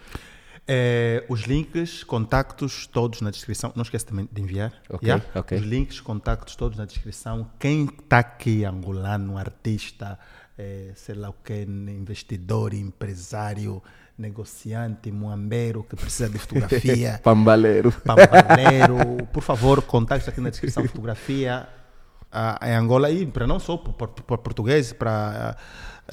É, 0.72 1.24
os 1.28 1.40
links, 1.40 2.04
contactos, 2.04 2.86
todos 2.86 3.20
na 3.20 3.32
descrição. 3.32 3.72
Não 3.74 3.82
esquece 3.82 4.06
também 4.06 4.28
de 4.30 4.40
enviar. 4.40 4.72
Yeah? 5.02 5.24
Os 5.52 5.62
links, 5.62 5.98
contactos, 6.00 6.54
todos 6.54 6.78
na 6.78 6.84
descrição. 6.84 7.50
Quem 7.58 7.86
está 7.86 8.20
aqui, 8.20 8.64
angolano, 8.64 9.36
artista, 9.36 10.16
eh, 10.56 10.92
sei 10.94 11.16
lá 11.16 11.30
o 11.30 11.32
que, 11.32 11.62
investidor, 11.62 12.72
empresário, 12.72 13.82
negociante, 14.16 15.10
muambeiro, 15.10 15.82
que 15.82 15.96
precisa 15.96 16.28
de 16.28 16.38
fotografia, 16.38 17.18
Pambaleiro. 17.24 17.90
pambaleiro, 17.90 19.26
por 19.32 19.42
favor, 19.42 19.82
contactos 19.82 20.28
aqui 20.28 20.40
na 20.40 20.50
descrição, 20.50 20.86
fotografia 20.86 21.66
ah, 22.30 22.60
em 22.62 22.74
Angola 22.74 23.10
e 23.10 23.26
para 23.26 23.44
não 23.44 23.58
só 23.58 23.76
para 23.76 24.38
português, 24.38 24.92
para 24.92 25.56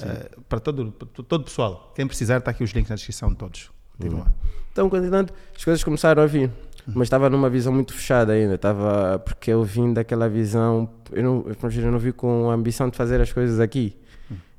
eh, 0.00 0.30
para 0.48 0.58
todo 0.58 0.90
todo 0.90 1.44
pessoal. 1.44 1.92
Quem 1.94 2.08
precisar 2.08 2.38
está 2.38 2.50
aqui 2.50 2.64
os 2.64 2.70
links 2.70 2.90
na 2.90 2.96
descrição 2.96 3.32
todos. 3.34 3.70
Continua. 3.98 4.26
Então, 4.72 4.88
continuando, 4.88 5.32
as 5.56 5.64
coisas 5.64 5.82
começaram 5.82 6.22
a 6.22 6.26
vir. 6.26 6.50
Mas 6.86 7.06
estava 7.06 7.28
numa 7.28 7.50
visão 7.50 7.72
muito 7.72 7.92
fechada 7.92 8.32
ainda. 8.32 8.54
Estava, 8.54 9.18
porque 9.18 9.50
eu 9.50 9.62
vim 9.62 9.92
daquela 9.92 10.28
visão. 10.28 10.88
Eu 11.12 11.22
não, 11.22 11.44
eu 11.76 11.90
não 11.92 11.98
vi 11.98 12.12
com 12.12 12.50
a 12.50 12.54
ambição 12.54 12.88
de 12.88 12.96
fazer 12.96 13.20
as 13.20 13.30
coisas 13.32 13.60
aqui. 13.60 13.94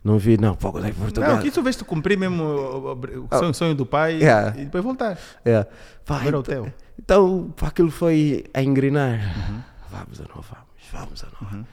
Não 0.03 0.17
vi, 0.17 0.37
não, 0.37 0.55
pô, 0.55 0.69
é 0.79 0.91
Portugal. 0.91 1.31
Não, 1.31 1.39
aqui 1.39 1.51
tu 1.51 1.61
vês 1.63 1.75
tu 1.75 1.83
cumprir 1.83 2.17
mesmo 2.17 2.41
o, 2.43 2.93
o- 2.93 3.27
Ah. 3.31 3.39
sonho, 3.39 3.53
sonho 3.53 3.75
do 3.75 3.85
pai 3.85 4.13
Yeah. 4.17 4.55
e 4.57 4.65
depois 4.65 4.81
voltar. 4.83 5.17
É. 5.43 5.65
Pá, 6.05 6.19
Ver 6.19 6.25
o 6.35 6.39
então, 6.39 6.43
teu. 6.43 6.73
então, 6.97 7.53
pá, 7.57 7.67
aquilo 7.67 7.91
foi 7.91 8.45
a 8.53 8.61
engrenar. 8.61 9.19
Uhum. 9.19 9.59
Vamos 9.91 10.19
ou 10.19 10.25
não 10.33 10.41
vamos, 10.41 10.65
vamos 10.93 11.23
ou 11.23 11.29
não 11.41 11.49
vamos. 11.49 11.67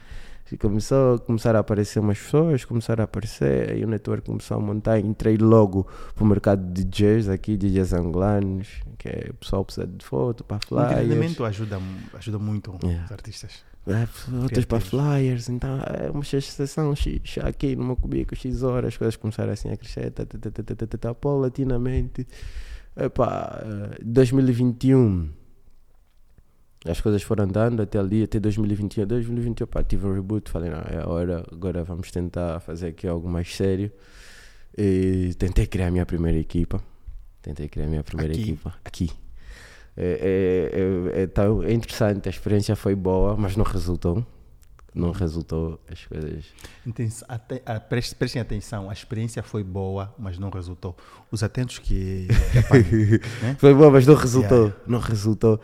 E 0.51 0.57
começou, 0.57 1.19
começaram 1.19 1.57
a 1.57 1.61
aparecer 1.61 1.99
umas 1.99 2.17
pessoas, 2.17 2.63
começaram 2.63 3.01
a 3.01 3.05
aparecer, 3.05 3.71
aí 3.71 3.83
o 3.83 3.87
network 3.87 4.25
começou 4.25 4.57
a 4.57 4.59
montar. 4.59 4.99
Entrei 4.99 5.37
logo 5.37 5.85
para 6.15 6.23
o 6.23 6.27
mercado 6.27 6.71
de 6.71 6.83
DJs 6.85 7.27
aqui, 7.29 7.57
DJs 7.57 7.93
angolanos, 7.93 8.67
que 8.97 9.09
é, 9.09 9.27
o 9.29 9.33
pessoal 9.33 9.65
precisa 9.65 9.85
de 9.85 10.05
foto 10.05 10.43
para 10.45 10.57
O 10.57 10.67
flyers. 10.67 10.91
entendimento 10.93 11.43
ajuda, 11.43 11.79
ajuda 12.13 12.39
muito 12.39 12.77
Yeah. 12.83 13.05
os 13.05 13.11
artistas. 13.11 13.65
É, 13.87 14.05
outras 14.43 14.65
para 14.65 14.81
flyers, 14.81 15.47
então 15.47 15.79
é 15.81 16.11
uma 16.11 16.21
sessão 16.23 16.93
X 16.93 17.37
aqui 17.41 17.73
no 17.75 17.85
meu 17.85 17.95
cubico, 17.95 18.35
X 18.35 18.61
horas, 18.61 18.89
as 18.89 18.97
coisas 18.97 19.15
começaram 19.15 19.53
assim 19.53 19.69
a 19.71 19.77
crescer, 19.77 20.11
tá, 20.11 20.25
tá, 20.25 20.37
tá, 20.37 20.51
tá, 20.51 20.63
tá, 20.75 20.87
tá, 20.87 20.97
tá, 20.97 21.15
paulatinamente. 21.15 22.27
Epá, 22.97 23.61
eh, 23.63 23.99
2021 24.03 25.29
as 26.85 27.01
coisas 27.01 27.21
foram 27.23 27.43
andando 27.45 27.81
até 27.81 27.97
ali, 27.99 28.23
até 28.23 28.39
2021. 28.39 29.05
2021, 29.05 29.67
pá, 29.67 29.83
tive 29.83 30.05
um 30.07 30.13
reboot, 30.13 30.49
falei, 30.49 30.69
não, 30.69 30.79
é 30.79 31.01
a 31.03 31.07
hora, 31.09 31.43
agora 31.51 31.83
vamos 31.83 32.11
tentar 32.11 32.59
fazer 32.59 32.87
aqui 32.87 33.07
algo 33.07 33.27
mais 33.29 33.53
sério. 33.55 33.91
E 34.77 35.33
tentei 35.37 35.65
criar 35.65 35.87
a 35.87 35.91
minha 35.91 36.05
primeira 36.05 36.37
equipa. 36.37 36.81
Tentei 37.41 37.67
criar 37.67 37.85
a 37.85 37.89
minha 37.89 38.03
primeira 38.03 38.31
Aqui? 38.33 38.41
equipa. 38.41 38.75
Aqui. 38.85 39.09
É, 39.95 40.69
é, 41.15 41.19
é, 41.19 41.23
é, 41.23 41.27
tão- 41.27 41.63
é 41.63 41.73
interessante, 41.73 42.27
a 42.27 42.29
experiência 42.29 42.75
foi 42.75 42.93
boa, 42.93 43.35
mas 43.35 43.55
não 43.55 43.63
resultou. 43.65 44.23
Não 44.97 45.11
resultou 45.11 45.79
as 45.91 46.03
coisas. 46.05 46.45
Ah, 47.65 47.79
preste- 47.79 48.15
Prestem 48.15 48.41
atenção, 48.41 48.89
a 48.89 48.93
experiência 48.93 49.43
foi 49.43 49.63
boa, 49.63 50.13
mas 50.17 50.37
não 50.39 50.49
resultou. 50.49 50.95
Os 51.31 51.43
atentos 51.43 51.79
que, 51.79 52.27
que 52.51 52.57
apanham, 52.59 52.85
né? 53.41 53.55
Foi 53.59 53.73
bom, 53.73 53.91
mas 53.91 54.07
não 54.07 54.15
resultou. 54.15 54.57
Yeah. 54.65 54.75
Não 54.87 54.99
resultou. 54.99 55.59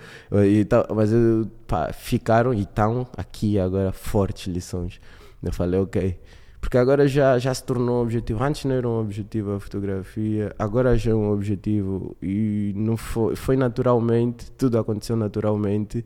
E 0.46 0.64
tal, 0.66 0.86
mas 0.96 1.12
eu, 1.12 1.50
pá, 1.68 1.92
ficaram 1.92 2.54
e 2.54 2.62
estão 2.62 3.08
aqui 3.18 3.58
agora 3.60 3.92
fortes 3.92 4.48
lições. 4.48 5.00
Eu 5.42 5.52
falei, 5.52 5.80
ok. 5.80 6.20
Porque 6.62 6.78
agora 6.78 7.06
já, 7.10 7.38
já 7.38 7.54
se 7.54 7.62
tornou 7.62 8.00
um 8.00 8.02
objetivo. 8.04 8.42
Antes 8.42 8.64
não 8.64 8.74
era 8.74 8.88
um 8.88 8.98
objetivo 9.02 9.52
a 9.56 9.60
fotografia, 9.60 10.56
agora 10.58 10.98
já 10.98 11.12
é 11.12 11.14
um 11.16 11.30
objetivo. 11.32 12.16
E 12.22 12.72
não 12.76 12.96
foi, 12.96 13.36
foi 13.36 13.58
naturalmente, 13.58 14.50
tudo 14.52 14.78
aconteceu 14.80 15.18
naturalmente. 15.18 16.06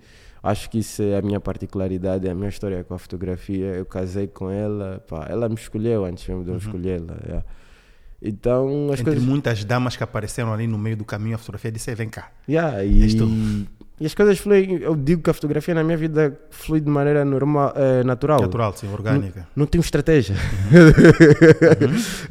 Acho 0.49 0.69
que 0.69 0.79
isso 0.79 1.01
é 1.01 1.17
a 1.17 1.21
minha 1.21 1.39
particularidade, 1.39 2.27
é 2.27 2.31
a 2.31 2.35
minha 2.35 2.49
história 2.49 2.83
com 2.83 2.93
a 2.93 2.97
fotografia. 2.99 3.65
Eu 3.75 3.85
casei 3.85 4.27
com 4.27 4.49
ela, 4.49 5.03
pá, 5.07 5.25
ela 5.29 5.49
me 5.49 5.55
escolheu 5.55 6.05
antes 6.05 6.27
mesmo 6.27 6.43
de 6.43 6.51
eu 6.51 6.57
escolhê-la. 6.57 7.15
yeah. 7.25 7.45
Então 8.21 8.87
as 8.91 8.99
Entre 8.99 9.03
coisas. 9.11 9.23
muitas 9.23 9.63
damas 9.63 9.95
que 9.95 10.03
apareceram 10.03 10.51
ali 10.53 10.65
no 10.65 10.77
meio 10.77 10.97
do 10.97 11.05
caminho, 11.05 11.35
a 11.35 11.37
fotografia 11.37 11.71
disse: 11.71 11.89
"Ei, 11.91 11.95
vem 11.95 12.09
cá. 12.09 12.31
Yeah, 12.49 12.83
e, 12.83 13.15
e 13.99 14.05
as 14.05 14.13
coisas 14.15 14.39
fluem. 14.39 14.79
Eu 14.81 14.95
digo 14.95 15.21
que 15.21 15.29
a 15.29 15.33
fotografia 15.33 15.73
na 15.75 15.83
minha 15.83 15.97
vida 15.97 16.39
flui 16.49 16.79
de 16.81 16.89
maneira 16.89 17.23
normal, 17.25 17.73
eh, 17.75 18.03
natural. 18.03 18.41
Natural, 18.41 18.73
sim, 18.75 18.87
orgânica. 18.91 19.47
Não 19.55 19.65
tenho 19.67 19.81
estratégia. 19.81 20.35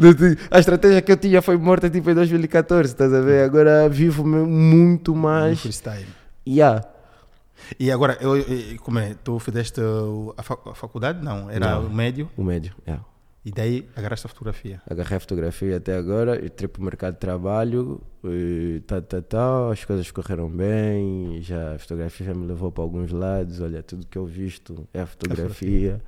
Uhum. 0.00 0.14
Tenho- 0.14 0.36
a 0.50 0.58
estratégia 0.58 1.02
que 1.02 1.12
eu 1.12 1.16
tinha 1.16 1.40
foi 1.42 1.56
morta 1.56 1.88
tipo 1.90 2.10
em 2.10 2.14
2014, 2.14 2.92
estás 2.92 3.12
a 3.12 3.20
ver? 3.20 3.44
Agora 3.44 3.88
vivo 3.88 4.26
muito 4.26 5.14
mais. 5.14 5.60
freestyle. 5.60 6.06
Yeah. 6.48 6.84
E 7.78 7.90
agora, 7.90 8.16
eu, 8.20 8.36
eu- 8.36 8.78
como 8.80 8.98
é? 8.98 9.14
Tu 9.24 9.38
fizeste 9.38 9.80
a, 10.36 10.42
fa- 10.42 10.58
a 10.66 10.74
faculdade? 10.74 11.22
Não, 11.24 11.50
era 11.50 11.72
Não. 11.80 11.86
o 11.86 11.90
médio. 11.94 12.28
O 12.36 12.42
médio, 12.44 12.74
yeah. 12.86 13.04
E 13.44 13.52
daí 13.52 13.88
agarraste 13.94 14.26
a 14.26 14.28
fotografia. 14.28 14.82
Agarrei 14.90 15.16
a 15.16 15.20
fotografia 15.20 15.76
até 15.76 15.96
agora, 15.96 16.44
entrei 16.44 16.66
para 16.66 16.80
o 16.80 16.84
mercado 16.84 17.14
de 17.14 17.20
trabalho, 17.20 18.00
e 18.24 18.82
tá, 18.86 19.00
tá, 19.00 19.22
tá, 19.22 19.70
as 19.70 19.84
coisas 19.84 20.10
correram 20.10 20.48
bem, 20.50 21.40
já 21.42 21.74
a 21.74 21.78
fotografia 21.78 22.26
já 22.26 22.34
me 22.34 22.44
levou 22.44 22.72
para 22.72 22.82
alguns 22.82 23.12
lados, 23.12 23.60
olha, 23.60 23.84
tudo 23.84 24.04
que 24.04 24.18
eu 24.18 24.26
visto 24.26 24.86
é 24.92 25.00
a 25.02 25.06
fotografia. 25.06 26.02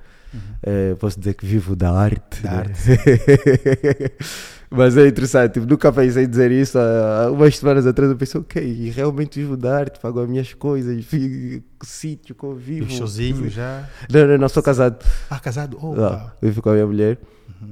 Eh, 0.61 0.95
posso 0.99 1.19
dizer 1.19 1.33
que 1.33 1.45
vivo 1.45 1.75
da 1.75 1.91
arte. 1.91 2.41
Da 2.41 2.51
né? 2.51 2.57
arte. 2.57 2.79
Mas 4.71 4.95
é 4.95 5.07
interessante, 5.07 5.53
tipo, 5.53 5.65
nunca 5.65 5.91
pensei 5.91 6.25
em 6.25 6.29
dizer 6.29 6.51
isso. 6.51 6.77
Há 6.77 7.31
umas 7.31 7.57
semanas 7.57 7.87
atrás 7.87 8.11
eu 8.11 8.15
pensei, 8.15 8.39
ok, 8.39 8.91
realmente 8.91 9.39
vivo 9.39 9.57
da 9.57 9.75
arte, 9.75 9.99
pago 9.99 10.21
as 10.21 10.29
minhas 10.29 10.53
coisas, 10.53 11.03
fico 11.05 11.65
sítio 11.83 12.35
eu 12.41 12.55
vivo. 12.55 12.91
E 12.91 12.95
sozinho 12.95 13.49
já. 13.49 13.89
Não, 14.11 14.27
não, 14.27 14.37
não, 14.37 14.49
sou 14.49 14.61
casado. 14.61 15.03
Ah, 15.27 15.39
casado? 15.39 15.77
Oh, 15.81 15.95
Ah, 15.99 16.33
vivo 16.39 16.61
com 16.61 16.69
a 16.69 16.73
minha 16.73 16.85
mulher. 16.85 17.17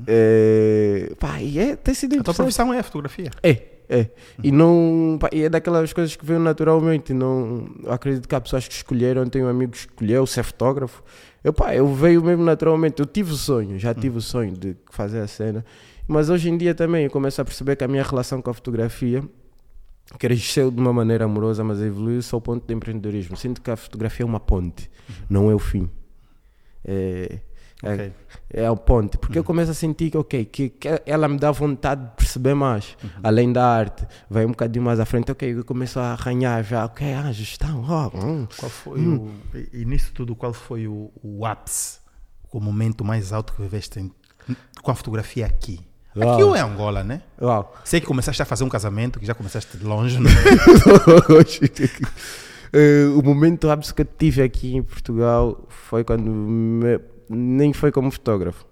É, 0.08 1.14
pá, 1.20 1.40
e 1.40 1.60
é, 1.60 1.76
tem 1.76 1.94
sido 1.94 2.20
A 2.20 2.24
tua 2.24 2.34
profissão 2.34 2.74
é 2.74 2.80
a 2.80 2.84
fotografia. 2.84 3.30
É, 3.44 3.62
é. 3.88 4.08
E 4.44 4.52
não. 4.52 5.18
pá, 5.20 5.30
e 5.32 5.44
é 5.44 5.50
daquelas 5.50 5.94
coisas 5.94 6.16
que 6.16 6.26
veio 6.26 6.40
naturalmente. 6.40 7.14
Não, 7.14 7.70
acredito 7.88 8.28
que 8.28 8.36
há 8.36 8.42
pessoas 8.42 8.68
que 8.68 8.74
escolheram. 8.74 9.28
Tenho 9.30 9.46
um 9.46 9.50
amigo 9.50 9.72
que 9.72 9.78
escolheu 9.78 10.26
ser 10.26 10.44
fotógrafo. 10.44 11.04
Eu, 11.44 11.54
pá, 11.54 11.74
eu 11.76 11.88
veio 11.94 12.24
mesmo 12.24 12.44
naturalmente. 12.44 13.00
Eu 13.00 13.06
tive 13.06 13.32
o 13.32 13.36
sonho, 13.36 13.78
já 13.78 13.94
tive 13.94 14.18
o 14.18 14.22
sonho 14.22 14.54
de 14.54 14.76
fazer 14.92 15.20
a 15.20 15.28
cena. 15.28 15.64
Mas 16.08 16.30
hoje 16.30 16.50
em 16.50 16.58
dia 16.58 16.74
também 16.74 17.06
eu 17.06 17.12
começo 17.12 17.42
a 17.42 17.46
perceber 17.46 17.76
que 17.76 17.84
a 17.84 17.88
minha 17.88 18.04
relação 18.04 18.42
com 18.42 18.50
a 18.50 18.54
fotografia 18.54 19.24
cresceu 20.18 20.72
de 20.72 20.80
uma 20.80 20.94
maneira 20.94 21.26
amorosa, 21.26 21.64
mas 21.64 21.82
evoluiu 21.82 22.22
ao 22.32 22.42
ponto 22.42 22.66
de 22.66 22.74
empreendedorismo. 22.74 23.36
Sinto 23.36 23.62
que 23.62 23.70
a 23.70 23.76
fotografia 23.76 24.24
é 24.24 24.28
uma 24.28 24.40
ponte, 24.40 24.90
não 25.30 25.52
é 25.52 25.56
o 25.56 25.60
fim. 25.60 25.90
É, 26.84 27.40
é, 27.84 27.94
Ok. 27.94 28.14
é 28.50 28.72
o 28.72 28.76
ponte, 28.78 29.18
porque 29.20 29.38
eu 29.38 29.44
começo 29.44 29.70
a 29.70 29.74
sentir 29.74 30.10
que, 30.10 30.18
ok, 30.18 30.46
que, 30.46 30.70
que 30.70 30.88
ela 31.06 31.28
me 31.28 31.38
dá 31.38 31.52
vontade 31.52 32.04
de 32.06 32.12
perceber 32.16 32.56
mais, 32.56 32.98
além 33.24 33.54
da 33.54 33.64
arte, 33.68 34.06
vai 34.30 34.46
um 34.46 34.50
bocadinho 34.50 34.84
mais 34.84 35.00
à 35.00 35.06
frente, 35.06 35.32
ok, 35.32 35.54
eu 35.54 35.64
começo 35.64 36.00
a 36.00 36.14
arranhar 36.14 36.64
já, 36.64 36.86
ok, 36.86 37.14
ah, 37.14 37.32
gestão, 37.32 37.86
ó, 37.88 38.10
hum. 38.16 38.48
Qual 38.58 38.70
foi 38.72 39.00
o. 39.00 39.32
E, 39.74 39.86
nisso 39.86 40.12
tudo, 40.14 40.36
qual 40.36 40.54
foi 40.54 40.88
o, 40.88 41.12
o 41.24 41.46
ápice, 41.46 42.00
o 42.52 42.60
momento 42.60 43.06
mais 43.06 43.32
alto 43.32 43.54
que 43.54 43.62
viveste 43.62 44.00
em- 44.00 44.12
com 44.82 44.90
a 44.92 44.96
fotografia 44.96 45.46
aqui? 45.46 45.80
Uau. 46.16 46.34
Aqui 46.34 46.44
ou 46.44 46.56
é 46.56 46.62
Angola, 46.62 47.04
né? 47.04 47.22
Uau. 47.40 47.76
Sei 47.84 48.00
que 48.02 48.08
começaste 48.08 48.42
a 48.42 48.46
fazer 48.46 48.64
um 48.64 48.70
casamento, 48.70 49.20
que 49.20 49.26
já 49.26 49.36
começaste 49.36 49.78
de 49.78 49.84
longe? 49.86 50.18
Eh, 52.74 53.06
o 53.16 53.22
momento 53.22 53.70
ápice 53.70 53.94
que 53.94 54.02
eu 54.02 54.06
tive 54.18 54.42
aqui 54.42 54.76
em 54.76 54.82
Portugal 54.82 55.66
foi 55.70 56.04
quando 56.04 56.30
me- 56.32 57.00
nem 57.30 57.74
foi 57.74 57.92
como 57.92 58.12
fotógrafo, 58.12 58.66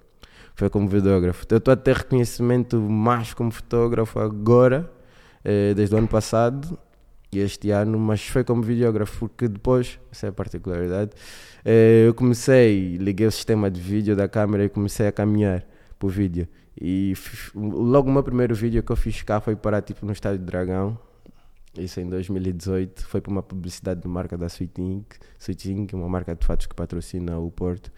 foi 0.56 0.70
como 0.70 0.88
videógrafo. 0.88 1.46
Eu 1.50 1.58
estou 1.58 1.72
a 1.72 1.76
ter 1.78 1.96
reconhecimento 1.96 2.80
mais 2.80 3.34
como 3.34 3.52
fotógrafo 3.52 4.20
agora, 4.20 4.92
eh, 5.44 5.74
desde 5.74 5.96
o 5.96 5.98
ano 5.98 6.08
passado 6.08 6.78
e 7.32 7.40
este 7.40 7.72
ano, 7.72 8.00
mas 8.00 8.26
foi 8.28 8.44
como 8.44 8.62
videógrafo, 8.62 9.20
porque 9.20 9.48
depois, 9.48 10.00
essa 10.12 10.28
é 10.28 10.30
a 10.30 10.34
particularidade, 10.34 11.12
eh, 11.64 12.06
eu 12.08 12.14
comecei, 12.14 12.98
liguei 12.98 13.28
o 13.28 13.32
sistema 13.32 13.70
de 13.70 13.82
vídeo 13.82 14.16
da 14.16 14.28
câmera 14.28 14.64
e 14.66 14.70
comecei 14.70 15.08
a 15.08 15.12
caminhar 15.12 15.66
para 16.00 16.08
o 16.08 16.10
vídeo. 16.10 16.48
E 16.80 17.14
logo 17.56 18.10
o 18.10 18.14
meu 18.14 18.24
primeiro 18.24 18.54
vídeo 18.54 18.84
que 18.84 18.92
eu 18.92 18.96
fiz 18.96 19.22
cá 19.22 19.40
foi 19.40 19.56
parar 19.56 19.82
tipo 19.82 20.06
no 20.06 20.12
estádio 20.12 20.40
Dragão, 20.40 20.98
isso 21.78 22.00
em 22.00 22.08
2018 22.08 23.06
foi 23.06 23.20
para 23.20 23.32
uma 23.32 23.44
publicidade 23.44 24.02
de 24.02 24.08
marca 24.08 24.38
da 24.38 24.48
Sweet 24.48 24.82
Ink, 24.82 25.18
Sweet 25.38 25.72
Ink, 25.72 25.96
uma 25.96 26.08
marca 26.08 26.34
de 26.36 26.46
fatos 26.46 26.68
que 26.68 26.76
patrocina 26.76 27.38
o 27.38 27.52
Porto. 27.52 27.92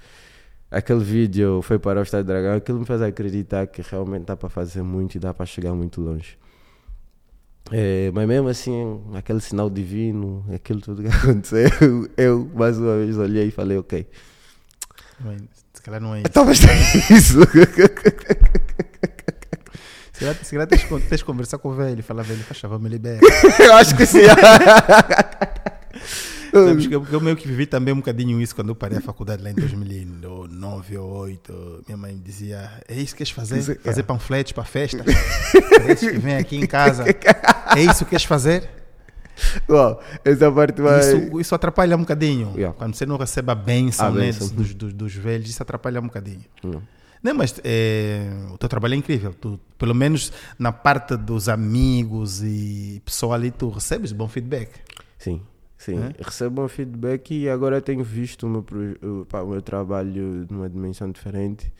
Aquele 0.70 1.04
vídeo 1.04 1.62
foi 1.62 1.80
para 1.80 2.00
o 2.00 2.04
Estádio 2.04 2.26
Dragão, 2.26 2.56
aquilo 2.56 2.80
me 2.80 2.86
fez 2.86 3.02
acreditar 3.02 3.68
que 3.68 3.82
realmente 3.82 4.26
dá 4.26 4.36
para 4.36 4.50
fazer 4.50 4.82
muito 4.84 5.16
e 5.16 5.20
dá 5.20 5.34
para 5.34 5.46
chegar 5.46 5.74
muito 5.74 6.02
longe. 6.02 6.38
É, 7.72 8.12
mas 8.14 8.28
mesmo 8.28 8.48
assim, 8.50 9.02
aquele 9.14 9.40
sinal 9.42 9.70
divino, 9.70 10.46
aquilo 10.54 10.80
tudo 10.82 11.04
que 11.04 11.08
aconteceu, 11.16 11.70
eu 12.18 12.50
mais 12.54 12.78
uma 12.78 12.98
vez 12.98 13.18
olhei 13.18 13.48
e 13.48 13.52
falei, 13.52 13.78
ok, 13.78 14.08
Se 15.74 15.82
calhar 15.82 16.02
não 16.02 16.16
é 16.16 16.20
isso. 16.20 16.28
então 16.30 16.46
mas 16.46 16.60
é 16.64 17.14
isso. 17.14 17.40
Se 20.14 20.22
calhar, 20.22 20.36
se 20.44 20.52
calhar 20.52 20.68
tens, 20.68 20.84
tens 21.08 21.22
que 21.22 21.26
conversar 21.26 21.60
com 21.60 21.70
o 21.70 21.76
velho 21.76 22.00
e 22.00 22.02
falar, 22.02 22.24
velho, 22.24 22.40
faz 22.40 22.60
favor, 22.60 22.80
me 22.80 22.90
libera. 22.90 23.20
eu 23.64 23.74
acho 23.76 23.96
que 23.96 24.04
sim. 24.04 24.22
Sabes 26.52 26.88
que 26.88 26.96
eu, 26.96 27.06
eu 27.12 27.22
meio 27.22 27.36
que 27.36 27.48
vivi 27.48 27.68
também 27.68 27.94
um 27.94 27.98
bocadinho 27.98 28.42
isso 28.42 28.56
quando 28.56 28.70
eu 28.70 28.76
parei 28.76 28.98
a 28.98 29.02
faculdade 29.02 29.44
lá 29.44 29.52
em 29.52 29.54
2009 29.54 30.47
ou 30.64 30.82
2008. 30.82 31.84
Minha 31.88 31.98
mãe 31.98 32.14
me 32.14 32.22
dizia: 32.22 32.72
É 32.88 32.96
isso 32.96 33.14
que 33.14 33.20
queres 33.20 33.32
fazer? 33.32 33.58
Isso- 33.60 33.76
Fazer 33.82 34.00
é. 34.02 34.04
panfletos 34.04 34.52
para 34.52 34.64
festa? 34.64 35.04
Para 35.04 35.92
esses 35.92 36.10
que 36.12 36.18
vêm 36.18 36.38
aqui 36.38 36.56
em 36.58 36.66
casa. 36.66 37.06
É 37.76 37.82
isso 37.82 38.04
que 38.06 38.12
queres 38.12 38.26
fazer? 38.26 38.70
Uau, 39.70 40.02
essa 40.26 40.52
parte 40.52 40.82
vai. 40.82 41.00
Isso, 41.00 41.40
isso 41.40 41.56
atrapalha 41.56 41.96
um 41.96 42.00
bocadinho. 42.00 42.54
Yeah. 42.56 42.76
Quando 42.76 42.96
você 42.96 43.06
não 43.06 43.18
recebe 43.18 43.52
a 43.52 43.56
benção, 43.56 44.08
A 44.08 44.12
né, 44.12 44.32
dos, 44.32 44.74
dos, 44.74 44.94
dos 44.94 45.14
velhos, 45.14 45.50
isso 45.50 45.62
atrapalha 45.62 46.00
um 46.00 46.06
bocadinho. 46.06 46.44
Não. 46.64 46.82
Não, 47.22 47.34
mas 47.34 47.60
é, 47.64 48.30
o 48.54 48.58
teu 48.58 48.70
trabalho 48.70 48.94
é 48.94 48.98
incrível. 48.98 49.34
Tu, 49.34 49.60
pelo 49.78 49.94
menos 49.94 50.32
na 50.58 50.72
parte 50.72 51.16
dos 51.18 51.50
amigos 51.50 52.44
e 52.44 53.02
pessoal 53.04 53.34
ali, 53.34 53.52
tu 53.52 53.70
recebes 53.70 54.12
bom 54.12 54.28
feedback. 54.28 54.70
Sim, 55.18 55.42
sim. 55.78 55.98
É? 55.98 56.14
Recebo 56.20 56.64
um 56.64 56.68
feedback 56.68 57.34
e 57.34 57.50
agora 57.50 57.82
tenho 57.82 58.04
visto 58.04 58.46
o 58.46 58.50
meu, 58.50 58.66
o, 59.02 59.26
pá, 59.26 59.42
o 59.42 59.50
meu 59.50 59.62
trabalho 59.62 60.46
numa 60.50 60.70
dimensão 60.70 61.12
diferente 61.12 61.72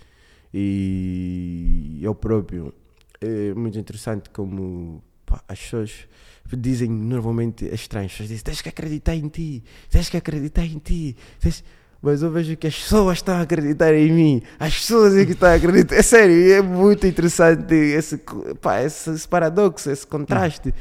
e 0.54 2.00
eu 2.02 2.16
próprio. 2.16 2.74
É 3.20 3.54
muito 3.54 3.78
interessante 3.80 4.30
como 4.30 5.04
pá, 5.26 5.44
as 5.48 5.60
pessoas 5.60 6.08
dizem 6.56 6.90
normalmente 6.90 7.66
as 7.66 7.86
pessoas 7.88 8.30
dizem 8.30 8.44
tens 8.44 8.62
que 8.62 8.70
acreditar 8.70 9.16
em 9.16 9.28
ti, 9.28 9.64
tens 9.90 10.10
que 10.10 10.18
acreditar 10.18 10.66
em 10.66 10.80
ti. 10.80 11.16
tens-" 11.40 11.64
Mas 12.02 12.22
eu 12.22 12.32
vejo 12.32 12.56
que 12.56 12.68
as 12.68 12.78
pessoas 12.78 13.18
estão 13.18 13.36
a 13.36 13.42
acreditar 13.42 13.94
em 13.94 14.12
mim, 14.12 14.42
as 14.60 14.76
pessoas 14.76 15.16
é 15.16 15.26
que 15.26 15.32
estão 15.32 15.50
a 15.50 15.56
acreditar. 15.56 15.96
É 15.96 16.02
sério, 16.04 16.54
é 16.54 16.62
muito 16.62 17.08
interessante 17.08 17.74
esse, 17.74 18.22
pá, 18.62 18.82
esse, 18.84 19.10
esse 19.10 19.28
paradoxo, 19.28 19.90
esse 19.90 20.06
contraste. 20.06 20.74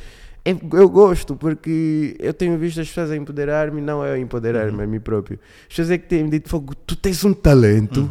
Eu 0.73 0.89
gosto 0.89 1.37
porque 1.37 2.17
eu 2.19 2.33
tenho 2.35 2.57
visto 2.59 2.81
as 2.81 2.89
pessoas 2.89 3.11
a 3.11 3.17
empoderar-me, 3.17 3.81
não 3.81 4.05
eu 4.05 4.15
a 4.15 4.19
empoderar-me 4.19 4.83
a 4.83 4.87
mim 4.87 5.01
próprio. 5.01 5.39
As 5.63 5.69
pessoas 5.69 5.91
é 5.91 5.99
que 5.99 6.09
têm 6.09 6.29
dito, 6.29 6.49
Fogo, 6.49 6.75
tu 6.75 6.97
tens 6.97 7.25
um 7.25 7.33
talento, 7.35 8.09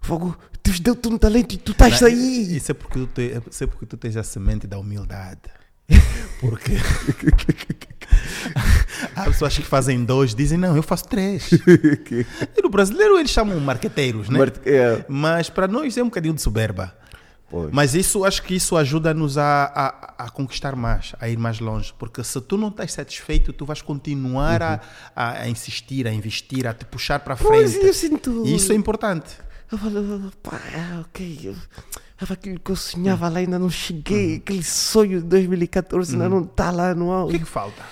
Fogo, 0.00 0.36
Deus 0.64 0.80
deu-te 0.80 1.08
um 1.08 1.18
talento 1.18 1.54
e 1.54 1.58
tu 1.58 1.72
estás 1.72 2.00
Não, 2.00 2.08
aí. 2.08 2.56
Isso 2.56 2.70
é 2.70 2.74
porque, 2.74 2.98
tu 3.00 3.06
te, 3.06 3.40
isso 3.50 3.64
é 3.64 3.66
porque 3.66 3.86
tu 3.86 3.96
tens 3.96 4.16
a 4.16 4.22
semente 4.22 4.66
da 4.66 4.78
humildade. 4.78 5.40
Porque 6.40 6.72
há 9.14 9.24
pessoas 9.24 9.56
que 9.56 9.64
fazem 9.64 10.04
dois, 10.04 10.34
dizem, 10.34 10.58
não, 10.58 10.76
eu 10.76 10.82
faço 10.82 11.04
três. 11.06 11.50
E 12.56 12.62
no 12.62 12.68
brasileiro 12.68 13.18
eles 13.18 13.30
chamam 13.30 13.58
marqueteiros, 13.60 14.28
né? 14.28 14.38
Marte- 14.38 14.60
é, 14.68 15.04
Mas 15.08 15.48
para 15.50 15.66
nós 15.68 15.96
é 15.96 16.02
um 16.02 16.06
bocadinho 16.06 16.34
de 16.34 16.42
soberba. 16.42 16.94
Pois. 17.52 17.70
Mas 17.72 17.94
isso 17.94 18.24
acho 18.24 18.42
que 18.42 18.54
isso 18.56 18.76
ajuda-nos 18.76 19.38
a, 19.38 19.64
a, 20.18 20.24
a 20.24 20.30
conquistar 20.30 20.74
mais, 20.74 21.14
a 21.20 21.28
ir 21.28 21.38
mais 21.38 21.60
longe. 21.60 21.94
Porque 21.96 22.24
se 22.24 22.40
tu 22.40 22.56
não 22.56 22.68
estás 22.68 22.92
satisfeito, 22.92 23.52
tu 23.52 23.64
vais 23.64 23.80
continuar 23.80 24.60
a, 24.62 24.80
a, 25.14 25.30
a 25.42 25.48
insistir, 25.48 26.08
a 26.08 26.12
investir, 26.12 26.66
a 26.66 26.74
te 26.74 26.84
puxar 26.84 27.20
para 27.20 27.36
Pois, 27.36 27.72
frente. 27.74 27.86
eu 27.86 27.94
sinto. 27.94 28.42
E 28.44 28.56
isso 28.56 28.72
é 28.72 28.74
importante. 28.74 29.36
Eu 29.70 29.78
falo, 29.78 30.32
pá, 30.42 30.60
é, 30.74 31.00
ok. 31.00 31.54
Era 32.20 32.34
aquilo 32.34 32.60
que 32.60 32.70
eu 32.70 32.76
sonhava 32.76 33.28
lá, 33.28 33.38
ainda 33.38 33.58
não 33.58 33.70
cheguei. 33.70 34.36
Aquele 34.36 34.62
sonho 34.62 35.20
de 35.20 35.26
2014 35.26 36.12
ainda 36.12 36.28
não 36.28 36.42
está 36.42 36.70
lá 36.70 36.94
no 36.94 37.06
O 37.08 37.12
auge. 37.12 37.38
que, 37.38 37.44
que 37.44 37.50
falta? 37.50 37.82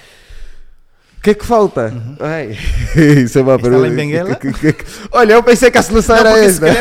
O 1.20 1.22
que 1.22 1.30
é 1.30 1.35
que 1.35 1.44
falta? 1.44 1.92
Ai, 2.18 2.56
isso 3.22 3.38
é 3.38 3.42
uma 3.42 3.56
Está 3.56 4.37
que- 4.37 4.87
Olha, 5.12 5.35
eu 5.35 5.42
pensei 5.42 5.70
que 5.70 5.76
a 5.76 5.83
solução 5.83 6.16
Não, 6.16 6.26
era 6.26 6.42
essa. 6.42 6.66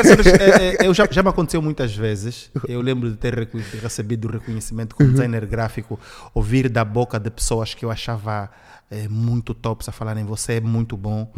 é, 0.79 0.87
é, 0.87 0.93
já, 0.93 1.05
já 1.11 1.21
me 1.21 1.27
aconteceu 1.27 1.61
muitas 1.61 1.93
vezes. 1.93 2.49
Eu 2.65 2.79
lembro 2.79 3.11
de 3.11 3.17
ter 3.17 3.49
recebido 3.83 4.29
o 4.29 4.31
reconhecimento 4.31 4.95
como 4.95 5.11
designer 5.11 5.45
gráfico, 5.45 5.99
ouvir 6.33 6.69
da 6.69 6.85
boca 6.85 7.19
de 7.19 7.29
pessoas 7.29 7.73
que 7.73 7.83
eu 7.83 7.91
achava 7.91 8.49
é, 8.89 9.09
muito 9.09 9.53
tops 9.53 9.89
a 9.89 9.91
falarem 9.91 10.23
você 10.23 10.53
é 10.53 10.61
muito 10.61 10.95
bom. 10.95 11.29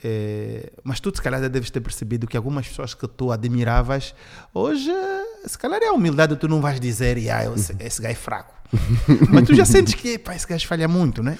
É, 0.00 0.70
mas 0.84 1.00
tu, 1.00 1.12
se 1.12 1.20
calhar, 1.20 1.40
já 1.40 1.48
deves 1.48 1.68
ter 1.68 1.80
percebido 1.80 2.28
que 2.28 2.36
algumas 2.36 2.68
pessoas 2.68 2.94
que 2.94 3.08
tu 3.08 3.32
admiravas, 3.32 4.14
hoje, 4.54 4.88
se 5.44 5.58
calhar 5.58 5.82
é 5.82 5.88
a 5.88 5.92
humildade, 5.92 6.36
tu 6.36 6.46
não 6.46 6.60
vais 6.60 6.78
dizer, 6.78 7.18
ah, 7.28 7.44
esse, 7.56 7.74
esse 7.80 8.00
gajo 8.00 8.12
é 8.12 8.14
fraco. 8.14 8.54
mas 9.30 9.48
tu 9.48 9.52
já 9.52 9.64
sentes 9.64 9.94
que, 9.94 10.16
pá, 10.16 10.36
esse 10.36 10.46
gajo 10.46 10.64
falha 10.68 10.86
muito, 10.86 11.24
né? 11.24 11.36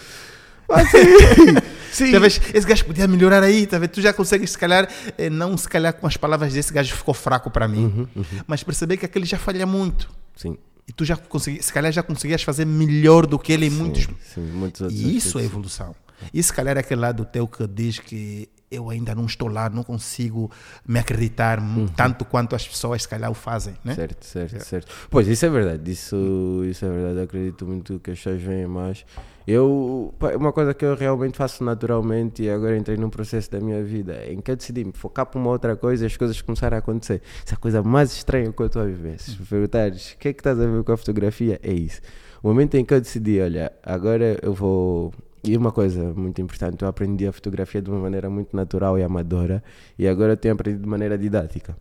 Ah, 0.71 0.85
sim. 1.93 2.13
Talvez 2.13 2.41
esse 2.55 2.67
gajo 2.67 2.85
podia 2.85 3.07
melhorar 3.09 3.43
aí, 3.43 3.67
talvez 3.67 3.91
tu 3.93 4.01
já 4.01 4.13
consegues, 4.13 4.51
se 4.53 4.59
calhar, 4.59 4.89
eh, 5.19 5.29
não 5.31 5.57
se 5.57 5.69
calhar 5.69 5.93
com 5.93 6.07
as 6.07 6.17
palavras 6.17 6.53
desse 6.53 6.73
gajo 6.73 6.95
ficou 6.95 7.15
fraco 7.15 7.51
para 7.51 7.67
mim, 7.69 8.09
mas 8.47 8.63
perceber 8.63 8.97
que 8.97 9.05
aquele 9.07 9.25
já 9.27 9.39
falha 9.39 9.67
muito. 9.67 10.11
Sim, 10.37 10.57
E 10.89 10.93
tu 10.93 11.05
já 11.05 11.17
consegui, 11.17 11.63
se 11.63 11.73
calhar 11.73 11.93
já 11.93 12.03
conseguias 12.03 12.43
fazer 12.43 12.65
melhor 12.65 13.27
do 13.27 13.39
que 13.39 13.53
ele 13.53 13.67
em 13.67 13.71
muitos. 13.71 14.09
sim, 14.35 14.41
muitos 14.41 14.93
E 14.93 15.17
isso 15.17 15.39
é 15.39 15.45
evolução. 15.45 15.95
E 16.35 16.43
se 16.43 16.53
calhar 16.53 16.77
é 16.77 16.81
aquele 16.81 17.01
lado 17.01 17.25
teu 17.25 17.47
que 17.49 17.67
diz 17.67 17.99
que 17.99 18.49
eu 18.71 18.89
ainda 18.89 19.15
não 19.15 19.27
estou 19.27 19.49
lá, 19.49 19.69
não 19.69 19.83
consigo 19.83 20.51
me 20.87 20.99
acreditar 21.01 21.59
Uhum. 21.59 21.89
tanto 21.89 22.25
quanto 22.25 22.55
as 22.55 22.67
pessoas 22.67 23.03
se 23.03 23.09
calhar 23.09 23.29
o 23.31 23.35
fazem, 23.35 23.75
né? 23.85 23.95
Certo, 23.95 24.25
certo, 24.25 24.61
certo. 24.65 24.93
Pois, 25.11 25.27
isso 25.27 25.45
é 25.45 25.51
verdade. 25.51 25.91
Isso, 25.91 26.63
isso 26.65 26.85
é 26.85 26.89
verdade. 26.89 27.17
Eu 27.19 27.25
acredito 27.25 27.67
muito 27.67 27.99
que 27.99 28.13
as 28.13 28.19
pessoas 28.19 28.41
veem 28.41 28.67
mais. 28.69 29.05
Eu, 29.47 30.15
uma 30.39 30.53
coisa 30.53 30.73
que 30.73 30.85
eu 30.85 30.95
realmente 30.95 31.37
faço 31.37 31.65
naturalmente 31.65 32.45
e 32.45 32.51
agora 32.51 32.77
entrei 32.77 32.97
num 32.97 33.11
processo 33.11 33.51
da 33.51 33.59
minha 33.59 33.83
vida 33.83 34.25
em 34.31 34.41
que 34.41 34.49
eu 34.53 34.55
decidi 34.57 34.85
me 34.85 34.93
focar 34.93 35.27
para 35.27 35.41
uma 35.41 35.51
outra 35.51 35.75
coisa 35.75 36.05
e 36.05 36.07
as 36.07 36.17
coisas 36.17 36.41
começaram 36.41 36.77
a 36.77 36.79
acontecer. 36.79 37.21
Isso 37.45 37.53
é 37.53 37.57
a 37.57 37.59
coisa 37.59 37.83
mais 37.83 38.13
estranha 38.13 38.53
que 38.53 38.63
eu 38.63 38.67
estou 38.67 38.83
a 38.83 38.85
viver. 38.85 39.19
Se 39.19 39.33
me 39.33 39.45
perguntares 39.47 40.13
o 40.13 40.19
que 40.19 40.29
é 40.29 40.33
que 40.33 40.39
estás 40.41 40.61
a 40.61 40.67
ver 40.67 40.85
com 40.85 40.93
a 40.93 40.97
fotografia, 40.97 41.59
é 41.65 41.73
isso. 41.73 42.01
O 42.41 42.47
momento 42.49 42.77
em 42.77 42.85
que 42.85 42.95
eu 42.95 43.01
decidi, 43.01 43.41
olha, 43.41 43.73
agora 43.83 44.39
eu 44.41 44.55
vou. 44.55 45.13
E 45.43 45.57
uma 45.57 45.73
coisa 45.73 46.13
muito 46.13 46.41
importante, 46.43 46.83
eu 46.83 46.89
aprendi 46.89 47.27
a 47.27 47.33
fotografia 47.33 47.81
de 47.81 47.89
uma 47.91 47.99
maneira 47.99 48.29
muito 48.29 48.55
natural 48.55 48.99
e 48.99 49.03
amadora 49.03 49.63
e 49.99 50.07
agora 50.07 50.35
eu 50.35 50.37
tenho 50.37 50.53
aprendido 50.55 50.83
de 50.83 50.89
maneira 50.89 51.17
didática. 51.17 51.75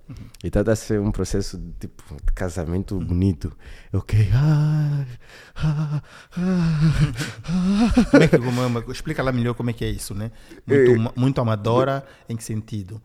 Então 0.43 0.61
está 0.61 0.71
a 0.71 0.75
ser 0.77 0.99
um 1.01 1.11
processo 1.11 1.57
de, 1.57 1.71
tipo, 1.81 2.03
de 2.25 2.31
casamento 2.33 2.97
bonito. 2.97 3.51
Ok. 3.91 4.29
Ah, 4.33 5.05
ah, 5.57 6.01
ah, 6.37 8.03
Como 8.11 8.23
é 8.23 8.27
que, 8.27 8.37
como 8.37 8.79
é 8.79 8.91
explica 8.91 9.21
lá 9.21 9.31
melhor 9.31 9.53
como 9.55 9.69
é 9.69 9.73
que 9.73 9.83
é 9.83 9.89
isso, 9.89 10.15
né? 10.15 10.31
Muito, 10.65 10.97
ma- 10.97 11.13
muito 11.15 11.41
amadora, 11.41 12.05
em 12.29 12.35
que 12.37 12.43
sentido? 12.43 13.01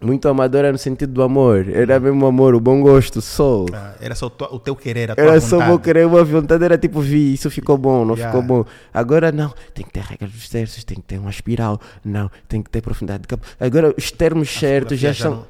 Muito 0.00 0.28
amadora 0.28 0.70
no 0.70 0.78
sentido 0.78 1.12
do 1.12 1.22
amor. 1.22 1.68
Era 1.68 1.98
mesmo 1.98 2.24
amor, 2.24 2.54
o 2.54 2.60
bom 2.60 2.80
gosto, 2.82 3.20
só. 3.20 3.64
Ah, 3.72 3.94
era 4.00 4.14
só 4.14 4.26
o 4.26 4.30
tua- 4.30 4.54
o 4.54 4.60
teu 4.60 4.76
querer, 4.76 5.10
a 5.10 5.16
tua 5.16 5.24
Era 5.24 5.40
só 5.40 5.56
vontade. 5.56 5.70
vou 5.70 5.78
querer 5.80 6.06
uma 6.06 6.22
vontade, 6.22 6.64
era 6.64 6.78
tipo, 6.78 7.00
vi, 7.00 7.34
isso 7.34 7.50
ficou 7.50 7.76
bom, 7.76 8.04
não 8.04 8.14
Yeah. 8.14 8.30
ficou 8.40 8.42
bom. 8.64 8.64
Agora 8.94 9.32
não, 9.32 9.52
tem 9.74 9.84
que 9.84 9.90
ter 9.92 10.04
regras 10.04 10.30
dos 10.30 10.48
terços, 10.48 10.84
tem 10.84 10.98
que 10.98 11.02
ter 11.02 11.18
uma 11.18 11.30
espiral, 11.30 11.80
não, 12.04 12.30
tem 12.48 12.62
que 12.62 12.70
ter 12.70 12.80
profundidade 12.80 13.22
de 13.22 13.28
campo. 13.28 13.44
Agora 13.58 13.92
os 13.98 14.12
termos 14.12 14.48
certos 14.50 15.00
já 15.00 15.12
fotografia 15.12 15.48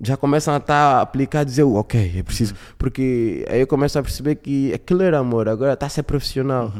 já 0.00 0.16
começam 0.16 0.52
a 0.52 0.58
estar 0.58 1.00
aplicados, 1.00 1.56
eu, 1.58 1.74
ok, 1.74 2.14
é 2.18 2.22
preciso. 2.22 2.54
Porque 2.76 3.44
aí 3.48 3.60
eu 3.60 3.66
começo 3.66 3.98
a 3.98 4.02
perceber 4.02 4.34
que 4.36 4.72
aquilo 4.74 5.02
era 5.02 5.18
amor, 5.18 5.48
agora 5.48 5.72
está 5.72 5.86
a 5.86 5.88
ser 5.88 6.02
profissional. 6.02 6.72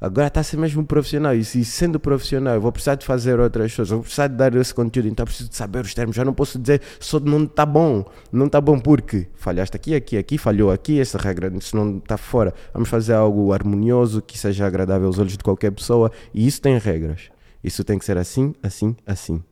Agora 0.00 0.28
está 0.28 0.40
a 0.40 0.44
ser 0.44 0.56
mesmo 0.56 0.84
profissional. 0.84 1.34
E 1.34 1.44
se 1.44 1.64
sendo 1.64 1.98
profissional, 1.98 2.54
eu 2.54 2.60
vou 2.60 2.70
precisar 2.70 2.94
de 2.94 3.04
fazer 3.04 3.40
outras 3.40 3.74
coisas, 3.74 3.90
vou 3.90 4.02
precisar 4.02 4.28
de 4.28 4.36
dar 4.36 4.54
esse 4.54 4.72
conteúdo, 4.72 5.08
então 5.08 5.24
eu 5.24 5.26
preciso 5.26 5.48
de 5.48 5.56
saber 5.56 5.84
os 5.84 5.92
termos. 5.92 6.14
Já 6.14 6.24
não 6.24 6.32
posso 6.32 6.58
dizer 6.58 6.80
só 7.00 7.18
não 7.18 7.44
está 7.44 7.66
bom. 7.66 8.04
Não 8.30 8.46
está 8.46 8.60
bom 8.60 8.78
porque 8.78 9.28
falhaste 9.34 9.76
aqui, 9.76 9.94
aqui, 9.94 10.16
aqui, 10.16 10.38
falhou 10.38 10.70
aqui, 10.70 11.00
essa 11.00 11.18
regra, 11.18 11.52
isso 11.56 11.76
não 11.76 11.98
está 11.98 12.16
fora. 12.16 12.54
Vamos 12.72 12.88
fazer 12.88 13.14
algo 13.14 13.52
harmonioso, 13.52 14.22
que 14.22 14.38
seja 14.38 14.66
agradável 14.66 15.06
aos 15.08 15.18
olhos 15.18 15.36
de 15.36 15.42
qualquer 15.42 15.72
pessoa. 15.72 16.12
E 16.32 16.46
isso 16.46 16.60
tem 16.62 16.78
regras. 16.78 17.30
Isso 17.62 17.82
tem 17.82 17.98
que 17.98 18.04
ser 18.04 18.16
assim, 18.16 18.54
assim, 18.62 18.94
assim. 19.04 19.42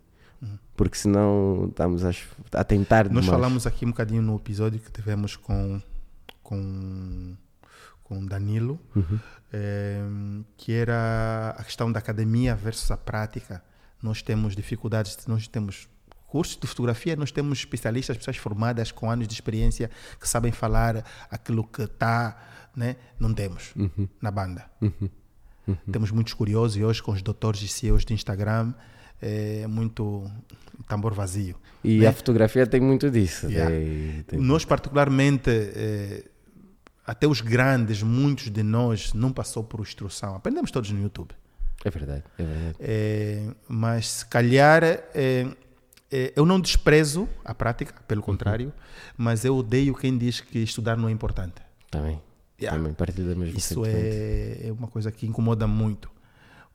Porque 0.77 0.97
senão 0.99 1.67
estamos 1.71 2.05
a, 2.05 2.11
a 2.53 2.63
tentar 2.63 3.05
Nós 3.05 3.25
demais. 3.25 3.29
falamos 3.29 3.67
aqui 3.67 3.85
um 3.87 3.89
bocadinho 3.89 4.23
no 4.23 4.37
episódio 4.37 4.79
que 4.79 4.93
tivemos 4.93 5.35
com 5.35 5.81
com 6.43 7.35
com 8.09 8.25
Danilo, 8.25 8.79
Uhum. 8.95 9.19
eh, 9.53 10.01
que 10.57 10.73
era 10.73 11.55
a 11.59 11.65
questão 11.65 11.91
da 11.91 11.99
academia 11.99 12.55
versus 12.55 12.89
a 12.93 12.97
prática. 12.97 13.63
Nós 14.01 14.23
temos 14.23 14.55
dificuldades, 14.55 15.19
nós 15.27 15.49
temos 15.49 15.89
cursos 16.29 16.57
de 16.57 16.67
fotografia, 16.69 17.17
nós 17.17 17.33
temos 17.33 17.59
especialistas, 17.59 18.17
pessoas 18.17 18.37
formadas 18.37 18.93
com 18.93 19.11
anos 19.11 19.27
de 19.27 19.35
experiência 19.35 19.91
que 20.21 20.29
sabem 20.29 20.53
falar 20.53 21.05
aquilo 21.31 21.65
que 21.65 21.83
está, 21.83 22.37
né? 22.77 22.95
Não 23.19 23.33
temos 23.35 23.73
Uhum. 23.75 24.07
na 24.23 24.31
banda. 24.31 24.71
Temos 25.91 26.13
muitos 26.13 26.33
curiosos 26.35 26.77
e 26.77 26.85
hoje 26.85 27.03
com 27.03 27.11
os 27.11 27.23
doutores 27.23 27.61
e 27.63 27.67
CEOs 27.69 28.05
de 28.05 28.15
Instagram 28.15 28.73
é 29.21 29.67
muito 29.67 30.31
tambor 30.87 31.13
vazio. 31.13 31.57
E 31.83 31.99
né? 32.01 32.07
a 32.07 32.13
fotografia 32.13 32.67
tem 32.67 32.81
muito 32.81 33.11
disso. 33.11 33.47
Yeah. 33.51 33.71
tem- 33.71 34.23
tem- 34.25 34.39
Nós, 34.41 34.65
particularmente, 34.65 35.51
eh, 35.51 36.25
até 37.07 37.27
os 37.27 37.41
grandes, 37.41 38.03
muitos 38.03 38.51
de 38.51 38.63
nós 38.63 39.13
não 39.13 39.33
passou 39.33 39.63
por 39.63 39.81
instrução. 39.81 40.35
Aprendemos 40.35 40.71
todos 40.71 40.91
no 40.91 41.01
YouTube. 41.01 41.31
É 41.85 41.91
verdade, 41.91 42.25
é 42.37 42.43
verdade. 42.43 42.77
Eh, 42.81 43.55
mas, 43.69 44.09
se 44.09 44.27
calhar, 44.27 44.83
eh, 44.83 45.47
eh, 46.11 46.33
eu 46.35 46.45
não 46.45 46.61
desprezo 46.61 47.29
a 47.45 47.55
prática, 47.55 47.95
pelo 48.09 48.23
contrário, 48.23 48.73
mas 49.17 49.45
eu 49.45 49.57
odeio 49.57 49.95
quem 49.95 50.19
diz 50.19 50.41
que 50.41 50.59
estudar 50.59 50.97
não 50.97 51.09
é 51.09 51.13
importante. 51.13 51.63
Também. 51.91 52.21
Yeah. 52.61 52.77
Também 52.77 52.95
partilho 52.95 53.29
da 53.29 53.35
mesma 53.37 53.57
Isso 53.57 53.85
é, 53.85 54.69
é 54.69 54.73
uma 54.73 54.89
coisa 54.89 55.13
que 55.13 55.27
incomoda 55.27 55.67
muito, 55.67 56.11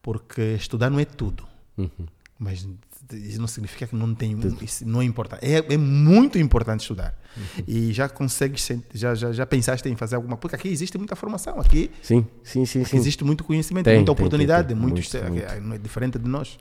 porque 0.02 0.42
estudar 0.54 0.90
não 0.90 1.00
é 1.00 1.06
tudo. 1.06 1.46
Uhum. 1.78 2.08
Mas 2.40 2.66
isso 3.14 3.40
não 3.40 3.48
significa 3.48 3.88
que 3.88 3.96
não 3.96 4.14
tem, 4.16 4.38
não 4.86 5.02
é 5.02 5.04
importante. 5.06 5.46
É, 5.46 5.74
é 5.74 5.78
muito 5.78 6.38
importante 6.38 6.82
estudar. 6.82 7.14
Uhum. 7.36 7.64
E 7.68 7.94
já 7.94 8.08
consegues, 8.10 8.68
já, 8.94 9.16
já, 9.16 9.32
já 9.32 9.46
pensaste 9.46 9.88
em 9.88 9.96
fazer 9.96 10.16
alguma 10.16 10.36
Porque 10.38 10.56
aqui 10.56 10.68
existe 10.68 10.98
muita 10.98 11.16
formação, 11.16 11.60
aqui, 11.60 11.90
Sim, 12.02 12.26
sim, 12.44 12.66
sim, 12.66 12.84
sim. 12.84 12.98
existe 12.98 13.24
muito 13.24 13.44
conhecimento, 13.44 13.86
Tem, 13.86 13.96
muita 13.96 14.14
tem, 14.14 14.14
oportunidade, 14.14 14.68
tem. 14.70 14.78
muito, 14.78 14.96
Muito, 14.96 15.18
é- 15.18 15.30
muito. 15.30 15.62
não 15.68 15.76
é 15.76 15.78
diferente 15.78 16.20
de 16.20 16.28
nós. 16.28 16.58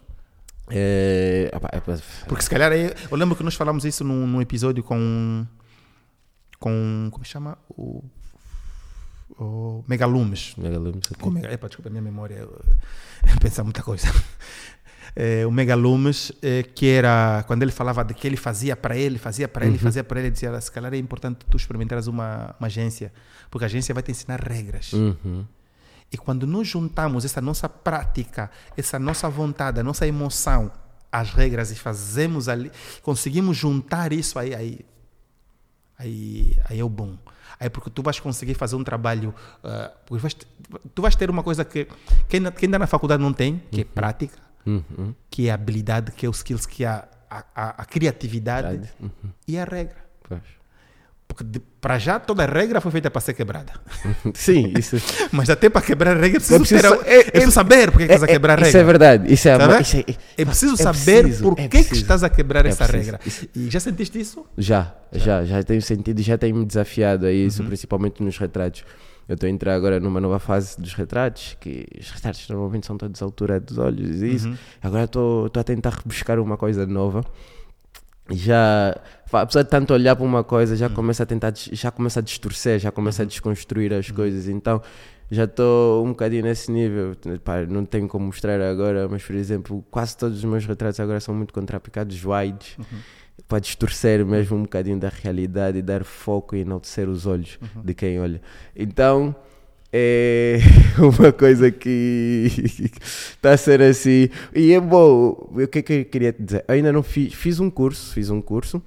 É, 0.68 1.50
é 1.52 1.80
Porque 2.28 2.42
se 2.44 2.50
calhar, 2.50 2.72
é- 2.72 2.94
eu 3.10 3.16
lembro 3.16 3.34
que 3.36 3.42
nós 3.42 3.54
falamos 3.54 3.84
isso 3.84 4.04
num, 4.04 4.26
num 4.26 4.40
episódio 4.40 4.82
com, 4.84 5.44
com, 6.58 7.08
como 7.10 7.24
se 7.24 7.32
chama? 7.32 7.58
O, 7.70 8.04
o 9.38 9.84
Megalumes. 9.88 10.54
Megalumes 10.56 11.06
aqui. 11.10 11.20
Com 11.20 11.30
Mega, 11.30 11.52
epa, 11.52 11.66
desculpa, 11.68 11.88
a 11.88 11.90
minha 11.90 12.02
memória 12.02 12.34
eu, 12.36 12.60
pensa 13.40 13.64
muita 13.64 13.82
coisa. 13.82 14.06
É, 15.14 15.46
o 15.46 15.50
Megalumes, 15.50 16.32
é, 16.40 16.62
que 16.62 16.88
era 16.88 17.44
quando 17.46 17.62
ele 17.62 17.72
falava 17.72 18.04
de 18.04 18.14
que 18.14 18.26
ele 18.26 18.36
fazia 18.36 18.76
para 18.76 18.96
ele, 18.96 19.18
fazia 19.18 19.48
para 19.48 19.66
ele, 19.66 19.78
fazia 19.78 20.04
para 20.04 20.18
ele, 20.20 20.28
ele 20.28 20.32
dizia: 20.32 20.60
se 20.60 20.70
calhar 20.70 20.92
é 20.94 20.98
importante 20.98 21.44
tu 21.48 21.56
experimentares 21.56 22.06
uma, 22.06 22.54
uma 22.58 22.66
agência, 22.66 23.12
porque 23.50 23.64
a 23.64 23.66
agência 23.66 23.92
vai 23.92 24.02
te 24.02 24.10
ensinar 24.10 24.40
regras. 24.40 24.92
Uhum. 24.92 25.44
E 26.12 26.16
quando 26.16 26.46
nós 26.46 26.66
juntamos 26.66 27.24
essa 27.24 27.40
nossa 27.40 27.68
prática, 27.68 28.50
essa 28.76 28.98
nossa 28.98 29.28
vontade, 29.28 29.78
a 29.78 29.82
nossa 29.82 30.06
emoção 30.06 30.70
às 31.10 31.30
regras 31.30 31.70
e 31.70 31.76
fazemos 31.76 32.48
ali, 32.48 32.70
conseguimos 33.02 33.56
juntar 33.56 34.12
isso 34.12 34.38
aí, 34.38 34.54
aí, 34.54 34.80
aí, 35.98 36.56
aí 36.68 36.80
é 36.80 36.84
o 36.84 36.88
bom. 36.88 37.16
Aí 37.58 37.68
porque 37.68 37.90
tu 37.90 38.02
vais 38.02 38.18
conseguir 38.18 38.54
fazer 38.54 38.74
um 38.74 38.82
trabalho, 38.82 39.34
ah, 39.62 39.92
porque 40.06 40.20
vais, 40.20 40.34
tu 40.94 41.02
vais 41.02 41.14
ter 41.14 41.30
uma 41.30 41.42
coisa 41.42 41.64
que 41.64 41.86
quem, 42.28 42.42
quem 42.52 42.66
ainda 42.66 42.78
na 42.78 42.86
faculdade 42.86 43.22
não 43.22 43.32
tem, 43.32 43.62
que 43.70 43.82
é 43.82 43.84
prática, 43.84 44.38
Uhum. 44.66 45.14
que 45.30 45.48
é 45.48 45.50
a 45.50 45.54
habilidade, 45.54 46.12
que 46.12 46.26
é 46.26 46.28
os 46.28 46.36
skills, 46.38 46.66
que 46.66 46.84
é 46.84 46.88
a, 46.88 47.04
a, 47.30 47.82
a- 47.82 47.84
criatividade. 47.84 48.88
Uhum. 49.00 49.10
e 49.48 49.58
a 49.58 49.64
regra. 49.64 49.96
Pois. 50.28 50.40
Porque 51.26 51.44
de- 51.44 51.60
para 51.80 51.96
já 51.98 52.18
toda 52.18 52.42
a 52.42 52.46
regra 52.46 52.80
foi 52.80 52.90
feita 52.90 53.08
para 53.10 53.20
ser 53.20 53.34
quebrada. 53.34 53.72
Sim, 54.34 54.72
isso 54.76 54.96
Mas 55.32 55.48
até 55.48 55.70
para 55.70 55.80
quebrar 55.80 56.16
a 56.16 56.20
regra 56.20 56.38
é 56.38 56.40
preciso, 56.40 56.56
É 56.56 56.58
preciso 56.58 56.96
ter, 56.98 57.08
é, 57.08 57.18
é- 57.20 57.30
preciso 57.30 57.52
saber 57.52 57.90
porque 57.92 58.04
é 58.04 58.06
que 58.08 58.12
estás 58.14 58.22
a 58.24 58.26
quebrar 58.26 58.58
a 58.58 58.62
Isso 58.68 58.76
é 58.76 58.80
regra. 58.80 58.86
verdade. 58.98 59.32
Isso 59.32 59.48
é, 59.48 59.56
isso 59.80 59.96
é, 59.96 60.04
É 60.42 60.44
preciso 60.44 60.74
é 60.74 60.76
saber 60.76 61.22
preciso, 61.22 61.44
por 61.44 61.58
é 61.60 61.68
que, 61.68 61.84
que 61.84 61.94
estás 61.94 62.24
a 62.24 62.28
quebrar 62.28 62.66
É 62.66 62.68
essa 62.70 62.86
preciso. 62.86 63.12
regra. 63.12 63.20
Isso- 63.26 63.48
E 63.54 63.70
já 63.70 63.78
sentiste 63.80 64.20
isso? 64.20 64.44
Já, 64.58 64.92
já, 65.12 65.44
já 65.44 65.62
tenho 65.62 65.80
sentido 65.80 66.20
já 66.20 66.36
tenho 66.36 66.56
me 66.56 66.64
desafiado 66.66 67.24
a 67.26 67.28
Uhum. 67.28 67.34
isso, 67.34 67.62
principalmente 67.64 68.22
nos 68.22 68.36
retratos. 68.36 68.84
Eu 69.30 69.34
estou 69.34 69.46
a 69.46 69.50
entrar 69.50 69.76
agora 69.76 70.00
numa 70.00 70.20
nova 70.20 70.40
fase 70.40 70.76
dos 70.80 70.92
retratos, 70.92 71.56
que 71.60 71.86
os 71.96 72.10
retratos 72.10 72.48
normalmente 72.48 72.84
são 72.84 72.98
todos 72.98 73.22
à 73.22 73.24
altura 73.24 73.60
dos 73.60 73.78
olhos 73.78 74.20
e 74.22 74.34
isso. 74.34 74.48
Uhum. 74.48 74.56
Agora 74.82 75.04
estou 75.04 75.48
a 75.56 75.62
tentar 75.62 75.90
rebuscar 75.90 76.40
uma 76.40 76.56
coisa 76.56 76.84
nova. 76.84 77.22
Já, 78.28 78.96
apesar 79.32 79.62
de 79.62 79.68
tanto 79.68 79.92
olhar 79.94 80.16
para 80.16 80.24
uma 80.24 80.42
coisa, 80.42 80.72
Uhum. 80.74 80.78
já 80.78 80.88
começa 80.90 81.22
a 81.22 81.26
tentar, 81.26 81.52
já 81.54 81.90
começa 81.92 82.18
a 82.18 82.22
distorcer, 82.24 82.80
já 82.80 82.90
começa 82.90 83.22
a 83.22 83.24
desconstruir 83.24 83.92
as 83.92 84.10
coisas. 84.10 84.48
Então 84.48 84.82
já 85.30 85.44
estou 85.44 86.04
um 86.04 86.08
bocadinho 86.08 86.42
nesse 86.42 86.72
nível. 86.72 87.12
Pá, 87.44 87.60
não 87.68 87.84
tenho 87.84 88.08
como 88.08 88.26
mostrar 88.26 88.60
agora, 88.60 89.08
mas 89.08 89.22
por 89.22 89.36
exemplo, 89.36 89.84
quase 89.92 90.16
todos 90.16 90.38
os 90.38 90.44
meus 90.44 90.66
retratos 90.66 90.98
agora 90.98 91.20
são 91.20 91.32
muito 91.34 91.54
contrapicados 91.54 92.24
wides 92.24 92.76
para 93.50 93.58
distorcer 93.58 94.24
mesmo 94.24 94.56
um 94.56 94.62
bocadinho 94.62 94.96
da 94.96 95.08
realidade 95.08 95.78
e 95.78 95.82
dar 95.82 96.04
foco 96.04 96.54
e 96.54 96.60
enaltecer 96.60 97.08
os 97.08 97.26
olhos 97.26 97.58
de 97.84 97.92
quem 97.92 98.20
olha. 98.20 98.40
Então 98.76 99.34
é 99.92 100.58
uma 100.96 101.32
coisa 101.32 101.68
que 101.68 102.46
está 102.46 103.50
a 103.54 103.56
ser 103.56 103.82
assim. 103.82 104.28
E 104.54 104.72
é 104.72 104.80
bom. 104.80 105.50
O 105.50 105.66
que 105.66 105.80
é 105.80 105.82
que 105.82 105.92
eu 105.92 106.04
queria 106.04 106.32
te 106.32 106.44
dizer? 106.44 106.64
Eu 106.68 106.76
ainda 106.76 106.92
não 106.92 107.02
fiz, 107.02 107.34
fiz 107.34 107.58
um 107.58 107.68
curso, 107.68 108.14
fiz 108.14 108.30
um 108.30 108.40
curso. 108.40 108.80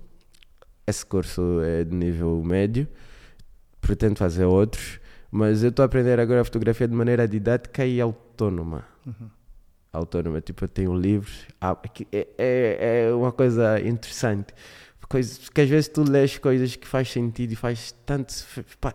Esse 0.87 1.05
curso 1.05 1.59
é 1.61 1.83
de 1.83 1.93
nível 1.93 2.41
médio. 2.41 2.87
Pretendo 3.81 4.17
fazer 4.17 4.45
outros, 4.45 4.97
mas 5.29 5.61
eu 5.61 5.71
estou 5.71 5.83
a 5.83 5.87
aprender 5.87 6.17
agora 6.21 6.39
a 6.39 6.45
fotografia 6.45 6.87
de 6.87 6.95
maneira 6.95 7.27
didática 7.27 7.85
e 7.85 7.99
autónoma 7.99 8.85
autónoma, 9.93 10.41
tipo, 10.41 10.63
eu 10.63 10.67
tenho 10.67 10.93
livros. 10.95 11.45
Ah, 11.61 11.77
é, 12.11 12.27
é, 12.37 13.05
é 13.05 13.13
uma 13.13 13.31
coisa 13.31 13.79
interessante. 13.79 14.53
Coisas, 15.07 15.37
porque 15.37 15.61
às 15.61 15.69
vezes 15.69 15.87
tu 15.87 16.03
lês 16.09 16.39
coisas 16.39 16.75
que 16.75 16.87
faz 16.87 17.11
sentido 17.11 17.51
e 17.51 17.55
faz 17.55 17.93
tanto. 18.03 18.33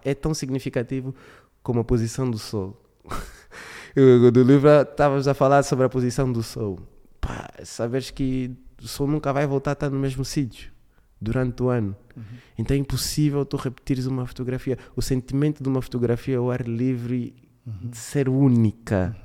É 0.04 0.14
tão 0.14 0.34
significativo 0.34 1.14
como 1.62 1.80
a 1.80 1.84
posição 1.84 2.28
do 2.28 2.38
sol. 2.38 2.82
Eu, 3.94 4.30
do 4.30 4.42
livro 4.42 4.68
estávamos 4.82 5.28
a 5.28 5.34
falar 5.34 5.62
sobre 5.62 5.86
a 5.86 5.88
posição 5.88 6.30
do 6.30 6.42
sol. 6.42 6.80
Pá, 7.20 7.48
saberes 7.62 8.10
que 8.10 8.50
o 8.82 8.88
sol 8.88 9.06
nunca 9.06 9.32
vai 9.32 9.46
voltar 9.46 9.70
a 9.70 9.74
estar 9.74 9.90
no 9.90 9.98
mesmo 9.98 10.24
sítio 10.24 10.72
durante 11.20 11.62
o 11.62 11.68
ano. 11.68 11.96
Então 12.56 12.76
é 12.76 12.80
impossível 12.80 13.44
tu 13.44 13.56
repetires 13.56 14.06
uma 14.06 14.26
fotografia. 14.26 14.76
O 14.96 15.02
sentimento 15.02 15.62
de 15.62 15.68
uma 15.68 15.80
fotografia 15.80 16.38
ao 16.38 16.50
ar 16.50 16.66
livre 16.66 17.34
de 17.64 17.96
ser 17.96 18.28
única. 18.28 19.16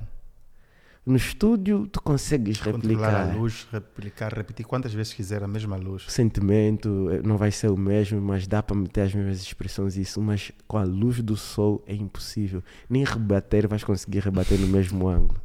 No 1.06 1.16
estúdio 1.16 1.86
tu 1.86 2.00
consegues 2.00 2.58
Controlar 2.58 3.08
a 3.08 3.18
replicar. 3.24 3.36
luz, 3.36 3.66
replicar, 3.70 4.32
repetir 4.34 4.64
quantas 4.64 4.94
vezes 4.94 5.12
quiser 5.12 5.42
a 5.42 5.46
mesma 5.48 5.76
luz. 5.76 6.06
O 6.06 6.10
sentimento 6.10 7.10
eh, 7.10 7.20
não 7.22 7.36
vai 7.36 7.50
ser 7.50 7.70
o 7.70 7.76
mesmo, 7.76 8.20
mas 8.22 8.46
dá 8.46 8.62
para 8.62 8.74
meter 8.74 9.02
as 9.02 9.14
mesmas 9.14 9.42
expressões 9.42 9.96
e 9.96 10.00
isso, 10.00 10.20
mas 10.22 10.50
com 10.66 10.78
a 10.78 10.82
luz 10.84 11.20
do 11.20 11.36
sol 11.36 11.84
é 11.86 11.94
impossível. 11.94 12.62
Nem 12.88 13.04
rebater 13.04 13.68
vais 13.68 13.84
conseguir 13.84 14.20
rebater 14.20 14.58
no 14.58 14.66
mesmo 14.66 15.06
ângulo. 15.10 15.38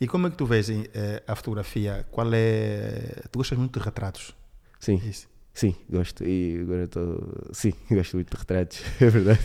E 0.00 0.06
como 0.06 0.28
é 0.28 0.30
que 0.30 0.36
tu 0.36 0.46
vês 0.46 0.70
eh, 0.70 1.22
a 1.26 1.34
fotografia? 1.34 2.06
Qual 2.10 2.28
é. 2.32 3.22
Tu 3.30 3.38
gostas 3.38 3.58
muito 3.58 3.76
de 3.78 3.84
retratos? 3.84 4.34
Sim, 4.78 5.00
Isso. 5.04 5.28
sim, 5.52 5.74
gosto. 5.90 6.22
E 6.24 6.60
agora 6.62 6.84
estou. 6.84 7.48
Sim, 7.52 7.72
gosto 7.90 8.14
muito 8.16 8.30
de 8.30 8.36
retratos, 8.38 8.82
é 9.02 9.10
verdade. 9.10 9.40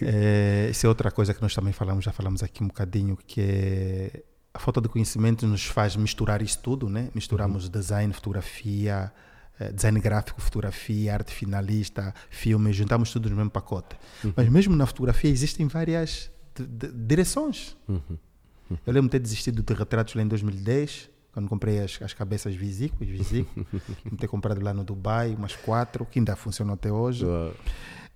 É, 0.00 0.68
isso 0.70 0.86
é 0.86 0.88
outra 0.88 1.10
coisa 1.10 1.34
que 1.34 1.42
nós 1.42 1.54
também 1.54 1.74
falamos, 1.74 2.04
já 2.06 2.10
falamos 2.12 2.42
aqui 2.42 2.64
um 2.64 2.68
bocadinho, 2.68 3.18
que 3.26 3.40
é 3.40 4.22
a 4.54 4.58
falta 4.58 4.80
de 4.80 4.88
conhecimento 4.88 5.46
nos 5.46 5.64
faz 5.64 5.96
misturar 5.96 6.42
isso 6.42 6.58
tudo, 6.58 6.88
né? 6.88 7.08
Misturamos 7.14 7.68
design, 7.68 8.12
fotografia, 8.12 9.12
eh, 9.58 9.72
design 9.72 9.98
gráfico, 10.00 10.40
fotografia, 10.40 11.14
arte 11.14 11.32
finalista, 11.32 12.14
filme, 12.30 12.72
juntamos 12.72 13.10
tudo 13.12 13.30
no 13.30 13.36
mesmo 13.36 13.50
pacote. 13.50 13.96
Mas 14.36 14.48
mesmo 14.48 14.76
na 14.76 14.86
fotografia 14.86 15.30
existem 15.30 15.66
várias 15.68 16.30
de- 16.54 16.66
de- 16.66 16.92
direções. 16.92 17.76
Eu 17.88 18.92
lembro 18.92 19.02
de 19.08 19.10
ter 19.10 19.18
desistido 19.20 19.62
de 19.62 19.74
retratos 19.74 20.14
lá 20.14 20.22
em 20.22 20.28
2010, 20.28 21.08
quando 21.32 21.48
comprei 21.48 21.80
as, 21.80 21.98
as 22.02 22.12
cabeças 22.12 22.54
os 22.54 22.58
Visico, 22.58 23.02
de 23.04 24.16
ter 24.18 24.28
comprado 24.28 24.62
lá 24.62 24.74
no 24.74 24.84
Dubai, 24.84 25.34
umas 25.34 25.56
quatro, 25.56 26.04
que 26.04 26.18
ainda 26.18 26.36
funcionam 26.36 26.74
até 26.74 26.90
hoje. 26.92 27.24
Uau, 27.24 27.52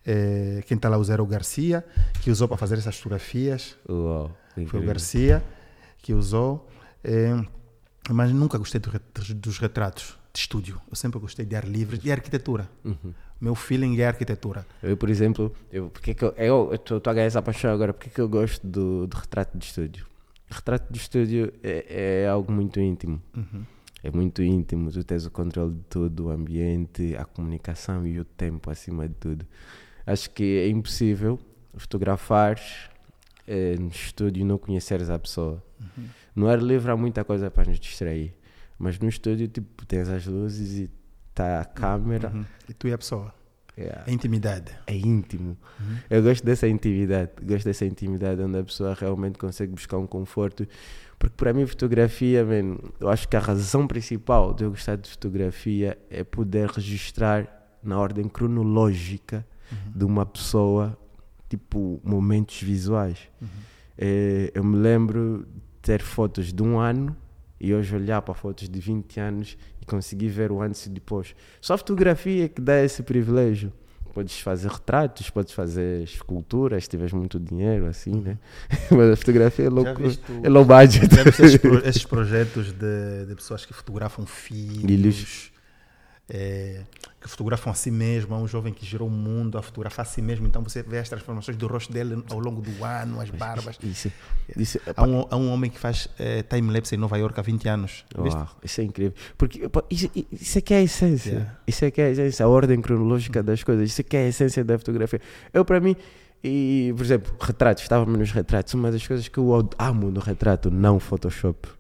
Eh, 0.09 0.63
quem 0.69 0.77
está 0.77 0.89
lá 0.89 0.97
o 1.21 1.27
Garcia, 1.27 1.85
que 2.23 2.31
usou 2.31 2.47
para 2.47 2.57
fazer 2.57 2.77
essas 2.79 2.97
fotografias. 2.97 3.77
uau, 3.89 4.31
Foi 4.69 4.81
o. 4.81 4.87
Garcia 4.87 5.43
que 6.07 6.15
usou. 6.15 6.69
eh, 7.03 7.35
mas 8.09 8.31
nunca 8.31 8.57
gostei 8.57 8.81
dos 8.81 9.59
retratos 9.59 10.17
de 10.33 10.39
estúdio. 10.39 10.81
Eu 10.89 10.95
sempre 10.95 11.19
gostei 11.19 11.45
de 11.45 11.57
ar 11.57 11.65
livre 11.67 12.01
e 12.05 12.13
arquitetura. 12.13 12.71
Uhum. 12.85 13.13
Meu 13.41 13.57
feeling 13.57 13.99
é 13.99 14.07
arquitetura. 14.07 14.65
Eu, 14.81 14.97
por 14.97 15.11
exemplo, 15.11 15.53
eu, 15.73 15.91
porque 15.91 16.13
é 16.13 16.15
que 16.15 16.25
eu 16.25 16.33
eu 16.37 16.75
estou 16.75 17.03
a 17.05 17.13
ganhar 17.13 17.27
essa 17.27 17.43
paixão 17.43 17.73
agora, 17.73 17.93
porque 17.93 18.09
é 18.09 18.13
que 18.13 18.21
eu 18.21 18.29
gosto 18.29 18.65
do, 18.65 19.09
do 19.09 19.17
retrato 19.17 19.59
de 19.59 19.65
estúdio? 19.65 20.07
Retrato 20.49 20.93
de 20.93 20.99
estúdio 20.99 21.53
é, 21.63 22.23
é 22.23 22.29
algo 22.29 22.53
muito 22.53 22.79
íntimo. 22.79 23.21
É 24.05 24.11
muito 24.13 24.41
íntimo, 24.41 24.93
tu 24.93 25.03
tens 25.03 25.27
o 25.27 25.31
controle 25.33 25.75
de 25.75 25.83
tudo, 25.91 26.27
o 26.27 26.31
ambiente, 26.31 27.17
a 27.17 27.25
comunicação 27.25 28.07
e 28.07 28.21
o 28.21 28.25
tempo 28.25 28.71
acima 28.71 29.09
de 29.09 29.15
tudo. 29.15 29.45
Acho 30.07 30.31
que 30.31 30.59
é 30.59 30.69
impossível 30.69 31.41
fotografar 31.77 32.57
eh, 33.47 33.77
no 33.79 33.89
estúdio 33.89 34.45
não 34.45 34.59
conheceres 34.59 35.11
a 35.11 35.19
pessoa. 35.19 35.63
No 36.35 36.49
ar 36.49 36.61
livre 36.61 36.91
há 36.91 36.97
muita 36.97 37.25
coisa 37.25 37.51
para 37.51 37.69
nos 37.69 37.79
distrair, 37.79 38.35
mas 38.79 38.99
no 38.99 39.09
estúdio 39.09 39.49
tipo, 39.49 39.87
tens 39.87 40.09
as 40.09 40.27
luzes 40.27 40.79
e 40.79 40.91
está 41.31 41.61
a 41.61 41.65
câmera. 41.65 42.31
Uhum. 42.31 42.45
E 42.69 42.75
tu 42.75 42.89
e 42.89 42.93
a 42.93 42.99
pessoa. 42.99 43.35
Yeah 43.79 44.05
A 44.07 44.11
intimidade. 44.11 44.73
é 44.87 44.97
íntimo. 44.97 45.57
Eu 46.09 46.23
gosto 46.23 46.43
dessa 46.45 46.67
intimidade, 46.67 47.33
gosto 47.43 47.67
dessa 47.67 47.85
intimidade 47.85 48.41
onde 48.41 48.59
a 48.59 48.65
pessoa 48.65 48.95
realmente 48.95 49.39
consegue 49.39 49.73
buscar 49.73 49.99
um 49.99 50.07
conforto. 50.07 50.67
Porque 51.19 51.35
para 51.37 51.53
mim, 51.53 51.67
fotografia, 51.67 52.45
man, 52.45 52.79
eu 52.99 53.09
acho 53.09 53.29
que 53.29 53.37
a 53.37 53.41
razão 53.41 53.87
principal 53.87 54.55
de 54.55 54.65
eu 54.65 54.71
gostar 54.71 54.97
de 54.97 55.11
fotografia 55.11 55.99
é 56.09 56.25
poder 56.25 56.71
registrar 56.71 57.47
na 57.83 57.99
ordem 57.99 58.29
cronológica 58.29 59.47
de 59.95 60.05
uma 60.05 60.25
pessoa, 60.25 60.97
tipo, 61.49 62.01
momentos 62.05 62.61
visuais. 62.63 63.19
Eh, 63.99 64.51
eu 64.55 64.63
me 64.65 64.77
lembro 64.77 65.47
de 65.49 65.61
ter 65.83 66.03
fotos 66.03 66.53
de 66.53 66.63
um 66.63 66.79
ano 66.79 67.17
e 67.61 67.73
hoje 67.75 67.95
olhar 67.95 68.21
para 68.23 68.35
fotos 68.35 68.69
de 68.69 68.79
20 68.81 69.19
anos 69.21 69.57
e 69.81 69.87
conseguir 69.87 70.29
ver 70.29 70.53
o 70.53 70.61
antes 70.61 70.85
e 70.87 70.91
depois. 70.91 71.35
Só 71.61 71.75
a 71.75 71.79
fotografia 71.79 72.45
é 72.45 72.49
que 72.49 72.61
dá 72.61 72.83
esse 72.83 73.03
privilégio. 73.03 73.73
Podes 74.13 74.41
fazer 74.41 74.71
retratos, 74.71 75.29
podes 75.29 75.53
fazer 75.53 76.03
esculturas, 76.03 76.85
se 76.85 76.89
tiveres 76.91 77.13
muito 77.13 77.39
dinheiro, 77.39 77.85
assim, 77.87 78.13
né? 78.19 78.39
Mas 78.91 79.11
a 79.13 79.17
fotografia 79.17 79.67
é, 79.67 79.69
louco, 79.69 80.03
é 80.43 80.49
low 80.49 80.65
budget. 80.65 81.15
Já 81.15 81.23
viste 81.23 81.43
esses, 81.43 81.57
pro- 81.59 81.79
esses 81.87 82.05
projetos 82.05 82.73
de, 82.73 83.27
de 83.29 83.35
pessoas 83.35 83.67
que 83.67 83.75
fotografam 83.75 84.25
filhos, 84.25 84.81
Filhos. 84.83 85.53
Que 87.27 87.31
fotografam 87.31 87.73
a 87.73 87.75
si 87.75 87.91
mesmo. 87.91 88.35
Há 88.35 88.39
um 88.39 88.47
jovem 88.47 88.73
que 88.73 88.87
gerou 88.87 89.09
o 89.09 89.11
mundo 89.11 89.59
a 89.59 89.63
fotografar 89.63 90.07
a 90.07 90.09
si 90.09 90.23
mesmo. 90.23 90.47
Então 90.47 90.63
você 90.63 90.83
vê 90.83 90.99
as 90.99 91.09
transformações 91.09 91.57
do 91.57 91.67
rosto 91.67 91.93
dele 91.93 92.23
ao 92.31 92.39
longo 92.39 92.63
do 92.63 92.85
ano, 92.85 93.21
as 93.21 93.29
barbas. 93.31 93.79
Isso, 93.83 94.11
isso, 94.57 94.81
Há 94.97 95.03
um, 95.05 95.27
há 95.31 95.37
um 95.37 95.53
homem 95.53 95.71
que 95.71 95.79
faz 95.79 96.09
eh, 96.19 96.43
time-lapse 96.43 96.95
em 96.95 96.99
Nova 96.99 97.19
York 97.19 97.39
há 97.39 97.43
20 97.43 97.69
anos. 97.69 98.05
Uau, 98.17 98.49
isso 98.63 98.81
é 98.81 98.85
incrível. 98.85 99.15
Porque 99.37 99.69
isso, 99.91 100.11
isso 100.33 100.59
é 100.59 100.61
que 100.61 100.73
é 100.73 100.79
a 100.79 100.83
essência. 100.83 101.31
Yeah. 101.31 101.57
Isso 101.67 101.85
é 101.85 101.91
que 101.91 102.01
é 102.01 102.07
a 102.07 102.11
essência, 102.11 102.47
a 102.47 102.49
ordem 102.49 102.81
cronológica 102.81 103.43
das 103.43 103.63
coisas. 103.63 103.91
Isso 103.91 104.01
é 104.01 104.05
que 104.05 104.17
é 104.17 104.25
a 104.25 104.29
essência 104.29 104.65
da 104.65 104.79
fotografia. 104.79 105.21
Eu, 105.53 105.65
para 105.65 105.81
mim, 105.81 105.97
e, 106.43 106.95
por 106.97 107.05
exemplo, 107.05 107.35
retratos, 107.41 107.83
estávamos 107.83 108.19
nos 108.19 108.31
retratos. 108.31 108.73
Uma 108.75 108.93
das 108.93 109.07
coisas 109.07 109.27
que 109.27 109.39
eu 109.39 109.69
amo 109.79 110.11
no 110.11 110.21
retrato, 110.21 110.71
não 110.71 111.01
Photoshop. 111.01 111.76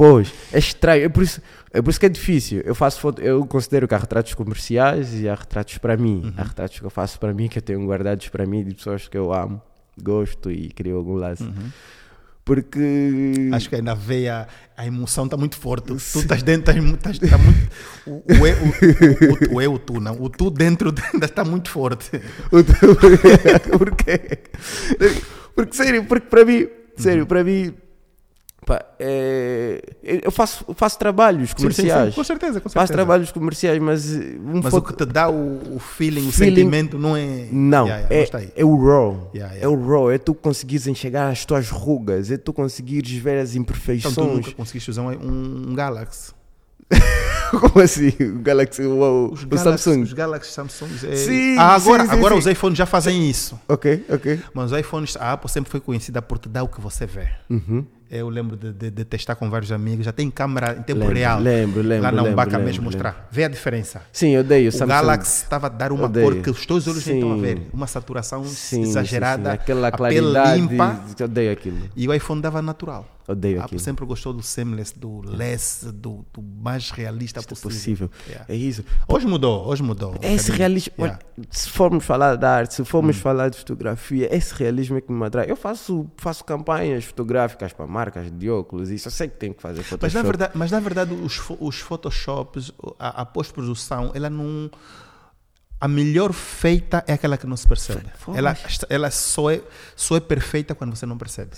Pois, 0.00 0.32
é 0.50 0.58
estranho. 0.58 1.04
É 1.04 1.08
por, 1.10 1.22
isso, 1.22 1.42
é 1.70 1.82
por 1.82 1.90
isso 1.90 2.00
que 2.00 2.06
é 2.06 2.08
difícil. 2.08 2.62
Eu 2.64 2.74
faço 2.74 2.98
foto, 2.98 3.20
eu 3.20 3.44
considero 3.44 3.86
que 3.86 3.94
há 3.94 3.98
retratos 3.98 4.32
comerciais 4.32 5.12
e 5.20 5.28
há 5.28 5.34
retratos 5.34 5.76
para 5.76 5.94
mim. 5.94 6.32
Há 6.38 6.42
retratos 6.42 6.78
que 6.78 6.86
eu 6.86 6.88
faço 6.88 7.20
para 7.20 7.34
mim, 7.34 7.48
que 7.48 7.58
eu 7.58 7.62
tenho 7.62 7.84
guardados 7.86 8.26
para 8.30 8.46
mim, 8.46 8.64
de 8.64 8.74
pessoas 8.74 9.06
que 9.08 9.18
eu 9.18 9.30
amo, 9.30 9.60
gosto 10.02 10.50
e 10.50 10.70
crio 10.70 10.96
algum 10.96 11.16
laço. 11.16 11.52
Porque. 12.46 13.50
Acho 13.52 13.68
que 13.68 13.74
aí 13.76 13.82
na 13.82 13.92
veia 13.92 14.48
a 14.74 14.86
emoção 14.86 15.26
está 15.26 15.36
muito 15.36 15.56
forte. 15.58 15.88
Tu 15.88 15.96
estás 15.96 16.42
dentro, 16.42 16.72
estás, 16.94 17.18
tá 17.18 17.36
muito. 17.36 17.68
O, 18.06 18.22
o, 18.40 18.46
eu, 18.46 18.56
o, 18.56 19.52
o, 19.52 19.56
o 19.56 19.60
eu, 19.60 19.74
o 19.74 19.78
tu, 19.78 20.00
não. 20.00 20.14
O 20.18 20.30
tu 20.30 20.50
dentro 20.50 20.94
ainda 21.12 21.26
está 21.26 21.44
muito 21.44 21.68
forte. 21.70 22.10
O 22.50 22.62
teu- 22.64 22.96
Porquê? 23.78 24.38
Porque, 25.54 25.76
sério, 25.76 26.04
porque 26.06 26.26
para 26.26 26.44
mim, 26.46 26.66
sério, 26.96 27.26
para 27.26 27.44
mim, 27.44 27.74
Epá, 28.72 28.84
é, 29.00 29.82
eu 30.02 30.30
faço, 30.30 30.64
faço 30.74 30.98
trabalhos 30.98 31.50
Sim, 31.50 31.56
sim, 31.56 31.62
comerciais. 31.62 32.08
sim, 32.10 32.14
com 32.20 32.24
certeza, 32.24 32.60
com 32.60 32.68
Faço 32.68 32.86
certeza. 32.86 32.92
trabalhos 32.92 33.32
comerciais, 33.32 33.78
mas 33.82 34.14
eh, 34.14 34.36
um 34.38 34.60
Mas 34.62 34.72
o 34.72 34.80
que 34.82 34.94
te 34.94 35.04
dá 35.04 35.28
o, 35.28 35.76
o 35.76 35.78
feeling, 35.80 36.28
o 36.28 36.32
Feeling- 36.32 36.54
sentimento 36.56 36.98
não 36.98 37.16
é. 37.16 37.46
Não, 37.50 37.86
Yeah, 37.86 38.08
yeah, 38.14 38.38
é, 38.56 38.60
é 38.60 38.64
o 38.64 38.76
raw. 38.76 39.30
Yeah. 39.34 39.56
É 39.58 39.66
o 39.68 39.74
raw, 39.88 40.10
é 40.10 40.18
tu 40.18 40.34
conseguires 40.34 40.86
enxergar 40.86 41.28
as 41.30 41.44
tuas 41.44 41.68
rugas, 41.68 42.30
é 42.30 42.36
tu 42.36 42.52
conseguires 42.52 43.10
ver 43.12 43.38
as 43.40 43.50
Então 43.50 43.62
imperfeições. 43.62 44.14
tu 44.14 44.24
nunca 44.24 44.52
conseguiste 44.52 44.90
usar 44.90 45.02
um, 45.02 45.70
um 45.70 45.74
Galaxy. 45.74 46.32
Como 47.50 47.80
assim? 47.82 48.12
O 48.20 48.38
Galaxy, 48.40 48.82
o, 48.82 49.30
Os 49.32 49.42
o 49.42 49.46
Galaxy, 49.48 49.84
Samsung. 49.84 50.02
Os 50.02 50.12
Galaxy 50.12 50.52
Samsung. 50.52 50.88
É... 51.08 51.16
Sim, 51.16 51.56
ah, 51.58 51.74
agora, 51.74 52.04
sim, 52.04 52.08
sim, 52.10 52.16
agora 52.16 52.34
sim. 52.34 52.38
os 52.40 52.46
iPhones 52.46 52.78
já 52.78 52.86
fazem 52.86 53.28
isso. 53.28 53.58
Ok, 53.68 54.04
ok. 54.08 54.40
Mas 54.54 54.70
os 54.70 54.78
iPhones, 54.78 55.16
a 55.16 55.32
Apple 55.32 55.50
sempre 55.50 55.70
foi 55.70 55.80
conhecida 55.80 56.22
por 56.22 56.38
te 56.38 56.48
dar 56.48 56.62
o 56.62 56.68
que 56.68 56.80
você 56.80 57.06
vê. 57.06 57.26
Uhum. 57.48 57.84
Eu 58.12 58.28
lembro 58.28 58.56
de, 58.56 58.72
de- 58.72 58.90
de 58.90 59.04
testar 59.04 59.36
com 59.36 59.48
vários 59.48 59.70
amigos, 59.70 60.04
já 60.04 60.10
tem 60.10 60.28
câmera 60.28 60.72
em 60.76 60.82
tempo 60.82 60.98
Lembro, 60.98 61.14
real. 61.14 61.38
lembro, 61.40 61.80
lembro, 61.80 62.02
Lá 62.02 62.10
na 62.10 62.22
Umbaca 62.24 62.50
lembro, 62.50 62.66
mesmo 62.66 62.82
lembro. 62.90 63.04
mostrar. 63.04 63.28
Vê 63.30 63.44
a 63.44 63.48
diferença. 63.48 64.02
Sim, 64.12 64.30
eu 64.30 64.40
odeio 64.40 64.66
o 64.66 64.68
O 64.68 64.72
Samsung. 64.72 64.88
Galaxy 64.88 65.42
estava 65.44 65.66
a 65.68 65.70
dar 65.70 65.92
uma 65.92 66.06
Odeio. 66.06 66.26
cor 66.32 66.42
que 66.42 66.50
os 66.50 66.66
teus 66.66 66.88
olhos 66.88 67.06
nem 67.06 67.16
estão 67.18 67.30
a 67.32 67.36
Sim. 67.36 67.40
ver. 67.40 67.68
Uma 67.72 67.86
saturação 67.86 68.42
Sim, 68.44 68.82
exagerada, 68.82 69.50
sim, 69.50 69.56
sim. 69.56 69.62
Aquela 69.62 69.92
claridade. 69.92 70.60
limpa. 70.60 71.00
Eu 71.20 71.24
odeio 71.26 71.52
aquilo. 71.52 71.78
E 71.94 72.08
o 72.08 72.12
iPhone 72.12 72.42
dava 72.42 72.60
natural. 72.60 73.06
Odeio 73.30 73.56
A 73.60 73.64
Apple 73.64 73.76
aquilo. 73.76 73.80
sempre 73.80 74.04
gostou 74.06 74.32
do 74.32 74.42
seamless, 74.42 74.98
do 74.98 75.20
less, 75.22 75.84
do, 75.92 76.24
do 76.32 76.42
mais 76.42 76.90
realista 76.90 77.40
é 77.40 77.42
possível. 77.42 77.70
possível. 78.08 78.10
Yeah. 78.28 78.46
É 78.48 78.54
isso. 78.56 78.84
Hoje 79.08 79.26
mudou, 79.26 79.66
hoje 79.66 79.82
mudou. 79.82 80.12
um 80.12 80.18
Esse 80.22 80.50
realismo, 80.52 80.92
Yeah. 80.98 81.18
se 81.50 81.68
formos 81.70 82.04
falar 82.04 82.36
de 82.36 82.44
arte, 82.46 82.74
se 82.74 82.84
formos 82.84 83.16
Hum. 83.16 83.20
falar 83.20 83.48
de 83.48 83.58
fotografia, 83.58 84.34
esse 84.34 84.54
realismo 84.54 84.96
é 84.98 85.00
que 85.00 85.12
me 85.12 85.24
atrai. 85.24 85.50
Eu 85.50 85.56
faço, 85.56 86.10
faço 86.16 86.44
campanhas 86.44 87.04
fotográficas 87.04 87.72
para 87.72 87.86
marcas 87.86 88.30
de 88.30 88.50
óculos, 88.50 88.90
isso 88.90 89.08
eu 89.08 89.12
sei 89.12 89.28
que 89.28 89.36
tenho 89.36 89.54
que 89.54 89.62
fazer 89.62 89.78
Mas 89.78 89.86
Photoshop. 89.88 90.14
na 90.14 90.22
verdade, 90.22 90.52
mas 90.54 90.70
na 90.70 90.80
verdade 90.80 91.14
os, 91.14 91.40
os 91.60 91.78
Photoshops, 91.80 92.72
a, 92.98 93.22
a 93.22 93.24
pós-produção, 93.26 94.10
ela 94.14 94.28
não. 94.30 94.70
A 95.82 95.88
melhor 95.88 96.32
feita 96.34 97.02
é 97.06 97.14
aquela 97.14 97.38
que 97.38 97.46
não 97.46 97.56
se 97.56 97.66
percebe. 97.66 98.04
Ela, 98.34 98.54
ela 98.90 99.10
só, 99.10 99.50
é, 99.50 99.62
só 99.96 100.14
é 100.14 100.20
perfeita 100.20 100.74
quando 100.74 100.94
você 100.94 101.06
não 101.06 101.16
percebe. 101.16 101.52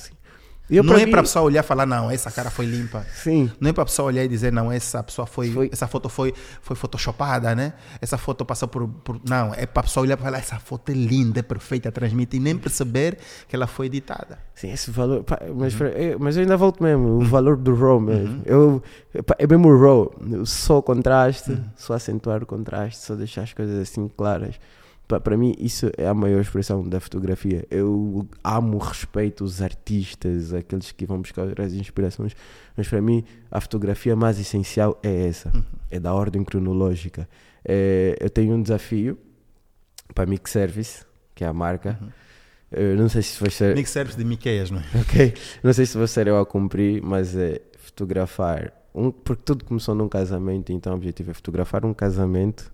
Eu, 0.77 0.83
não 0.83 0.95
é 0.97 1.05
mim- 1.05 1.11
para 1.11 1.21
a 1.21 1.23
pessoa 1.23 1.45
olhar 1.45 1.61
e 1.63 1.67
falar, 1.67 1.85
não, 1.87 2.11
essa 2.11 2.31
cara 2.31 2.51
foi 2.51 2.67
limpa. 2.67 3.05
Sim. 3.15 3.51
Não 3.61 3.71
é 3.71 3.73
para 3.73 3.83
a 3.83 3.87
pessoa 3.87 4.07
olhar 4.07 4.25
e 4.25 4.29
dizer, 4.29 4.53
não, 4.53 4.71
essa 4.73 5.03
pessoa 5.03 5.27
foi, 5.27 5.51
Foi- 5.53 5.71
essa 5.73 5.87
foto 5.87 6.09
foi, 6.09 6.33
foi 6.63 6.75
photoshopada, 6.77 7.55
né? 7.55 7.73
Essa 8.01 8.17
foto 8.19 8.45
passou 8.45 8.67
por, 8.69 8.89
por- 8.89 9.21
não, 9.29 9.53
é 9.55 9.67
para 9.67 9.81
a 9.81 9.83
pessoa 9.85 10.03
olhar 10.05 10.19
e 10.19 10.23
falar, 10.23 10.39
essa 10.39 10.59
foto 10.59 10.91
é 10.91 10.95
linda, 10.95 11.41
é 11.41 11.43
perfeita, 11.43 11.93
transmite 11.93 12.37
e 12.37 12.41
nem 12.41 12.57
perceber 12.57 13.19
que 13.49 13.55
ela 13.55 13.67
foi 13.67 13.87
editada. 13.87 14.39
Sim, 14.55 14.73
esse 14.73 14.91
valor. 14.91 15.23
pá, 15.25 15.39
Uhum. 15.47 15.55
mas, 15.59 15.81
é- 15.81 16.17
mas 16.19 16.37
eu 16.37 16.43
ainda 16.43 16.57
volto 16.57 16.83
mesmo, 16.83 17.19
o 17.19 17.21
valor 17.25 17.57
do 17.57 17.75
RAW 17.75 18.01
mesmo. 18.01 18.43
Eu, 18.47 18.83
pá, 19.27 19.35
é 19.39 19.47
mesmo 19.47 19.69
o 19.69 19.79
RAW, 19.81 20.13
só 20.45 20.79
o 20.79 20.83
contraste, 20.83 21.51
Uhum. 21.53 21.65
só 21.77 21.95
acentuar 21.95 22.43
o 22.43 22.47
contraste, 22.47 23.05
só 23.05 23.15
deixar 23.15 23.43
as 23.43 23.53
coisas 23.53 23.79
assim 23.81 24.09
claras. 24.17 24.55
Para 25.21 25.37
mim, 25.37 25.55
isso 25.59 25.91
é 25.97 26.07
a 26.07 26.15
maior 26.15 26.41
expressão 26.41 26.83
da 26.89 27.01
fotografia. 27.01 27.67
Eu 27.71 28.27
amo, 28.43 28.79
respeito 28.79 29.45
os 29.45 29.61
artistas, 29.63 30.53
aqueles 30.55 30.93
que 30.93 31.05
vão 31.07 31.21
buscar 31.21 31.61
as 31.61 31.73
inspirações, 31.73 32.35
mas 32.77 32.89
para 32.89 33.01
mim, 33.01 33.25
a 33.51 33.61
fotografia 33.61 34.15
mais 34.17 34.39
essencial 34.39 34.99
é 35.03 35.27
essa, 35.29 35.51
Uhum. 35.55 35.63
é 35.91 36.01
da 36.01 36.13
ordem 36.15 36.43
cronológica. 36.45 37.29
É, 37.65 38.17
eu 38.21 38.29
tenho 38.31 38.55
um 38.55 38.63
desafio 38.63 39.17
para 40.15 40.25
a 40.25 40.27
Mix 40.27 40.51
Service, 40.51 41.05
que 41.35 41.45
é 41.45 41.47
a 41.47 41.53
marca. 41.53 41.99
Uhum. 42.01 42.09
Eu 42.73 42.97
não 42.97 43.09
sei 43.09 43.21
se 43.23 43.39
vai 43.39 43.51
ser. 43.51 43.75
Mix 43.75 43.91
serve 43.91 44.15
de 44.17 44.25
Miqueias, 44.25 44.71
não 44.71 44.79
é? 44.81 44.85
Ok? 45.01 45.35
Não 45.63 45.73
sei 45.75 45.85
se 45.85 45.97
vou 45.99 46.07
ser 46.07 46.27
eu 46.27 46.39
a 46.39 46.47
cumprir, 46.47 47.03
mas 47.03 47.37
é 47.37 47.61
fotografar. 47.79 48.73
Um, 48.95 49.11
porque 49.11 49.43
tudo 49.45 49.65
começou 49.65 49.95
num 49.95 50.09
casamento, 50.09 50.73
então 50.73 50.93
o 50.93 50.97
objetivo 50.97 51.31
é 51.31 51.35
fotografar 51.35 51.85
um 51.85 51.93
casamento. 51.95 52.72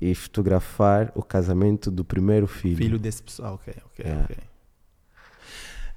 E 0.00 0.14
fotografar 0.14 1.10
o 1.14 1.22
casamento 1.22 1.90
do 1.90 2.04
primeiro 2.04 2.46
filho. 2.46 2.76
Filho 2.76 2.98
desse 2.98 3.22
pessoal, 3.22 3.54
ok, 3.54 3.74
ok, 3.92 4.04
Yeah. 4.04 4.24
ok. 4.24 4.36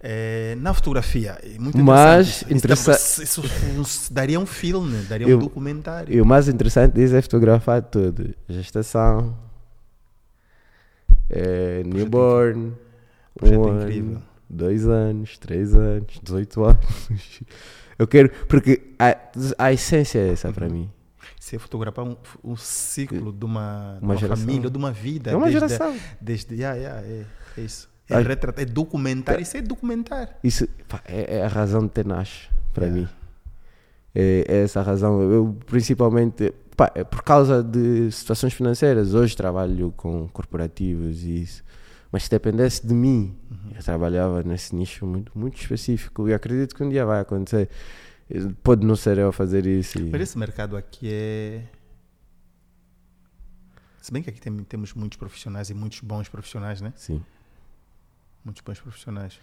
É, 0.01 0.55
na 0.59 0.73
fotografia, 0.73 1.37
é 1.43 1.59
muito 1.59 1.77
Mas, 1.77 2.43
interessante. 2.43 2.57
interessa- 2.57 2.91
Isso, 3.23 3.23
isso- 3.23 3.81
isso 3.81 4.13
daria 4.13 4.39
um 4.39 4.45
filme, 4.45 5.03
daria 5.03 5.27
Eu- 5.27 5.35
um 5.37 5.41
documentário. 5.41 6.13
E 6.15 6.21
o 6.21 6.25
mais 6.25 6.47
interessante 6.47 6.93
disso 6.93 7.13
é 7.17 7.21
fotografar 7.21 7.81
tudo: 7.81 8.33
gestação, 8.47 9.37
é, 11.29 11.83
newborn, 11.83 12.73
um 13.43 13.63
ano, 13.67 13.81
incrível. 13.83 14.21
dois 14.49 14.87
anos, 14.87 15.37
três 15.37 15.75
anos, 15.75 16.19
18 16.23 16.63
anos. 16.63 16.79
Eu 17.99 18.07
quero, 18.07 18.29
porque 18.47 18.93
a, 18.97 19.17
a 19.57 19.73
essência 19.73 20.19
é 20.19 20.29
essa 20.31 20.51
para 20.53 20.67
Uhum. 20.67 20.71
mim. 20.73 20.89
É 21.55 21.59
fotografar 21.59 22.05
um, 22.05 22.15
um 22.43 22.55
ciclo 22.55 23.31
de 23.33 23.45
uma, 23.45 23.97
de 23.99 24.05
Uma 24.05 24.13
uma 24.13 24.15
geração. 24.17 24.45
família, 24.45 24.69
de 24.69 24.77
uma 24.77 24.91
vida. 24.91 25.31
É 25.31 25.35
uma 25.35 25.47
desde, 25.49 25.67
geração. 25.67 25.95
Desde, 26.21 26.55
yeah, 26.55 26.77
yeah, 26.77 27.01
é, 27.07 27.25
é 27.57 27.61
isso. 27.61 27.89
É, 28.09 28.15
Ai. 28.15 28.23
retratar, 28.23 28.63
é 28.63 28.65
documentar, 28.65 29.39
isso 29.39 29.55
é 29.55 29.61
documentar. 29.61 30.37
Isso 30.43 30.67
pá, 30.87 31.01
é, 31.05 31.37
é 31.37 31.43
a 31.45 31.47
razão 31.47 31.81
de 31.83 31.89
ter 31.89 32.05
Nash 32.05 32.49
para 32.73 32.85
Yeah. 32.87 33.07
mim. 33.07 33.15
É, 34.15 34.45
é 34.47 34.63
essa 34.63 34.79
a 34.79 34.83
razão. 34.83 35.21
Eu, 35.21 35.55
principalmente, 35.67 36.51
pá, 36.75 36.91
é 36.95 37.03
por 37.03 37.21
causa 37.23 37.61
de 37.63 38.11
situações 38.11 38.53
financeiras. 38.53 39.13
Hoje 39.13 39.35
trabalho 39.37 39.93
com 39.95 40.27
corporativos 40.29 41.23
e 41.23 41.41
isso. 41.43 41.63
Mas 42.11 42.23
se 42.23 42.29
dependesse 42.31 42.85
de 42.87 42.93
mim, 42.95 43.35
Uhum. 43.51 43.71
eu 43.75 43.83
trabalhava 43.83 44.41
nesse 44.41 44.75
nicho 44.75 45.05
muito, 45.05 45.31
muito 45.37 45.61
específico. 45.61 46.27
E 46.27 46.33
acredito 46.33 46.75
que 46.75 46.83
um 46.83 46.89
dia 46.89 47.05
vai 47.05 47.19
acontecer. 47.21 47.69
Pode 48.63 48.85
não 48.85 48.95
ser 48.95 49.17
eu 49.17 49.29
a 49.29 49.33
fazer 49.33 49.65
isso. 49.65 49.97
e- 49.99 50.09
Mas 50.11 50.21
esse 50.21 50.37
mercado 50.37 50.77
aqui 50.77 51.09
é. 51.11 51.63
Se 54.01 54.11
bem 54.13 54.21
que 54.23 54.29
aqui 54.29 54.39
tem- 54.39 54.55
temos 54.63 54.93
muitos 54.93 55.17
profissionais 55.17 55.69
e 55.69 55.73
muitos 55.73 55.99
bons 56.01 56.29
profissionais, 56.29 56.79
né? 56.81 56.93
Sim. 56.95 57.21
Muitos 58.45 58.61
bons 58.61 58.79
profissionais. 58.79 59.39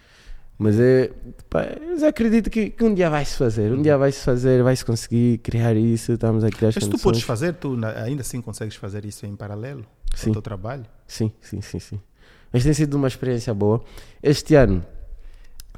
Mas 0.59 0.81
é, 0.81 1.13
pá, 1.51 1.65
eu 1.65 2.07
acredito 2.09 2.49
que, 2.49 2.71
que 2.71 2.83
um 2.83 2.95
dia 2.95 3.11
vai 3.11 3.25
se 3.25 3.37
fazer. 3.37 3.71
Um 3.73 3.83
dia 3.83 3.99
vai 3.99 4.11
se 4.11 4.25
fazer, 4.25 4.63
vai 4.63 4.75
se 4.75 4.85
conseguir 4.85 5.39
criar 5.39 5.75
isso. 5.77 6.13
Estamos 6.13 6.43
a 6.43 6.49
criar 6.51 6.71
as 6.71 6.77
Mas 6.77 6.85
tu 6.85 6.91
condições. 6.93 7.03
podes 7.03 7.23
fazer, 7.23 7.53
tu 7.55 7.77
ainda 8.05 8.23
assim 8.23 8.41
consegues 8.41 8.75
fazer 8.77 9.05
isso 9.05 9.27
em 9.27 9.37
paralelo 9.37 9.83
com 10.11 10.17
Sim. 10.17 10.31
o 10.31 10.33
teu 10.33 10.43
trabalho? 10.43 10.87
Sim, 11.07 11.31
sim, 11.43 11.61
sim, 11.61 11.79
sim. 11.79 12.01
Mas 12.51 12.63
tem 12.65 12.73
sido 12.73 12.95
uma 12.95 13.07
experiência 13.09 13.53
boa. 13.53 13.85
Este 14.23 14.55
ano 14.55 14.83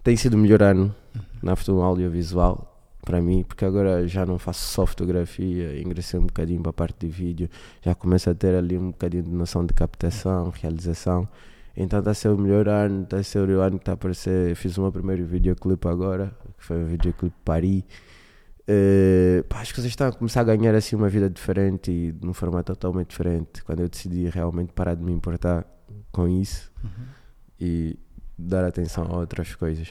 tem 0.05 0.17
sido 0.17 0.35
o 0.35 0.39
melhor 0.39 0.63
ano 0.63 0.95
na 1.43 1.57
foto 1.57 1.81
audiovisual 1.83 2.68
para 3.09 3.23
mim, 3.23 3.43
porque 3.43 3.65
agora 3.65 4.07
já 4.07 4.27
não 4.27 4.39
faço 4.39 4.71
só 4.71 4.85
fotografia, 4.85 5.81
ingressei 5.81 6.21
um 6.21 6.27
bocadinho 6.27 6.61
para 6.61 6.69
a 6.69 6.75
parte 6.75 7.07
de 7.07 7.09
vídeo, 7.09 7.49
já 7.81 7.95
começo 7.95 8.29
a 8.29 8.35
ter 8.35 8.55
ali 8.55 8.77
um 8.77 8.91
bocadinho 8.91 9.23
de 9.23 9.31
noção 9.31 9.65
de 9.65 9.73
captação, 9.73 10.51
realização. 10.51 11.27
Então 11.75 12.01
está 12.01 12.11
a 12.11 12.15
ser 12.15 12.29
o 12.29 12.37
melhor 12.37 12.69
ano, 12.69 13.05
está 13.05 13.17
a 13.17 13.23
ser 13.23 13.49
o 13.49 13.61
ano 13.63 13.79
que 13.79 13.83
está 13.83 13.93
a 13.93 13.95
aparecer. 13.95 14.55
Fiz 14.57 14.77
o 14.77 14.83
meu 14.83 14.93
primeiro 14.93 15.25
videoclipe 15.25 15.89
agora, 15.89 16.37
que 16.59 16.63
foi 16.63 16.83
o 16.83 16.87
videoclipe 16.87 17.35
Paris. 17.43 17.83
Eh, 18.67 19.43
pá, 19.49 19.63
as 19.63 19.73
coisas 19.73 19.91
estão 19.91 20.09
a 20.09 20.13
começar 20.13 20.43
a 20.43 20.45
ganhar 20.45 20.75
assim 20.75 20.95
uma 20.95 21.09
vida 21.09 21.31
diferente 21.31 21.91
e 21.91 22.15
num 22.21 22.35
formato 22.35 22.75
totalmente 22.75 23.09
diferente. 23.09 23.65
Quando 23.65 23.81
eu 23.81 23.89
decidi 23.89 24.29
realmente 24.29 24.75
parar 24.75 24.95
de 24.95 25.03
me 25.03 25.13
importar 25.13 25.65
com 26.13 26.29
isso 26.29 26.71
e 27.59 27.99
dar 28.37 28.67
atenção 28.67 29.05
a 29.05 29.17
outras 29.17 29.55
coisas. 29.55 29.89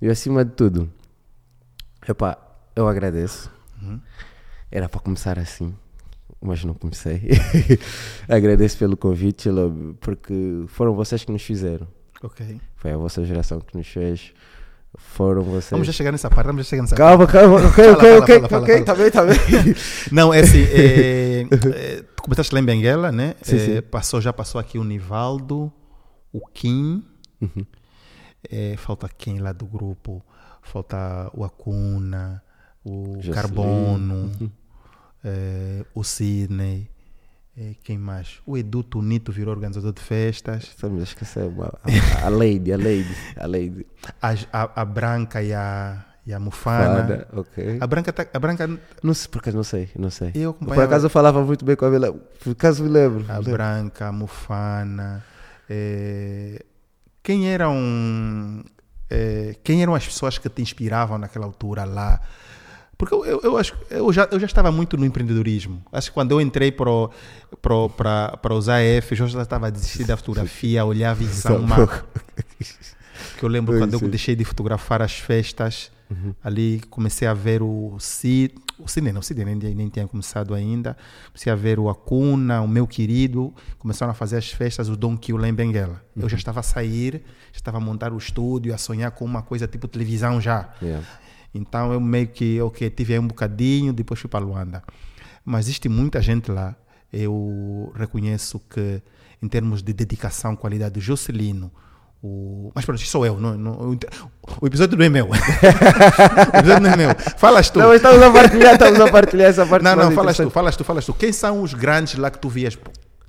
E 0.00 0.08
acima 0.08 0.42
de 0.42 0.52
tudo, 0.52 0.90
epá, 2.08 2.45
eu 2.76 2.86
agradeço. 2.88 3.50
Uhum. 3.82 4.00
Era 4.70 4.88
para 4.88 5.00
começar 5.00 5.38
assim, 5.38 5.74
mas 6.40 6.62
não 6.64 6.74
comecei. 6.74 7.22
agradeço 8.28 8.76
pelo 8.78 8.96
convite, 8.96 9.48
Lobo, 9.48 9.94
porque 10.00 10.64
foram 10.68 10.94
vocês 10.94 11.24
que 11.24 11.32
nos 11.32 11.42
fizeram. 11.42 11.88
Ok. 12.22 12.60
Foi 12.76 12.92
a 12.92 12.96
vossa 12.96 13.24
geração 13.24 13.60
que 13.60 13.76
nos 13.76 13.86
fez. 13.86 14.32
Foram 14.98 15.42
vocês. 15.42 15.70
Vamos 15.70 15.86
já 15.86 15.92
chegar 15.92 16.10
nessa 16.10 16.30
parte, 16.30 16.46
vamos 16.46 16.64
já 16.64 16.70
chegar 16.70 16.82
nessa 16.82 16.96
Calma, 16.96 17.26
calma, 17.26 17.56
ok, 17.56 17.84
Fala, 17.84 17.92
ok, 17.92 18.08
fala, 18.08 18.18
ok, 18.22 18.48
fala, 18.48 18.62
ok, 18.62 18.82
tá 18.84 18.94
bem, 18.94 19.10
tá 19.10 19.24
bem. 19.24 19.36
parte. 19.38 19.76
Não, 20.10 20.32
é 20.32 20.40
assim, 20.40 20.62
é, 20.62 21.40
é, 21.42 22.02
tu 22.16 22.22
começaste 22.22 22.54
lá 22.54 22.60
em 22.60 22.64
Benguela, 22.64 23.12
né? 23.12 23.34
Sim, 23.42 23.56
É, 23.56 23.58
sim. 23.58 23.82
Passou, 23.82 24.20
já 24.22 24.32
passou 24.32 24.58
aqui 24.58 24.78
o 24.78 24.84
Nivaldo, 24.84 25.70
o 26.32 26.40
Kim, 26.48 27.04
Uhum. 27.40 27.66
é, 28.50 28.74
falta 28.78 29.06
quem 29.18 29.38
lá 29.38 29.52
do 29.52 29.66
grupo? 29.66 30.24
Falta 30.62 31.30
o 31.34 31.44
Acuna, 31.44 32.42
o 32.88 33.14
Jocelyn. 33.16 33.32
Carbono, 33.34 34.14
Uhum. 34.40 34.50
é, 35.24 35.84
o 35.94 36.04
Sidney, 36.04 36.88
é, 37.58 37.72
quem 37.82 37.98
mais? 37.98 38.38
O 38.46 38.56
Edu 38.56 38.82
Tunito 38.82 39.32
virou 39.32 39.52
organizador 39.54 39.92
de 39.92 40.00
festas, 40.00 40.64
Estamos 40.64 41.00
a 41.00 41.04
esquecer 41.04 41.44
uma- 41.44 41.72
a, 42.22 42.26
a 42.26 42.28
Lady, 42.28 42.72
a 42.72 42.76
Lady, 42.76 43.16
a 43.36 43.46
Lady. 43.46 43.86
a, 44.22 44.34
a, 44.52 44.82
a 44.82 44.84
Branca 44.84 45.42
e 45.42 45.52
a, 45.54 46.04
e 46.26 46.32
a 46.34 46.38
Mufana. 46.38 46.96
Fada, 47.00 47.28
ok. 47.32 47.78
A 47.80 47.86
Branca, 47.86 48.12
tá- 48.12 48.26
a 48.32 48.38
Branca 48.38 48.68
Não 49.02 49.14
sei, 49.14 49.28
por 49.30 49.38
acaso 49.38 49.56
não 49.56 49.64
sei, 49.64 49.88
não 49.98 50.10
sei. 50.10 50.32
eu 50.34 50.52
Por 50.52 50.64
acompanhava 50.64 50.84
acaso 50.86 51.06
eu 51.06 51.10
falava 51.10 51.42
muito 51.44 51.64
bem 51.64 51.74
com 51.76 51.86
a 51.86 51.90
Vila, 51.90 52.12
por 52.12 52.52
acaso 52.52 52.84
me 52.84 52.90
lembro. 52.90 53.24
a 53.28 53.38
lembro. 53.38 53.52
Branca, 53.52 54.06
a 54.08 54.12
Mufana. 54.12 55.24
é, 55.68 56.62
quem 57.22 57.48
era 57.48 57.68
um. 57.68 58.62
eh, 59.10 59.56
quem 59.64 59.82
eram 59.82 59.94
as 59.96 60.04
pessoas 60.06 60.38
que 60.38 60.48
te 60.48 60.62
inspiravam 60.62 61.18
naquela 61.18 61.44
altura 61.46 61.84
lá? 61.84 62.20
Porque 62.98 63.14
eu, 63.14 63.24
eu, 63.24 63.40
eu 63.42 63.58
acho 63.58 63.74
eu 63.90 64.10
já, 64.12 64.26
eu 64.30 64.40
já 64.40 64.46
estava 64.46 64.72
muito 64.72 64.96
no 64.96 65.04
empreendedorismo. 65.04 65.82
Acho 65.92 66.10
que 66.10 66.14
quando 66.14 66.32
eu 66.32 66.40
entrei 66.40 66.72
para, 66.72 66.94
os 68.54 68.68
AF, 68.68 69.18
eu 69.18 69.26
já 69.26 69.42
estava 69.42 69.66
a 69.66 69.70
desistir 69.70 70.04
da 70.04 70.16
fotografia, 70.16 70.82
a 70.82 70.84
olhar 70.84 71.10
a 71.10 71.14
visão 71.14 71.60
macro. 71.60 72.04
Que 73.38 73.44
eu 73.44 73.48
lembro 73.48 73.76
quando 73.78 73.94
eu 73.94 74.00
deixei 74.08 74.34
de 74.34 74.44
fotografar 74.44 75.02
as 75.02 75.18
festas, 75.18 75.90
ali 76.42 76.80
comecei 76.90 77.26
a 77.26 77.34
ver 77.34 77.62
o 77.62 77.96
Cid, 77.98 78.54
o 78.78 78.88
Cid 78.88 79.10
não, 79.12 79.20
o 79.20 79.22
Cid 79.22 79.44
nem, 79.44 79.56
nem 79.56 79.88
tinha 79.88 80.06
começado 80.06 80.54
ainda, 80.54 80.96
comecei 81.28 81.52
a 81.52 81.56
ver 81.56 81.78
o 81.78 81.88
Acuna, 81.88 82.60
o 82.60 82.68
meu 82.68 82.86
querido, 82.86 83.52
começaram 83.78 84.12
a 84.12 84.14
fazer 84.14 84.36
as 84.36 84.50
festas, 84.50 84.88
o 84.88 84.96
Don 84.96 85.16
Kill 85.16 85.36
lá 85.36 85.48
em 85.48 85.54
Benguela. 85.54 86.02
Eu 86.14 86.28
já 86.28 86.36
estava 86.36 86.60
a 86.60 86.62
sair, 86.62 87.22
já 87.52 87.58
estava 87.58 87.78
a 87.78 87.80
montar 87.80 88.12
o 88.12 88.18
estúdio, 88.18 88.74
a 88.74 88.78
sonhar 88.78 89.10
com 89.10 89.24
uma 89.24 89.42
coisa 89.42 89.66
tipo 89.66 89.88
televisão 89.88 90.40
já. 90.40 90.70
Yeah. 90.80 91.04
Então 91.56 91.92
eu 91.92 92.00
meio 92.00 92.28
que, 92.28 92.60
ok, 92.60 92.88
tive 92.90 93.14
aí 93.14 93.18
um 93.18 93.26
bocadinho, 93.26 93.92
depois 93.92 94.20
fui 94.20 94.28
para 94.28 94.44
Luanda. 94.44 94.82
Mas 95.44 95.66
existe 95.66 95.88
muita 95.88 96.20
gente 96.20 96.50
lá. 96.50 96.74
Eu 97.12 97.92
reconheço 97.94 98.60
que, 98.68 99.00
em 99.42 99.48
termos 99.48 99.82
de 99.82 99.92
dedicação, 99.92 100.54
qualidade, 100.56 100.98
o 100.98 101.02
Jocelino, 101.02 101.70
o... 102.22 102.70
mas 102.74 102.84
pronto, 102.84 103.00
sou 103.00 103.24
eu. 103.24 103.38
Não, 103.40 103.56
não- 103.56 103.96
o- 104.60 104.66
episódio 104.66 104.98
não 104.98 105.04
é 105.04 105.08
meu. 105.08 105.26
o 105.30 106.58
episódio 106.58 106.80
não 106.82 106.90
é 106.90 106.96
meu. 106.96 107.10
Falas 107.38 107.70
tu. 107.70 107.78
Não, 107.78 107.94
estamos 107.94 108.22
a 108.22 108.30
partilhar, 108.32 108.72
estamos 108.74 109.00
a 109.00 109.10
partilhar 109.10 109.48
essa 109.50 109.64
parte. 109.66 109.82
Não, 109.82 109.96
não, 109.96 110.10
falas 110.12 110.36
tu, 110.36 110.50
falas 110.50 110.76
tu, 110.76 110.84
falas 110.84 111.06
tu. 111.06 111.14
Quem 111.14 111.32
são 111.32 111.62
os 111.62 111.72
grandes 111.74 112.16
lá 112.16 112.30
que 112.30 112.38
tu 112.38 112.48
vias? 112.48 112.76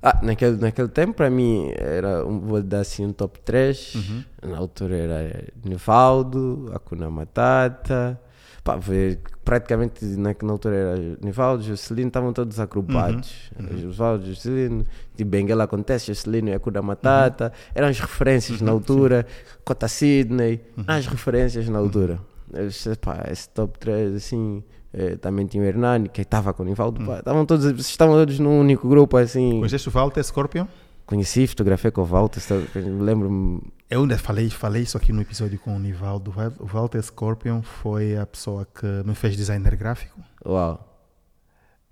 Ah, 0.00 0.20
naquele, 0.22 0.56
naquele 0.58 0.88
tempo, 0.88 1.14
para 1.14 1.28
mim, 1.28 1.72
era 1.76 2.24
um, 2.24 2.38
vou 2.38 2.62
dar 2.62 2.80
assim 2.80 3.04
um 3.04 3.12
top 3.12 3.40
3. 3.40 3.94
Uhum. 3.96 4.24
Na 4.50 4.58
altura 4.58 4.96
era 4.96 5.44
Nivaldo, 5.64 6.70
Akuna 6.72 7.10
Matata. 7.10 8.20
Pá, 8.62 8.76
vê, 8.76 9.18
praticamente 9.44 10.04
na, 10.04 10.34
na 10.42 10.52
altura 10.52 10.76
era 10.76 10.96
Nivaldo, 11.20 11.62
Juscelino, 11.64 12.08
estavam 12.08 12.32
todos 12.32 12.60
agrupados. 12.60 13.50
Uhum. 13.58 13.76
Nivaldo, 13.76 14.26
Juscelino, 14.26 14.86
de 15.16 15.24
Benguela 15.24 15.64
acontece, 15.64 16.06
Juscelino 16.06 16.50
e 16.50 16.54
Akuna 16.54 16.80
Matata. 16.80 17.52
Eram 17.74 17.88
as 17.88 17.98
referências 17.98 18.60
Uhum, 18.60 18.66
na 18.66 18.72
altura. 18.72 19.26
Cota 19.64 19.88
Sidney, 19.88 20.60
as 20.86 21.06
referências 21.06 21.68
na 21.68 21.78
altura. 21.78 22.20
Eu 22.52 22.70
pá, 23.00 23.24
esse 23.30 23.48
top 23.50 23.78
3, 23.78 24.14
assim. 24.14 24.62
Eh, 24.98 25.16
também 25.16 25.46
tinha 25.46 25.62
o 25.62 25.66
Hernani, 25.66 26.08
que 26.08 26.22
estava 26.22 26.52
com 26.52 26.62
o 26.62 26.66
Nivaldo. 26.66 27.04
pá, 27.06 27.18
Estavam 27.20 27.46
todos, 27.46 27.64
estavam 27.86 28.14
todos 28.16 28.38
num 28.38 28.58
único 28.60 28.88
grupo, 28.88 29.16
assim. 29.16 29.58
Conheceste 29.58 29.88
o 29.88 29.92
Walter 29.92 30.22
Scorpion? 30.24 30.66
Conheci, 31.06 31.46
fotografei 31.46 31.90
com 31.90 32.02
o 32.02 32.04
Walter, 32.04 32.40
lembro-me. 32.74 33.62
Eu 33.88 34.02
ainda 34.02 34.18
falei, 34.18 34.50
falei 34.50 34.82
isso 34.82 34.96
aqui 34.98 35.10
no 35.12 35.22
episódio 35.22 35.58
com 35.58 35.74
o 35.74 35.78
Nivaldo. 35.78 36.34
O 36.58 36.66
Walter 36.66 37.02
Scorpion 37.02 37.62
foi 37.62 38.16
a 38.16 38.26
pessoa 38.26 38.66
que 38.66 38.86
me 39.06 39.14
fez 39.14 39.34
designer 39.36 39.74
gráfico. 39.76 40.20
Uau, 40.44 40.84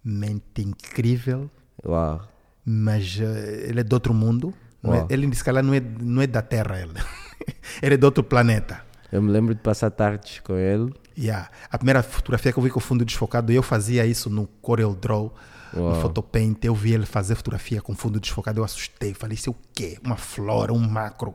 Mente 0.04 0.62
incrível. 0.62 1.50
uau. 1.84 2.20
mas 2.64 3.18
eh, 3.20 3.66
ele 3.68 3.80
é 3.80 3.82
de 3.84 3.94
outro 3.94 4.12
mundo. 4.12 4.52
É- 4.84 5.06
ele, 5.14 5.34
se 5.34 5.42
calhar, 5.42 5.64
não 5.64 5.74
é, 5.74 5.80
não 5.80 6.20
é 6.22 6.26
da 6.26 6.42
Terra. 6.42 6.78
Ele, 6.80 6.92
ele 7.82 7.94
é 7.94 7.96
de 7.96 8.04
outro 8.04 8.22
planeta. 8.22 8.82
Eu 9.10 9.22
me 9.22 9.30
lembro 9.32 9.54
de 9.54 9.60
passar 9.60 9.90
tardes 9.90 10.40
com 10.40 10.54
ele. 10.56 10.92
Yeah. 11.18 11.50
A 11.70 11.78
primeira 11.78 12.02
fotografia 12.02 12.52
que 12.52 12.58
eu 12.58 12.62
vi 12.62 12.70
com 12.70 12.78
o 12.78 12.82
fundo 12.82 13.04
desfocado, 13.04 13.52
eu 13.52 13.62
fazia 13.62 14.04
isso 14.04 14.28
no 14.28 14.46
Corel 14.60 14.94
Draw, 14.94 15.34
no 15.72 15.82
Uau. 15.82 16.02
Photopaint. 16.02 16.58
Eu 16.62 16.74
vi 16.74 16.92
ele 16.92 17.06
fazer 17.06 17.34
fotografia 17.34 17.80
com 17.80 17.94
fundo 17.94 18.20
desfocado, 18.20 18.60
eu 18.60 18.64
assustei. 18.64 19.14
Falei, 19.14 19.34
isso 19.34 19.50
é 19.50 19.52
o 19.52 19.56
quê? 19.74 19.98
Uma 20.04 20.16
flora, 20.16 20.72
um 20.72 20.78
macro. 20.78 21.34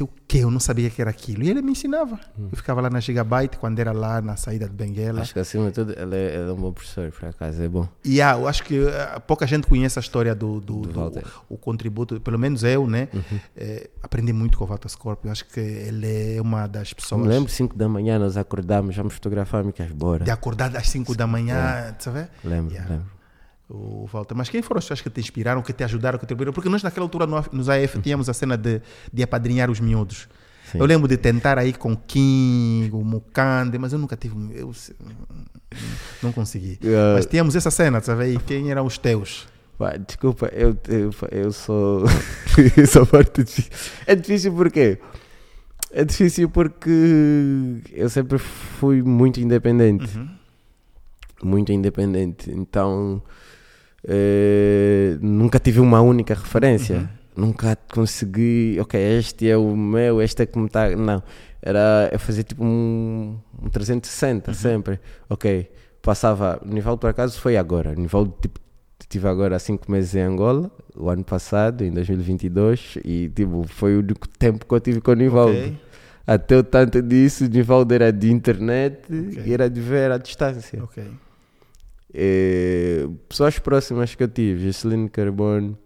É 0.00 0.04
o 0.04 0.08
quê? 0.28 0.38
Eu 0.38 0.50
não 0.50 0.60
sabia 0.60 0.90
que 0.90 1.00
era 1.00 1.10
aquilo. 1.10 1.42
E 1.42 1.48
ele 1.50 1.62
me 1.62 1.72
ensinava. 1.72 2.20
Eu 2.38 2.56
ficava 2.56 2.80
lá 2.80 2.90
na 2.90 3.00
Gigabyte, 3.00 3.56
quando 3.56 3.78
era 3.80 3.90
lá 3.90 4.20
na 4.20 4.36
saída 4.36 4.68
de 4.68 4.74
Benguela. 4.74 5.22
Acho 5.22 5.32
que 5.32 5.40
acima 5.40 5.68
de 5.68 5.72
tudo 5.72 5.92
ele 5.98 6.14
é, 6.14 6.34
ele 6.36 6.50
é 6.50 6.52
um 6.52 6.56
bom 6.56 6.72
professor, 6.72 7.10
por 7.10 7.26
acaso, 7.28 7.62
é 7.62 7.68
bom. 7.68 7.88
E 8.04 8.20
ah, 8.20 8.32
eu 8.32 8.46
acho 8.46 8.62
que 8.64 8.78
eh, 8.86 9.18
pouca 9.26 9.46
gente 9.46 9.66
conhece 9.66 9.98
a 9.98 10.00
história 10.02 10.34
do, 10.34 10.60
do, 10.60 10.80
Do 10.82 10.88
do- 10.88 11.00
Walter. 11.00 11.24
o 11.48 11.56
contributo, 11.56 12.20
pelo 12.20 12.38
menos 12.38 12.62
eu, 12.64 12.86
né? 12.86 13.08
Eh, 13.56 13.88
aprendi 14.02 14.32
muito 14.32 14.58
com 14.58 14.64
o 14.64 14.66
Walter 14.66 14.88
Scorpio. 14.90 15.28
Eu 15.28 15.32
acho 15.32 15.46
que 15.46 15.58
ele 15.58 16.36
é 16.36 16.40
uma 16.42 16.66
das 16.66 16.92
pessoas 16.92 17.22
me 17.22 17.28
lembro 17.28 17.50
5 17.50 17.74
da 17.76 17.88
manhã, 17.88 18.18
nós 18.18 18.36
acordámos, 18.36 18.94
vamos 18.94 19.14
fotografar, 19.14 19.64
me 19.64 19.72
queres 19.72 19.92
bora. 19.92 20.22
de 20.24 20.30
acordar 20.30 20.76
às 20.76 20.88
5 20.90 21.16
da 21.16 21.26
manhã, 21.26 21.94
sabe? 21.98 22.28
Lembro, 22.44 22.72
Yeah. 22.74 22.90
lembro. 22.94 23.17
O 23.70 24.06
Walter. 24.10 24.34
Mas 24.34 24.48
quem 24.48 24.62
foram 24.62 24.78
as 24.78 24.84
pessoas 24.84 25.00
que 25.02 25.10
te 25.10 25.20
inspiraram, 25.20 25.60
que 25.62 25.72
te 25.74 25.84
ajudaram, 25.84 26.18
que 26.18 26.24
te 26.24 26.28
contribuíram? 26.28 26.52
Porque 26.54 26.68
nós 26.70 26.82
naquela 26.82 27.04
altura 27.04 27.26
no- 27.26 27.44
nos 27.52 27.68
AF 27.68 27.98
tínhamos 28.00 28.28
a 28.28 28.32
cena 28.34 28.56
de, 28.56 28.80
de 29.12 29.22
apadrinhar 29.22 29.70
os 29.70 29.78
miúdos. 29.78 30.26
Sim. 30.72 30.78
Eu 30.78 30.86
lembro 30.86 31.06
de 31.08 31.16
tentar 31.16 31.58
aí 31.58 31.72
com 31.72 31.94
Kim, 31.96 32.88
o 32.92 33.02
Mukande, 33.04 33.78
mas 33.78 33.92
eu 33.92 33.98
nunca 33.98 34.16
tive. 34.16 34.34
Eu, 34.54 34.70
não 36.22 36.32
consegui. 36.32 36.78
Yeah. 36.84 37.14
Mas 37.16 37.26
tínhamos 37.26 37.54
essa 37.56 37.70
cena, 37.70 38.00
sabe? 38.00 38.34
E 38.34 38.38
quem 38.38 38.70
eram 38.70 38.86
os 38.86 38.96
teus? 38.98 39.46
Pá, 39.78 39.96
desculpa, 39.96 40.46
eu, 40.52 40.76
eu, 40.88 41.10
eu 41.30 41.52
sou. 41.52 42.04
essa 42.76 43.04
parte 43.06 43.40
é 43.40 43.44
difícil. 43.44 43.72
É 44.06 44.14
difícil 44.14 44.52
porque. 44.54 44.98
É 45.90 46.04
difícil 46.04 46.48
porque 46.50 46.90
eu 47.92 48.08
sempre 48.10 48.38
fui 48.38 49.02
muito 49.02 49.40
independente. 49.40 50.08
Muito 51.42 51.72
independente. 51.72 52.50
Então. 52.50 53.22
Eh, 54.06 55.16
nunca 55.20 55.58
tive 55.58 55.80
uma 55.80 56.00
única 56.00 56.34
referência. 56.34 57.08
Nunca 57.36 57.76
consegui. 57.92 58.78
Ok, 58.80 59.00
este 59.00 59.48
é 59.48 59.56
o 59.56 59.76
meu, 59.76 60.20
este 60.20 60.42
é 60.42 60.46
que 60.46 60.58
me 60.58 60.66
está. 60.66 60.90
Não. 60.90 61.22
Era. 61.62 62.08
Eu 62.12 62.18
fazia 62.18 62.42
tipo 62.42 62.64
um, 62.64 63.38
um 63.62 63.68
360 63.68 64.52
sempre. 64.54 65.00
Ok. 65.28 65.70
Passava. 66.02 66.60
O 66.64 66.68
Nivaldo 66.68 66.98
por 67.00 67.10
acaso 67.10 67.40
foi 67.40 67.56
agora. 67.56 67.90
O 67.90 67.94
Nivaldo 67.94 68.34
tipo, 68.40 68.60
Estive 69.00 69.28
agora 69.28 69.56
há 69.56 69.58
5 69.58 69.90
meses 69.90 70.14
em 70.16 70.20
Angola, 70.20 70.70
o 70.94 71.08
ano 71.08 71.24
passado, 71.24 71.82
em 71.82 71.90
2022, 71.90 72.98
e 73.02 73.30
tipo, 73.30 73.64
foi 73.66 73.96
o 73.96 74.00
único 74.00 74.28
tempo 74.28 74.66
que 74.66 74.74
eu 74.74 74.80
tive 74.80 75.00
com 75.00 75.12
o 75.12 75.14
Nivaldo. 75.14 75.56
Ok. 75.56 75.78
Até 76.26 76.58
o 76.58 76.62
tanto 76.62 77.00
disso, 77.00 77.46
o 77.46 77.48
Nivaldo 77.48 77.94
era 77.94 78.12
de 78.12 78.30
internet 78.30 78.98
Ok. 79.08 79.42
e 79.46 79.54
era 79.54 79.70
de 79.70 79.80
ver 79.80 80.12
à 80.12 80.18
distância. 80.18 80.82
Ok. 80.84 81.02
Eh, 82.12 83.06
pessoas 83.28 83.58
próximas 83.58 84.14
que 84.14 84.22
eu 84.22 84.28
tive, 84.28 84.66
Juscelino 84.66 85.08
Carbono, 85.10 85.76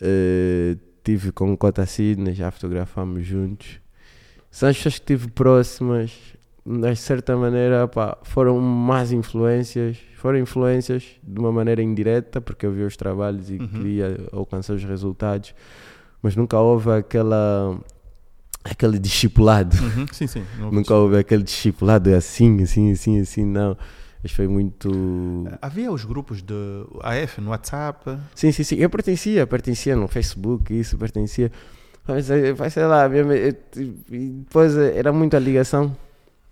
eh, 0.00 0.76
tive 1.04 1.32
com 1.32 1.56
Cota 1.56 1.86
Sidney, 1.86 2.34
já 2.34 2.50
fotografámos 2.50 3.24
juntos. 3.26 3.80
São 4.50 4.68
as 4.68 4.76
pessoas 4.76 4.98
que 4.98 5.06
tive 5.06 5.28
próximas, 5.30 6.12
mas 6.64 6.98
de 6.98 7.04
certa 7.04 7.36
maneira 7.36 7.86
pá, 7.86 8.18
foram 8.22 8.58
más 8.60 9.12
influências, 9.12 9.96
foram 10.16 10.38
influências 10.38 11.04
de 11.22 11.38
uma 11.38 11.52
maneira 11.52 11.82
indireta, 11.82 12.40
porque 12.40 12.66
eu 12.66 12.72
vi 12.72 12.82
os 12.82 12.96
trabalhos 12.96 13.48
e 13.50 13.54
Uhum. 13.58 13.68
queria 13.68 14.16
alcançar 14.32 14.74
os 14.74 14.84
resultados, 14.84 15.54
mas 16.20 16.34
nunca 16.34 16.58
houve 16.58 16.90
aquela 16.90 17.78
aquele 18.62 18.98
discipulado. 18.98 19.74
Uhum, 19.82 20.06
Sim, 20.12 20.26
sim. 20.26 20.44
Nunca 20.70 20.94
houve 20.94 21.16
aquele 21.16 21.42
discipulado 21.42 22.12
assim, 22.14 22.62
assim, 22.62 22.92
assim, 22.92 23.18
assim, 23.20 23.44
não. 23.46 23.74
Mas 24.22 24.32
foi 24.32 24.46
muito. 24.46 24.90
Havia 25.62 25.90
os 25.90 26.04
grupos 26.04 26.42
de 26.42 26.54
AF 27.02 27.40
no 27.40 27.50
WhatsApp. 27.50 28.18
Sim, 28.34 28.52
sim, 28.52 28.62
sim. 28.64 28.76
Eu 28.76 28.90
pertencia, 28.90 29.46
pertencia 29.46 29.96
no 29.96 30.06
Facebook, 30.08 30.78
isso, 30.78 30.98
pertencia. 30.98 31.50
Mas, 32.06 32.30
eh, 32.30 32.54
mas 32.58 32.72
sei 32.72 32.84
lá, 32.84 33.08
mesmo, 33.08 33.32
eh, 33.32 33.54
depois 33.74 34.76
eh, 34.76 34.98
era 34.98 35.12
muito 35.12 35.36
a 35.36 35.40
ligação. 35.40 35.96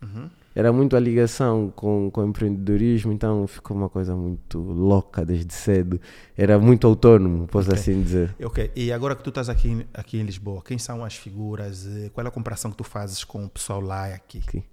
Uhum. 0.03 0.31
Era 0.55 0.73
muito 0.73 0.97
a 0.97 1.01
ligação 1.01 1.73
com, 1.77 2.11
com 2.11 2.23
o 2.23 2.27
empreendedorismo, 2.27 3.13
então 3.13 3.47
ficou 3.47 3.77
uma 3.77 3.89
coisa 3.89 4.17
muito 4.17 4.59
louca 4.59 5.25
desde 5.25 5.53
cedo. 5.55 6.01
Era 6.37 6.59
muito 6.59 6.87
autônomo, 6.87 7.47
posso 7.47 7.69
Ok. 7.71 7.81
assim 7.81 8.03
dizer. 8.03 8.35
Ok, 8.43 8.71
e 8.75 8.91
agora 8.91 9.15
que 9.15 9.23
tu 9.23 9.29
estás 9.29 9.49
aqui, 9.49 9.87
aqui 9.95 10.19
em 10.19 10.23
Lisboa, 10.25 10.63
quem 10.65 10.77
são 10.79 11.05
as 11.05 11.15
figuras? 11.15 11.87
eh, 11.87 12.11
Qual 12.13 12.25
é 12.25 12.29
a 12.29 12.33
comparação 12.33 12.71
que 12.71 12.77
tu 12.77 12.83
fazes 12.85 13.23
com 13.25 13.45
o 13.45 13.49
pessoal 13.49 13.81
lá 13.81 14.09
e 14.09 14.15
aqui? 14.15 14.43
Aqui. 14.49 14.65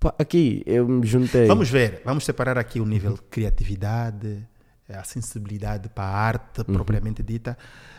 Pá, 0.00 0.14
aqui 0.18 0.62
eu 0.64 0.86
me 0.86 1.06
juntei. 1.06 1.46
Vamos 1.46 1.68
ver, 1.68 2.02
vamos 2.04 2.24
separar 2.24 2.56
aqui 2.56 2.80
o 2.80 2.86
nível 2.86 3.14
de 3.14 3.22
criatividade, 3.22 4.46
eh, 4.88 4.96
a 4.96 5.02
sensibilidade 5.02 5.88
para 5.88 6.04
a 6.04 6.16
arte 6.16 6.62
propriamente 6.62 7.20
dita 7.20 7.58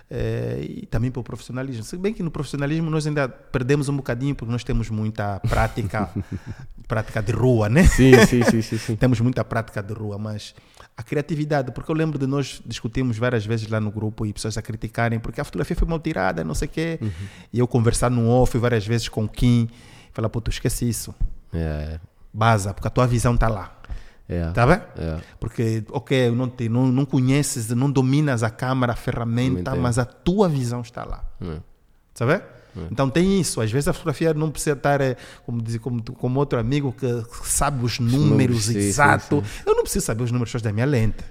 eh, 0.10 0.60
e 0.62 0.86
também 0.86 1.12
para 1.12 1.20
o 1.20 1.24
profissionalismo. 1.24 1.84
Se 1.84 1.98
bem 1.98 2.14
que 2.14 2.24
no 2.24 2.32
profissionalismo 2.32 2.90
nós 2.90 3.06
ainda 3.06 3.28
perdemos 3.28 3.90
um 3.90 3.98
bocadinho 3.98 4.34
porque 4.34 4.50
nós 4.50 4.64
temos 4.64 4.90
muita 4.90 5.42
prática, 5.42 6.10
prática 6.88 7.22
de 7.22 7.34
rua, 7.34 7.68
né? 7.68 7.84
Sim, 7.84 8.14
sim, 8.26 8.44
sim, 8.44 8.62
sim, 8.62 8.78
sim. 8.78 8.96
Temos 8.98 9.20
muita 9.20 9.44
prática 9.44 9.84
de 9.84 9.94
rua, 9.94 10.18
mas 10.18 10.56
a 10.96 11.04
criatividade, 11.04 11.74
porque 11.74 11.92
eu 11.92 11.96
lembro 11.96 12.18
de 12.18 12.26
nós 12.26 12.62
discutimos 12.66 13.18
várias 13.18 13.46
vezes 13.46 13.68
lá 13.68 13.82
no 13.82 13.92
grupo 13.92 14.26
e 14.26 14.32
pessoas 14.32 14.58
a 14.58 14.62
criticarem 14.62 15.20
porque 15.20 15.42
a 15.42 15.44
fotografia 15.44 15.76
foi 15.76 15.88
mal 15.88 16.00
tirada, 16.00 16.46
não 16.46 16.56
sei 16.56 16.70
o 16.70 16.72
quê. 16.72 17.00
E 17.52 17.60
eu 17.60 17.68
conversar 17.68 18.10
no 18.10 18.30
off 18.30 18.58
várias 18.58 18.88
vezes 18.88 19.10
com 19.10 19.26
o 19.26 19.28
Kim, 19.28 19.70
falar, 20.14 20.30
pô, 20.30 20.40
tu 20.40 20.50
esquece 20.50 20.88
isso. 20.88 21.14
É, 21.54 22.00
Baza, 22.34 22.74
porque 22.74 22.88
a 22.88 22.92
tua 22.92 23.08
visão 23.08 23.36
está 23.36 23.48
lá. 23.48 23.76
é, 24.28 24.52
Tá 24.52 24.66
bem? 24.66 24.82
é. 24.98 25.20
Porque, 25.40 25.84
ok, 25.92 26.32
não, 26.32 26.48
te, 26.50 26.70
não, 26.70 26.88
não 26.88 27.06
conheces, 27.06 27.70
não 27.70 27.90
dominas 27.92 28.44
a 28.44 28.50
câmera, 28.50 28.94
a 28.94 28.96
ferramenta, 28.96 29.76
é. 29.76 29.80
mas 29.80 29.98
a 29.98 30.06
tua 30.06 30.48
visão 30.48 30.82
está 30.82 31.04
lá. 31.04 31.24
é. 31.42 31.58
Sabe? 32.14 32.42
Então 32.92 33.10
tem 33.10 33.40
isso. 33.40 33.62
Às 33.62 33.72
vezes 33.72 33.88
a 33.88 33.94
fotografia 33.94 34.34
não 34.34 34.52
precisa 34.52 34.74
estar, 34.76 35.02
eh, 35.02 35.16
como, 35.46 35.62
diz, 35.62 35.78
como, 35.78 36.04
como 36.04 36.40
outro 36.40 36.60
amigo 36.60 36.94
que 36.94 37.08
sabe 37.44 37.84
os 37.84 38.00
números 38.00 38.70
exatos. 38.70 39.44
Eu 39.66 39.76
não 39.76 39.84
preciso 39.84 40.06
saber 40.06 40.24
os 40.24 40.32
números 40.32 40.62
da 40.62 40.72
minha 40.72 40.86
lente. 40.86 41.24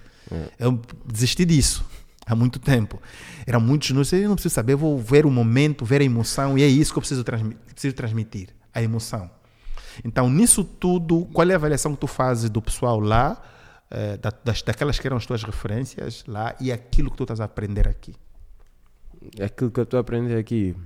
Eu 0.59 0.81
desisti 1.07 1.45
disso 1.45 1.85
há 2.27 2.35
muito 2.35 2.59
tempo. 2.59 3.01
Eram 3.47 3.61
muitos 3.61 3.91
números, 3.91 4.13
eu 4.13 4.29
não 4.29 4.35
preciso 4.35 4.55
saber, 4.55 4.75
eu 4.75 4.79
vou 4.79 4.99
ver 4.99 5.25
o 5.25 5.31
momento, 5.31 5.85
ver 5.85 6.03
a 6.03 6.05
emoção, 6.05 6.59
e 6.59 6.63
é 6.63 6.67
isso 6.69 6.93
que 6.93 6.99
eu 6.99 7.01
preciso, 7.01 7.25
transmi 7.25 7.57
preciso 7.73 7.95
transmitir, 7.95 8.49
a 8.75 8.83
emoção. 8.83 9.31
Então, 10.05 10.29
nisso 10.31 10.63
tudo, 10.65 11.27
qual 11.33 11.49
é 11.49 11.53
a 11.53 11.57
avaliação 11.57 11.95
que 11.95 12.01
tu 12.01 12.07
fazes 12.07 12.49
do 12.51 12.61
pessoal 12.63 12.99
lá, 13.01 13.41
eh, 13.91 14.17
da- 14.17 14.33
das, 14.45 14.63
daquelas 14.63 14.99
que 14.99 15.07
eram 15.07 15.17
as 15.17 15.27
tuas 15.27 15.43
referências 15.43 16.25
lá, 16.27 16.55
e 16.61 16.71
aquilo 16.73 17.11
que 17.11 17.17
tu 17.17 17.25
estás 17.25 17.41
a 17.41 17.45
aprender 17.45 17.89
aqui? 17.89 18.15
Aquilo 19.43 19.71
que 19.71 19.81
eu 19.81 19.85
estou 19.85 19.99
a 19.99 20.01
aprender 20.01 20.37
aqui 20.39 20.77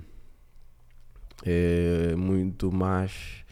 é 1.45 2.15
muito 2.15 2.71
mais. 2.71 3.43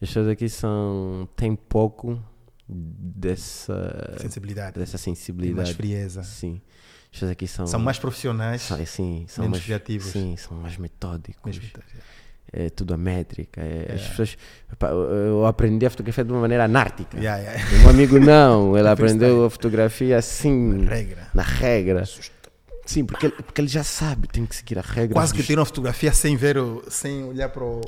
As 0.00 0.08
pessoas 0.08 0.28
aqui 0.28 0.48
são. 0.48 1.28
têm 1.36 1.54
pouco 1.54 2.22
dessa. 2.68 4.16
Sensibilidade, 4.18 4.78
dessa 4.78 4.92
mais 4.92 5.00
sensibilidade. 5.02 5.74
frieza. 5.74 6.22
Sim. 6.22 6.60
As 7.04 7.10
pessoas 7.10 7.30
aqui 7.32 7.46
são. 7.46 7.66
São 7.66 7.80
mais 7.80 7.98
profissionais. 7.98 8.62
são, 8.62 8.86
sim, 8.86 9.26
são 9.28 9.42
menos 9.44 9.58
mais 9.58 9.64
criativos. 9.64 10.06
Sim, 10.10 10.36
são 10.36 10.56
mais 10.58 10.76
metódicos. 10.76 11.58
Mesmo. 11.58 11.70
É 12.52 12.68
tudo 12.68 12.92
a 12.92 12.98
métrica. 12.98 13.62
é- 13.62 13.92
As 13.94 14.08
pessoas. 14.08 14.36
pá, 14.78 14.88
eu- 14.90 15.46
aprendi 15.46 15.86
a 15.86 15.90
fotografia 15.90 16.22
de 16.24 16.30
uma 16.32 16.40
maneira 16.42 16.68
yeah. 17.40 17.86
Um 17.86 17.88
amigo 17.88 18.18
não, 18.18 18.76
ele 18.76 18.88
aprendeu 18.88 19.44
a 19.46 19.50
fotografia 19.50 20.18
assim, 20.18 20.84
Regra. 20.84 21.28
na 21.34 21.42
regra. 21.42 22.04
Sim, 22.84 23.04
porque 23.06 23.26
ele, 23.26 23.34
porque 23.36 23.60
ele 23.60 23.68
já 23.68 23.84
sabe, 23.84 24.26
tem 24.28 24.44
que 24.44 24.54
seguir 24.56 24.76
a 24.78 24.82
regra. 24.82 25.14
Quase 25.14 25.32
que 25.32 25.38
dos- 25.38 25.46
tiram 25.46 25.62
a 25.62 25.64
fotografia 25.64 26.12
sem 26.12 26.36
ver, 26.36 26.58
o, 26.58 26.82
sem 26.90 27.24
olhar 27.24 27.48
para 27.48 27.64
o. 27.64 27.80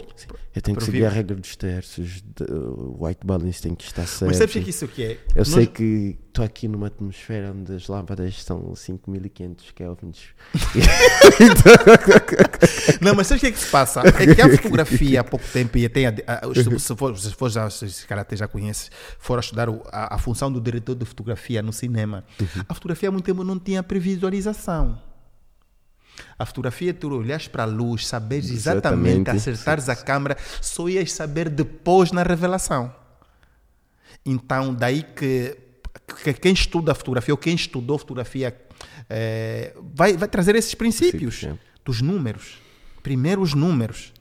Eu 0.54 0.62
tenho 0.62 0.78
que 0.78 0.84
seguir 0.84 1.02
ouvir. 1.02 1.06
a 1.12 1.14
regra 1.16 1.34
dos 1.36 1.56
terços, 1.56 2.22
de- 2.22 2.44
o 2.50 2.96
white 3.04 3.26
balance 3.26 3.60
tem 3.60 3.74
que 3.74 3.84
estar 3.84 4.06
certo. 4.06 4.26
Mas 4.28 4.36
sabes 4.38 4.54
o 4.54 4.58
que 4.60 4.64
é 4.66 4.70
isso 4.70 4.88
que 4.88 5.02
é? 5.04 5.12
Eu 5.34 5.38
Nós- 5.38 5.48
sei 5.48 5.66
que 5.66 6.16
estou 6.34 6.44
aqui 6.44 6.66
numa 6.66 6.88
atmosfera 6.88 7.52
onde 7.56 7.76
as 7.76 7.86
lâmpadas 7.86 8.28
estão 8.34 8.74
5500 8.74 9.70
kelvins. 9.70 10.18
Não, 13.00 13.14
mas 13.14 13.28
sabes 13.28 13.40
o 13.40 13.46
que 13.46 13.48
é 13.48 13.52
que 13.52 13.58
se 13.58 13.70
passa? 13.70 14.00
É 14.00 14.34
que 14.34 14.42
a 14.42 14.56
fotografia 14.56 15.20
há 15.20 15.24
pouco 15.24 15.46
tempo, 15.52 15.78
e 15.78 15.88
tem 15.88 16.06
a, 16.08 16.12
a, 16.42 16.48
os- 16.48 16.58
se 16.82 16.96
for, 16.96 17.16
se 17.16 17.32
for 17.32 17.48
já, 17.48 17.70
se 17.70 18.04
calhar 18.08 18.22
até 18.22 18.34
já 18.36 18.48
conheces, 18.48 18.90
for 19.18 19.38
a 19.38 19.40
estudar 19.40 19.68
a, 19.92 20.16
a 20.16 20.18
função 20.18 20.50
do 20.52 20.60
diretor 20.60 20.96
de 20.96 21.04
fotografia 21.04 21.62
no 21.62 21.72
cinema, 21.72 22.24
a 22.68 22.74
fotografia 22.74 23.10
há 23.10 23.12
muito 23.12 23.24
tempo 23.26 23.44
não 23.44 23.56
tinha 23.58 23.80
previsualização. 23.82 25.00
A 26.36 26.44
fotografia, 26.44 26.92
tu 26.92 27.16
olhas 27.16 27.46
para 27.46 27.62
a 27.62 27.66
luz, 27.66 28.08
saberes 28.08 28.50
exatamente, 28.50 29.30
Exatamente. 29.30 29.30
acertares 29.30 29.88
a 29.88 29.94
câmera, 29.94 30.36
só 30.60 30.88
ias 30.88 31.12
saber 31.12 31.48
depois 31.48 32.10
na 32.10 32.24
revelação. 32.24 32.92
Então, 34.26 34.74
daí 34.74 35.02
que 35.02 35.56
quem 36.40 36.52
estuda 36.52 36.94
fotografia 36.94 37.32
ou 37.32 37.38
quem 37.38 37.54
estudou 37.54 37.98
fotografia 37.98 38.56
eh, 39.08 39.74
vai, 39.94 40.16
vai 40.16 40.28
trazer 40.28 40.54
esses 40.54 40.74
princípios 40.74 41.40
Sim, 41.40 41.50
sim. 41.52 41.58
dos 41.84 42.02
números. 42.02 42.58
Primeiro 43.02 43.42
os 43.42 43.54
números. 43.54 44.12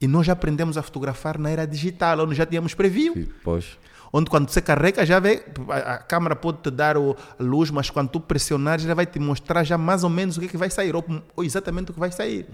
E 0.00 0.06
nós 0.06 0.26
já 0.26 0.32
aprendemos 0.32 0.76
a 0.76 0.82
fotografar 0.82 1.38
na 1.38 1.50
era 1.50 1.66
digital, 1.66 2.20
onde 2.20 2.34
já 2.34 2.44
tínhamos 2.44 2.74
preview. 2.74 3.14
Depois, 3.14 3.78
Onde 4.16 4.30
quando 4.30 4.48
você 4.48 4.62
carrega, 4.62 5.04
já 5.04 5.18
vê, 5.18 5.44
a, 5.68 5.94
a 5.94 5.98
câmera 5.98 6.36
pode 6.36 6.58
te 6.58 6.70
dar 6.70 6.96
o, 6.96 7.16
a 7.36 7.42
luz, 7.42 7.68
mas 7.72 7.90
quando 7.90 8.10
tu 8.10 8.20
pressionares, 8.20 8.84
já 8.84 8.94
vai 8.94 9.06
te 9.06 9.18
mostrar 9.18 9.64
já 9.64 9.76
mais 9.76 10.04
ou 10.04 10.08
menos 10.08 10.36
o 10.36 10.40
que, 10.40 10.46
é 10.46 10.48
que 10.48 10.56
vai 10.56 10.70
sair, 10.70 10.94
ou, 10.94 11.04
ou 11.34 11.42
exatamente 11.42 11.90
o 11.90 11.94
que 11.94 11.98
vai 11.98 12.12
sair. 12.12 12.46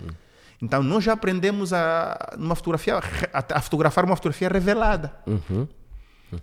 Então 0.63 0.83
nós 0.83 1.05
já 1.05 1.13
aprendemos 1.13 1.75
a, 1.75 2.35
numa 2.39 2.55
fotografia, 2.55 2.97
a, 3.31 3.59
a 3.59 3.61
fotografar 3.61 4.07
uma 4.07 4.17
fotografia 4.17 4.49
revelada. 4.49 5.15
Uhum. 5.27 5.69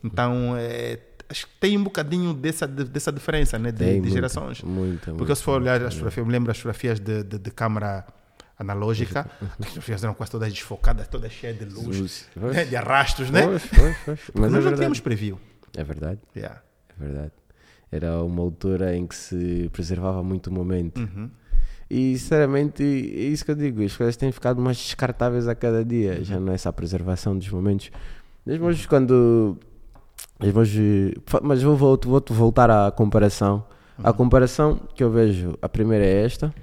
Então 0.03 0.53
é, 0.55 0.99
acho 1.30 1.45
que 1.47 1.53
tem 1.59 1.78
um 1.78 1.84
bocadinho 1.84 2.34
dessa, 2.34 2.67
de- 2.67 2.86
dessa 2.86 3.11
diferença 3.11 3.57
né, 3.59 3.71
de, 3.71 3.78
tem 3.80 3.93
de 3.95 3.99
muita, 4.01 4.13
gerações. 4.13 4.61
Muita, 4.63 5.13
Porque 5.13 5.36
se 5.36 5.43
for 5.43 5.61
olhar 5.61 5.82
as 5.84 5.93
fotografias, 5.93 6.17
eu 6.17 6.25
me 6.25 6.32
lembro 6.32 6.47
das 6.47 6.57
fotografias 6.57 6.99
de, 6.99 7.23
de, 7.23 7.38
de 7.39 7.51
câmara 7.51 8.05
analógica, 8.57 9.30
as 9.41 9.65
fotografias 9.67 10.03
eram 10.03 10.13
quase 10.13 10.32
todas 10.32 10.51
desfocadas, 10.51 11.07
todas 11.07 11.32
cheias 11.32 11.57
de 11.59 11.65
luz, 11.65 12.28
né, 12.36 12.65
de 12.65 12.75
arrastos, 12.75 13.30
né? 13.30 13.43
Pois, 13.43 13.63
pois, 13.67 13.97
pois. 14.05 14.19
Mas 14.34 14.36
é 14.36 14.39
nós 14.41 14.51
não 14.51 14.51
verdade. 14.61 14.75
tínhamos 14.78 14.99
preview. 14.99 15.39
É 15.75 15.84
verdade, 15.84 16.19
Yeah. 16.36 16.61
é 16.89 17.03
verdade. 17.03 17.32
Era 17.91 18.21
uma 18.23 18.41
altura 18.41 18.95
em 18.95 19.05
que 19.07 19.15
se 19.15 19.69
preservava 19.71 20.21
muito 20.23 20.47
o 20.47 20.53
momento. 20.53 20.99
Uhum. 20.99 21.30
E 21.89 22.17
sinceramente, 22.17 22.84
é 22.84 23.21
isso 23.30 23.45
que 23.45 23.51
eu 23.51 23.55
digo, 23.55 23.82
as 23.84 23.95
coisas 23.95 24.17
têm 24.17 24.30
ficado 24.32 24.61
mais 24.61 24.75
descartáveis 24.78 25.47
a 25.47 25.55
cada 25.55 25.86
dia, 25.86 26.21
já 26.23 26.38
não 26.39 26.51
é 26.51 26.55
essa 26.55 26.73
preservação 26.73 27.38
dos 27.38 27.47
momentos. 27.49 27.89
Mesmo 28.45 28.65
hoje 28.65 28.88
quando. 28.88 29.57
Fa- 31.26 31.39
mas 31.43 31.61
vou, 31.63 31.76
vou, 31.76 31.99
vou 32.03 32.24
voltar 32.30 32.70
à 32.70 32.91
comparação. 32.91 33.63
A 34.03 34.13
comparação 34.13 34.80
que 34.93 35.03
eu 35.03 35.09
vejo, 35.09 35.57
a 35.59 35.68
primeira 35.68 36.05
é 36.05 36.24
esta, 36.24 36.53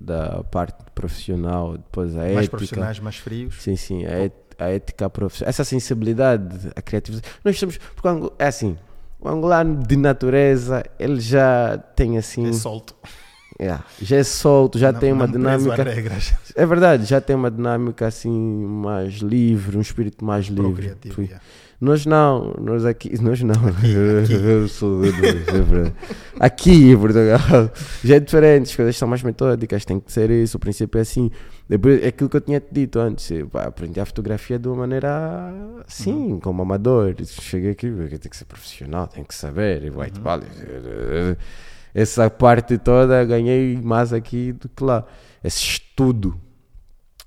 da 0.00 0.42
parte 0.44 0.74
profissional, 0.94 1.76
depois 1.78 2.14
a 2.16 2.20
Mais 2.20 2.30
ética. 2.38 2.50
profissionais, 2.50 2.98
mais 2.98 3.16
frios. 3.16 3.62
Sim, 3.62 3.76
sim, 3.76 4.04
a, 4.04 4.24
et- 4.24 4.32
a 4.58 4.68
ética 4.68 5.08
profissional, 5.08 5.48
essa 5.50 5.62
sensibilidade, 5.64 6.70
a 6.74 6.82
criatividade. 6.82 7.28
Nós 7.44 7.58
temos, 7.58 7.78
porque 7.94 8.08
é 8.38 8.46
assim, 8.48 8.76
o 9.20 9.28
angolano 9.28 9.80
de 9.86 9.96
natureza, 9.96 10.82
ele 10.98 11.20
já 11.20 11.78
tem 11.94 12.18
assim, 12.18 12.48
É 12.48 12.52
solto. 12.52 12.96
yeah, 13.60 13.84
já 14.00 14.16
é 14.16 14.24
solto, 14.24 14.76
já 14.76 14.90
Não- 14.90 14.98
tem 14.98 15.12
uma 15.12 15.28
dinâmica. 15.28 15.84
É 16.56 16.66
verdade, 16.66 17.04
já 17.04 17.20
tem 17.20 17.36
uma 17.36 17.50
dinâmica 17.50 18.08
assim 18.08 18.28
mais 18.66 19.14
livre, 19.18 19.78
um 19.78 19.80
espírito 19.80 20.24
mais 20.24 20.46
livre. 20.46 20.64
Procriativo. 20.72 21.14
Fui- 21.14 21.24
yeah. 21.26 21.44
Nós 21.82 22.06
não, 22.06 22.54
nós 22.60 22.84
aqui, 22.84 23.10
nós 23.20 23.42
não. 23.42 23.54
aqui. 23.54 23.92
É. 25.72 25.92
Aqui 26.38 26.92
em 26.92 26.96
Portugal 26.96 27.38
já 28.04 28.16
é 28.16 28.20
diferente, 28.20 28.70
as 28.70 28.76
coisas 28.76 28.96
são 28.96 29.08
mais 29.08 29.22
metódicas, 29.22 29.84
tem 29.84 29.98
que 29.98 30.12
ser 30.12 30.30
isso, 30.30 30.56
o 30.56 30.60
princípio 30.60 30.98
é 30.98 31.02
assim. 31.02 31.30
Depois, 31.68 32.02
é 32.02 32.08
aquilo 32.08 32.28
que 32.30 32.36
eu 32.36 32.40
tinha 32.40 32.60
te 32.60 32.68
dito 32.72 32.98
antes, 33.00 33.30
pá, 33.50 33.64
aprendi 33.64 33.98
a 33.98 34.06
fotografia 34.06 34.58
de 34.58 34.68
uma 34.68 34.76
maneira 34.76 35.52
assim, 35.86 36.38
como 36.40 36.62
amador. 36.62 37.14
Cheguei 37.24 37.72
aqui, 37.72 37.90
tem 37.90 38.30
que 38.30 38.36
ser 38.36 38.44
profissional, 38.44 39.08
tem 39.08 39.24
que 39.24 39.34
saber, 39.34 39.84
e 39.84 39.90
balance. 39.90 40.64
Essa 41.94 42.30
parte 42.30 42.78
toda 42.78 43.24
ganhei 43.24 43.76
mais 43.82 44.12
aqui 44.12 44.52
do 44.52 44.68
que 44.68 44.84
lá. 44.84 45.04
Esse 45.42 45.58
estudo 45.58 46.38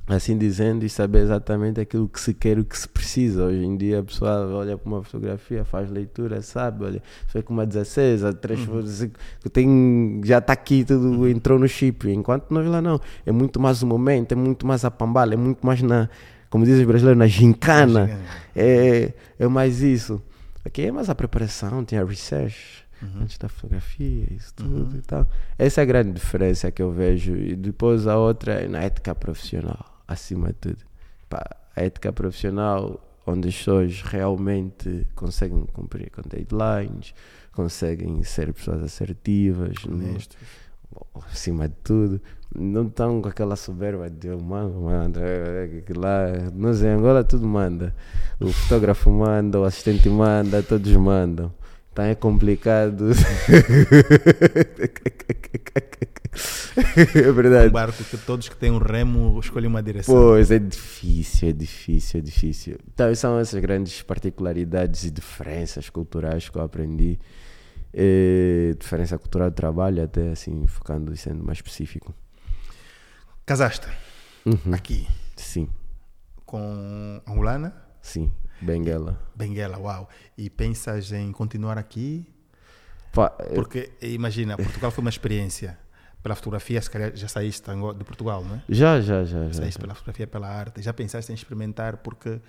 assim 0.07 0.37
dizendo 0.37 0.85
e 0.85 0.89
saber 0.89 1.19
exatamente 1.19 1.79
aquilo 1.79 2.07
que 2.07 2.19
se 2.19 2.33
quer, 2.33 2.59
o 2.59 2.63
que 2.63 2.77
se 2.77 2.87
precisa. 2.87 3.45
Hoje 3.45 3.65
em 3.65 3.75
dia 3.75 3.99
a 3.99 4.03
pessoa 4.03 4.47
olha 4.47 4.77
para 4.77 4.87
uma 4.87 5.03
fotografia, 5.03 5.65
faz 5.65 5.89
leitura, 5.89 6.41
sabe, 6.41 6.85
olha, 6.85 7.03
foi 7.27 7.41
com 7.41 7.53
uma 7.53 7.65
16, 7.65 8.23
a 8.23 8.33
3 8.33 8.59
fotos, 8.61 9.07
que 9.41 9.49
tem, 9.49 10.21
já 10.23 10.37
está 10.37 10.53
aqui, 10.53 10.83
tudo 10.83 11.27
entrou 11.27 11.57
no 11.57 11.67
chip. 11.67 12.09
Enquanto 12.09 12.51
nós 12.51 12.67
lá 12.67 12.81
não, 12.81 12.99
é 13.25 13.31
muito 13.31 13.59
mais 13.59 13.81
o 13.81 13.87
momento, 13.87 14.33
é 14.33 14.35
muito 14.35 14.65
mais 14.67 14.85
a 14.85 14.91
pambala, 14.91 15.33
é 15.33 15.37
muito 15.37 15.65
mais 15.65 15.81
na, 15.81 16.09
como 16.49 16.65
dizem 16.65 16.81
os 16.81 16.87
brasileiros, 16.87 17.19
na 17.19 17.27
gincana. 17.27 18.09
É, 18.55 19.13
é 19.37 19.47
mais 19.47 19.81
isso. 19.81 20.21
Aqui 20.63 20.83
é 20.83 20.91
mais 20.91 21.09
a 21.09 21.15
preparação, 21.15 21.83
tem 21.83 21.99
a 21.99 22.05
research. 22.05 22.85
Antes 23.21 23.37
da 23.37 23.47
fotografia, 23.47 24.25
isso 24.31 24.53
tudo 24.55 24.97
e 24.97 25.01
tal. 25.01 25.27
Essa 25.59 25.81
é 25.81 25.83
a 25.83 25.85
grande 25.85 26.13
diferença 26.13 26.71
que 26.71 26.81
eu 26.81 26.91
vejo. 26.91 27.35
E 27.35 27.55
depois 27.55 28.07
a 28.07 28.17
outra 28.17 28.53
é 28.53 28.67
na 28.67 28.81
ética 28.81 29.13
profissional, 29.13 29.85
acima 30.07 30.47
de 30.49 30.53
tudo. 30.55 30.77
Pá, 31.29 31.43
a 31.75 31.81
ética 31.83 32.11
profissional, 32.13 32.99
onde 33.25 33.49
as 33.49 33.57
pessoas 33.57 34.01
realmente 34.01 35.07
conseguem 35.15 35.65
cumprir 35.73 36.11
com 36.11 36.21
deadlines, 36.27 37.13
conseguem 37.53 38.21
ser 38.23 38.53
pessoas 38.53 38.83
assertivas, 38.83 39.73
não- 39.87 39.95
Honesto. 39.97 40.35
acima 41.31 41.67
de 41.67 41.75
tudo, 41.83 42.21
não 42.55 42.87
estão 42.87 43.21
com 43.21 43.27
aquela 43.27 43.55
soberba 43.55 44.09
de 44.09 44.27
eu 44.27 44.39
mando, 44.39 44.79
manda, 44.81 45.19
é, 45.21 45.83
é, 45.89 45.93
lá, 45.97 46.27
nós 46.53 46.81
em 46.83 46.87
Angola 46.89 47.23
tudo 47.23 47.45
manda. 47.47 47.93
O 48.39 48.51
fotógrafo 48.51 49.09
manda, 49.09 49.59
o 49.59 49.63
assistente 49.65 50.07
manda, 50.09 50.61
todos 50.63 50.91
mandam. 50.95 51.51
Então 51.91 52.05
é 52.05 52.15
complicado. 52.15 53.07
é 57.15 57.29
Um 57.29 57.33
verdade. 57.33 57.69
barco 57.69 58.03
que 58.03 58.17
todos 58.17 58.49
que 58.49 58.55
têm 58.55 58.71
um 58.71 58.77
remo 58.77 59.39
escolhem 59.39 59.67
uma 59.69 59.81
direção. 59.81 60.13
Pois, 60.13 60.51
é 60.51 60.59
difícil, 60.59 61.49
é 61.49 61.51
difícil, 61.53 62.19
é 62.19 62.21
difícil. 62.23 62.77
Então, 62.93 63.13
são 63.15 63.39
essas 63.39 63.59
grandes 63.61 64.01
particularidades 64.01 65.03
e 65.05 65.11
diferenças 65.11 65.89
culturais 65.89 66.49
que 66.49 66.57
eu 66.57 66.61
aprendi. 66.63 67.19
Eh, 67.93 68.73
diferença 68.77 69.17
cultural 69.17 69.49
de 69.49 69.55
trabalho, 69.55 70.03
até 70.03 70.29
assim, 70.29 70.67
focando 70.67 71.13
e 71.13 71.17
sendo 71.17 71.43
mais 71.43 71.57
específico. 71.59 72.13
Casaste 73.45 73.87
Uhum. 74.45 74.73
aqui 74.73 75.07
Sim, 75.35 75.67
com 76.45 77.21
angolana, 77.27 77.73
sim, 78.01 78.31
Benguela. 78.61 79.19
Benguela, 79.35 79.77
uau. 79.79 80.09
E 80.37 80.49
pensas 80.49 81.11
em 81.11 81.31
continuar 81.31 81.77
aqui? 81.77 82.25
Pá, 83.11 83.29
Porque 83.53 83.91
imagina, 84.01 84.57
Portugal 84.57 84.91
foi 84.91 85.01
uma 85.01 85.09
experiência. 85.09 85.77
Pela 86.25 86.33
fotografia, 86.33 86.81
se 86.81 86.89
calhar 86.89 87.11
já 87.15 87.27
saíste 87.27 87.69
de 87.69 88.03
Portugal, 88.03 88.43
não 88.43 88.55
é? 88.55 88.61
Já, 88.67 88.99
já, 88.99 89.23
já. 89.23 89.45
já. 89.45 89.53
Saíste 89.53 89.79
pela 89.79 89.93
fotografia, 89.93 90.25
pela 90.25 90.47
arte. 90.47 90.81
Já 90.81 90.91
pensaste 90.91 91.31
em 91.31 91.35
experimentar? 91.35 91.97
Porque 91.97 92.41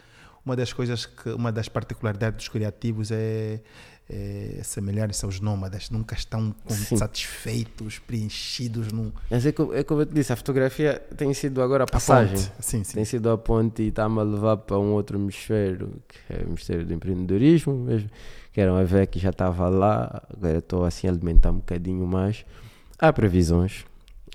uma 0.47 0.57
das 0.57 0.72
coisas 0.72 1.05
que, 1.05 1.29
uma 1.29 1.53
das 1.53 1.68
particularidades 1.68 2.39
dos 2.39 2.49
criativos 2.49 3.11
é, 3.11 3.61
é 4.09 4.61
semelhantes 4.64 5.22
aos 5.22 5.41
nómadas. 5.41 5.91
Nunca 5.91 6.14
estão 6.14 6.55
satisfeitos, 6.97 7.99
preenchidos 7.99 8.93
num 8.93 9.12
Mas 9.31 9.45
é, 9.45 9.53
co- 9.53 9.74
é 9.74 9.85
como 9.85 10.01
eu 10.01 10.07
te 10.07 10.14
disse, 10.14 10.33
a 10.33 10.37
fotografia 10.37 10.99
tem 11.14 11.35
sido 11.35 11.61
agora 11.61 11.85
a 11.85 11.87
a 11.87 11.87
passagem. 11.91 12.37
fonte. 12.39 12.53
Sim, 12.61 12.83
sim. 12.83 12.95
Tem 12.95 13.05
sido 13.05 13.29
a 13.31 13.37
ponte 13.37 13.83
e 13.83 13.89
está-me 13.89 14.18
a 14.20 14.22
levar 14.22 14.57
para 14.57 14.79
um 14.79 14.93
outro 14.93 15.18
hemisfério, 15.18 16.01
que 16.09 16.33
é 16.33 16.39
o 16.39 16.49
hemisfério 16.49 16.87
do 16.87 16.95
empreendedorismo 16.95 17.74
mesmo, 17.74 18.09
que 18.55 18.61
era 18.61 18.72
um 18.72 18.81
EVE 18.81 19.07
que 19.07 19.18
já 19.18 19.29
estava 19.31 19.68
lá, 19.68 20.22
agora 20.35 20.59
estou 20.61 20.85
assim 20.87 21.07
a 21.09 21.11
alimentar 21.11 21.51
um 21.51 21.57
bocadinho 21.57 22.07
mais. 22.07 22.45
Há 22.99 23.12
previsões. 23.12 23.84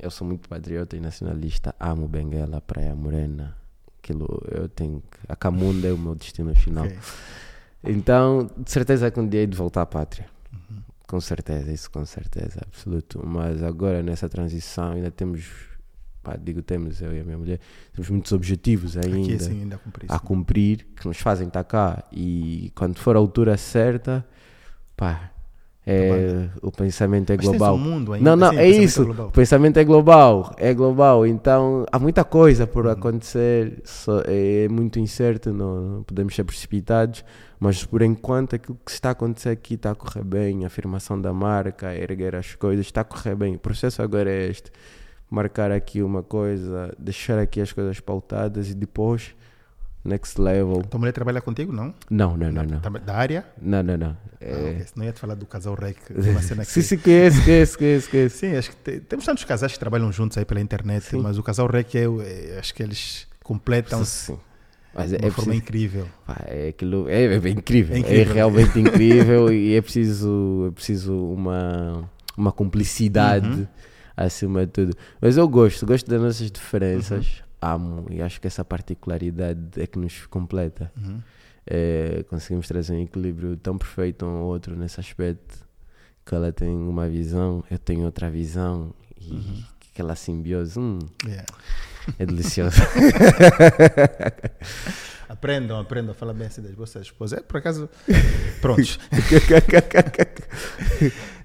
Eu 0.02 0.12
sou 0.12 0.26
muito 0.26 0.48
patriota 0.48 0.96
e 0.96 1.00
nacionalista, 1.00 1.76
amo 1.80 2.08
Benguela, 2.08 2.62
Praia 2.62 2.96
Morena. 2.96 3.56
Aquilo 4.00 4.42
eu 4.50 4.70
tenho. 4.70 5.02
A 5.28 5.36
Camunda 5.36 5.88
é 5.88 5.92
o 5.92 5.98
meu 5.98 6.16
destino 6.16 6.56
final. 6.56 6.86
Ok. 6.86 6.98
Então, 7.84 8.50
de 8.58 8.72
certeza 8.72 9.10
que 9.10 9.20
um 9.20 9.28
dia 9.28 9.42
hei 9.42 9.48
de 9.48 9.58
voltar 9.58 9.82
à 9.82 9.86
pátria. 9.86 10.28
Com 11.08 11.20
certeza, 11.20 11.72
isso 11.72 11.90
com 11.92 12.06
certeza, 12.06 12.62
absoluto. 12.66 13.22
Mas 13.26 13.62
agora 13.64 14.02
nessa 14.02 14.30
transição 14.30 14.94
ainda 14.94 15.12
temos, 15.12 15.46
pá, 16.24 16.38
digo 16.38 16.62
temos, 16.62 17.02
eu 17.02 17.14
e 17.14 17.20
a 17.20 17.24
minha 17.24 17.38
mulher, 17.38 17.60
temos 17.92 18.10
muitos 18.10 18.32
objetivos 18.32 18.96
ainda 18.96 19.18
Aqui 19.18 19.34
assim 19.34 19.62
ainda 19.62 19.78
cumpri 19.78 20.06
a 20.08 20.20
cumprir 20.20 20.88
que 20.96 21.08
nos 21.08 21.18
fazem 21.18 21.48
estar 21.48 21.64
cá. 21.64 22.04
E 22.12 22.72
quando 22.76 22.98
for 22.98 23.16
a 23.16 23.20
altura 23.20 23.58
certa, 23.58 24.26
pá, 24.96 25.31
é, 25.86 26.48
o 26.62 26.72
pensamento 26.72 27.32
é 27.32 27.38
Mas 27.38 27.46
global. 27.46 27.78
mundo 27.78 28.14
ainda. 28.14 28.30
Não, 28.30 28.36
não, 28.36 28.58
é 28.60 28.68
isso. 28.68 29.04
global. 29.06 29.28
O 29.28 29.32
pensamento 29.32 29.78
é 29.78 29.84
global, 29.84 30.54
é 30.58 30.74
global. 30.74 31.26
Então 31.26 31.86
há 31.92 31.98
muita 31.98 32.24
coisa 32.24 32.68
por 32.68 32.86
Uhum. 32.86 32.92
acontecer, 32.92 33.82
só- 33.84 34.22
é 34.26 34.68
muito 34.70 35.00
incerto, 35.00 35.52
não 35.52 36.04
podemos 36.06 36.36
ser 36.36 36.44
precipitados. 36.44 37.26
Mas 37.60 37.84
por 37.84 38.02
enquanto 38.02 38.56
aquilo 38.56 38.78
que 38.86 38.92
está 38.92 39.10
a 39.10 39.12
acontecer 39.12 39.50
aqui 39.50 39.74
está 39.76 39.92
a 39.92 39.96
correr 39.96 40.24
bem, 40.24 40.64
a 40.64 40.68
afirmação 40.68 41.20
da 41.20 41.32
marca, 41.34 41.96
erguer 41.96 42.36
as 42.36 42.56
coisas, 42.56 42.86
está 42.86 43.02
a 43.02 43.04
correr 43.04 43.36
bem. 43.36 43.56
O 43.56 43.60
processo 43.60 44.02
agora 44.02 44.30
é 44.32 44.48
este: 44.50 44.72
marcar 45.30 45.72
aqui 45.72 46.02
uma 46.04 46.22
coisa, 46.24 46.94
deixar 47.00 47.38
aqui 47.40 47.60
as 47.62 47.72
coisas 47.72 48.00
pautadas 48.00 48.70
e 48.70 48.74
depois 48.76 49.36
next 50.04 50.40
level. 50.42 50.82
Tua 50.84 51.00
mulher 51.00 51.12
trabalha 51.12 51.42
contigo, 51.42 51.72
não? 51.72 51.94
Não, 52.10 52.36
não, 52.38 52.52
não, 52.52 52.64
não. 52.64 52.80
Da 53.06 53.16
área? 53.16 53.46
Não, 53.62 53.82
não, 53.84 53.98
não. 53.98 54.18
Ah, 54.34 54.36
É... 54.40 54.54
ok. 54.72 54.86
Senão 54.94 55.06
ia 55.06 55.14
te 55.14 55.20
falar 55.20 55.36
do 55.36 55.46
casal 55.46 55.76
REC, 55.76 55.98
uma 56.32 56.42
cena 56.44 56.66
que 56.66 56.72
Sim, 56.72 56.82
sim, 56.82 56.98
conheço, 56.98 57.44
conheço, 57.44 57.78
conheço, 57.78 58.10
conheço. 58.10 58.38
Sim, 58.38 58.56
acho 58.56 58.70
que 58.72 58.76
te- 58.78 59.00
temos 59.02 59.26
tantos 59.26 59.44
casais 59.44 59.72
que 59.74 59.80
trabalham 59.80 60.12
juntos 60.12 60.38
aí 60.38 60.46
pela 60.46 60.60
internet, 60.60 61.04
Sim. 61.06 61.22
mas 61.22 61.38
o 61.38 61.44
casal 61.44 61.68
REC, 61.68 61.96
eu, 61.96 62.22
eh, 62.22 62.58
acho 62.60 62.74
que 62.74 62.82
eles 62.84 63.28
completam-se 63.44 64.26
Sim. 64.28 64.40
Mas 64.94 65.10
de 65.12 65.16
é, 65.16 65.20
uma 65.20 65.32
forma 65.32 65.52
preciso, 65.52 65.54
incrível. 65.64 66.08
pá, 66.28 66.42
é 66.48 66.68
aquilo, 66.70 67.08
é, 67.08 67.24
é 67.24 67.50
incrível, 67.50 67.96
É 67.96 67.98
é, 67.98 68.02
incrível. 68.02 68.34
realmente 68.34 68.78
incrível 68.80 69.54
e 69.54 69.74
é 69.76 69.82
preciso, 69.82 70.66
é 70.68 70.72
preciso 70.72 71.14
uma, 71.16 72.10
uma 72.36 72.52
cumplicidade 72.52 73.48
Uhum. 73.48 73.68
acima 74.18 74.66
de 74.66 74.72
tudo. 74.74 74.94
Mas 75.22 75.38
eu 75.38 75.48
gosto, 75.48 75.86
gosto 75.86 76.10
das 76.10 76.20
nossas 76.22 76.52
diferenças, 76.52 77.26
Uhum. 77.26 77.51
Amo 77.62 78.08
e 78.10 78.22
acho 78.22 78.42
que 78.42 78.48
essa 78.48 78.66
particularidade 78.66 79.80
é 79.80 79.86
que 79.88 80.00
nos 80.00 80.26
completa. 80.28 80.92
Uhum. 80.98 81.20
É, 81.66 82.24
conseguimos 82.28 82.68
trazer 82.68 82.94
um 82.94 83.02
equilíbrio 83.04 83.56
tão 83.56 83.78
perfeito 83.78 84.26
um 84.26 84.30
ao 84.38 84.46
outro 84.46 84.76
nesse 84.76 85.00
aspecto 85.00 85.60
que 86.26 86.34
ela 86.36 86.52
tem 86.52 86.70
uma 86.76 87.08
visão, 87.08 87.64
eu 87.70 87.78
tenho 87.78 88.04
outra 88.06 88.30
visão 88.30 88.94
e 89.20 89.32
Uhum. 89.34 89.64
aquela 89.94 90.16
simbiose 90.16 90.80
hum, 90.80 90.98
Yeah. 91.26 91.46
é 92.18 92.26
delicioso. 92.26 92.78
Aprendam, 95.30 95.80
aprendam 95.80 96.12
a 96.12 96.14
falar 96.14 96.34
bem 96.34 96.48
assim 96.48 96.62
das 96.62 96.74
vossas 96.74 97.04
esposas. 97.04 97.40
É, 97.40 97.42
por 97.42 97.56
acaso, 97.58 97.90
prontos. 98.60 99.00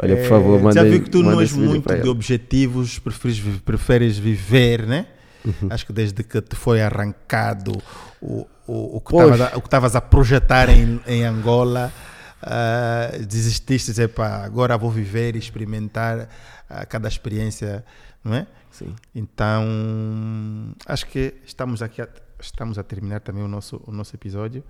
Olha, 0.02 0.16
por 0.16 0.24
favor, 0.28 0.60
manda 0.60 0.74
Já 0.74 0.82
vi 0.82 0.98
que 1.00 1.08
tu 1.08 1.22
não 1.22 1.40
és 1.40 1.52
muito 1.52 1.94
de 1.94 2.08
objetivos, 2.08 2.98
preferes, 2.98 3.40
preferes 3.64 4.18
viver, 4.18 4.84
né? 4.86 5.06
Uhum. 5.46 5.68
Acho 5.70 5.86
que 5.86 5.92
desde 5.92 6.24
que 6.24 6.40
te 6.42 6.56
foi 6.56 6.82
arrancado 6.82 7.72
o, 8.20 8.46
o, 8.66 8.96
o 8.96 9.00
que 9.00 9.14
estavas 9.64 9.94
a- 9.94 10.00
projetar 10.00 10.68
em, 10.68 11.00
em 11.06 11.24
Angola, 11.24 11.92
ah, 12.42 13.10
desististe 13.26 13.86
de 13.86 13.92
dizer, 13.92 14.08
pá, 14.08 14.44
agora 14.44 14.76
vou 14.76 14.90
viver 14.90 15.36
e 15.36 15.38
experimentar 15.38 16.28
ah, 16.68 16.84
cada 16.84 17.06
experiência, 17.08 17.84
não 18.24 18.34
é? 18.34 18.46
Sim. 18.72 18.94
Então, 19.14 19.64
acho 20.86 21.06
que 21.06 21.34
estamos 21.46 21.80
aqui, 21.82 22.02
a, 22.02 22.08
estamos 22.40 22.78
a 22.78 22.82
terminar 22.82 23.20
também 23.20 23.42
o 23.42 23.48
nosso, 23.48 23.80
o 23.86 23.92
nosso 23.92 24.14
episódio. 24.16 24.62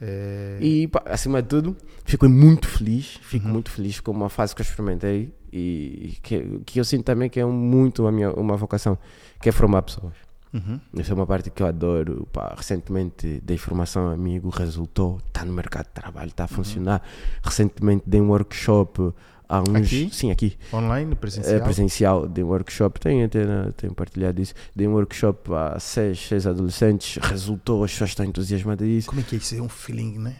Eh, 0.00 0.58
E 0.60 0.88
pá, 0.88 1.02
acima 1.06 1.42
de 1.42 1.48
tudo, 1.48 1.76
fico 2.04 2.28
muito 2.28 2.66
feliz, 2.68 3.18
fico 3.22 3.46
Uhum. 3.46 3.52
muito 3.52 3.70
feliz 3.70 4.00
com 4.00 4.10
uma 4.12 4.28
fase 4.30 4.54
que 4.54 4.62
eu 4.62 4.64
experimentei 4.64 5.32
e 5.52 6.16
que, 6.22 6.60
que 6.66 6.80
eu 6.80 6.84
sinto 6.84 7.04
também 7.04 7.28
que 7.28 7.38
é 7.40 7.44
um- 7.46 7.52
muito 7.52 8.06
a 8.06 8.12
minha, 8.12 8.30
uma 8.32 8.56
vocação, 8.56 8.96
que 9.40 9.48
é 9.48 9.52
formar 9.52 9.82
pessoas. 9.82 10.12
uhum. 10.52 10.80
Essa 10.98 11.12
é 11.12 11.14
uma 11.14 11.26
parte 11.26 11.50
que 11.50 11.62
eu 11.62 11.66
adoro. 11.66 12.26
Pá, 12.32 12.54
recentemente 12.56 13.40
dei 13.44 13.56
formação 13.56 14.08
a 14.08 14.12
amigo, 14.12 14.48
resultou, 14.48 15.18
está 15.28 15.44
no 15.44 15.52
mercado 15.52 15.86
de 15.86 15.92
trabalho, 15.92 16.26
Uhum. 16.26 16.30
está 16.30 16.44
a 16.44 16.48
funcionar. 16.48 17.02
Recentemente 17.42 18.02
dei 18.06 18.20
um 18.20 18.28
workshop 18.30 19.12
há 19.48 19.60
uns. 19.62 19.74
Aqui? 19.86 20.08
Sim, 20.12 20.30
aqui. 20.30 20.56
Online, 20.72 21.14
presencial. 21.14 21.56
É 21.56 21.60
presencial, 21.60 22.28
dei 22.28 22.42
um 22.44 22.48
workshop, 22.48 22.98
tenho 23.00 23.24
até 23.26 23.44
na- 23.44 23.72
tenho 23.72 23.94
partilhado 23.94 24.40
isso. 24.42 24.54
Dei 24.74 24.86
um 24.88 24.92
workshop 24.92 25.52
a 25.54 25.78
seis, 25.78 26.18
seis 26.26 26.46
adolescentes, 26.46 27.16
resultou, 27.22 27.82
as 27.84 27.92
pessoas 27.92 28.10
estão 28.10 28.26
entusiasmadas 28.26 28.86
disso. 28.86 29.08
Como 29.08 29.20
é 29.20 29.24
que 29.24 29.36
é 29.36 29.38
isso? 29.38 29.54
É 29.56 29.60
um 29.62 29.68
feeling, 29.68 30.18
né? 30.18 30.36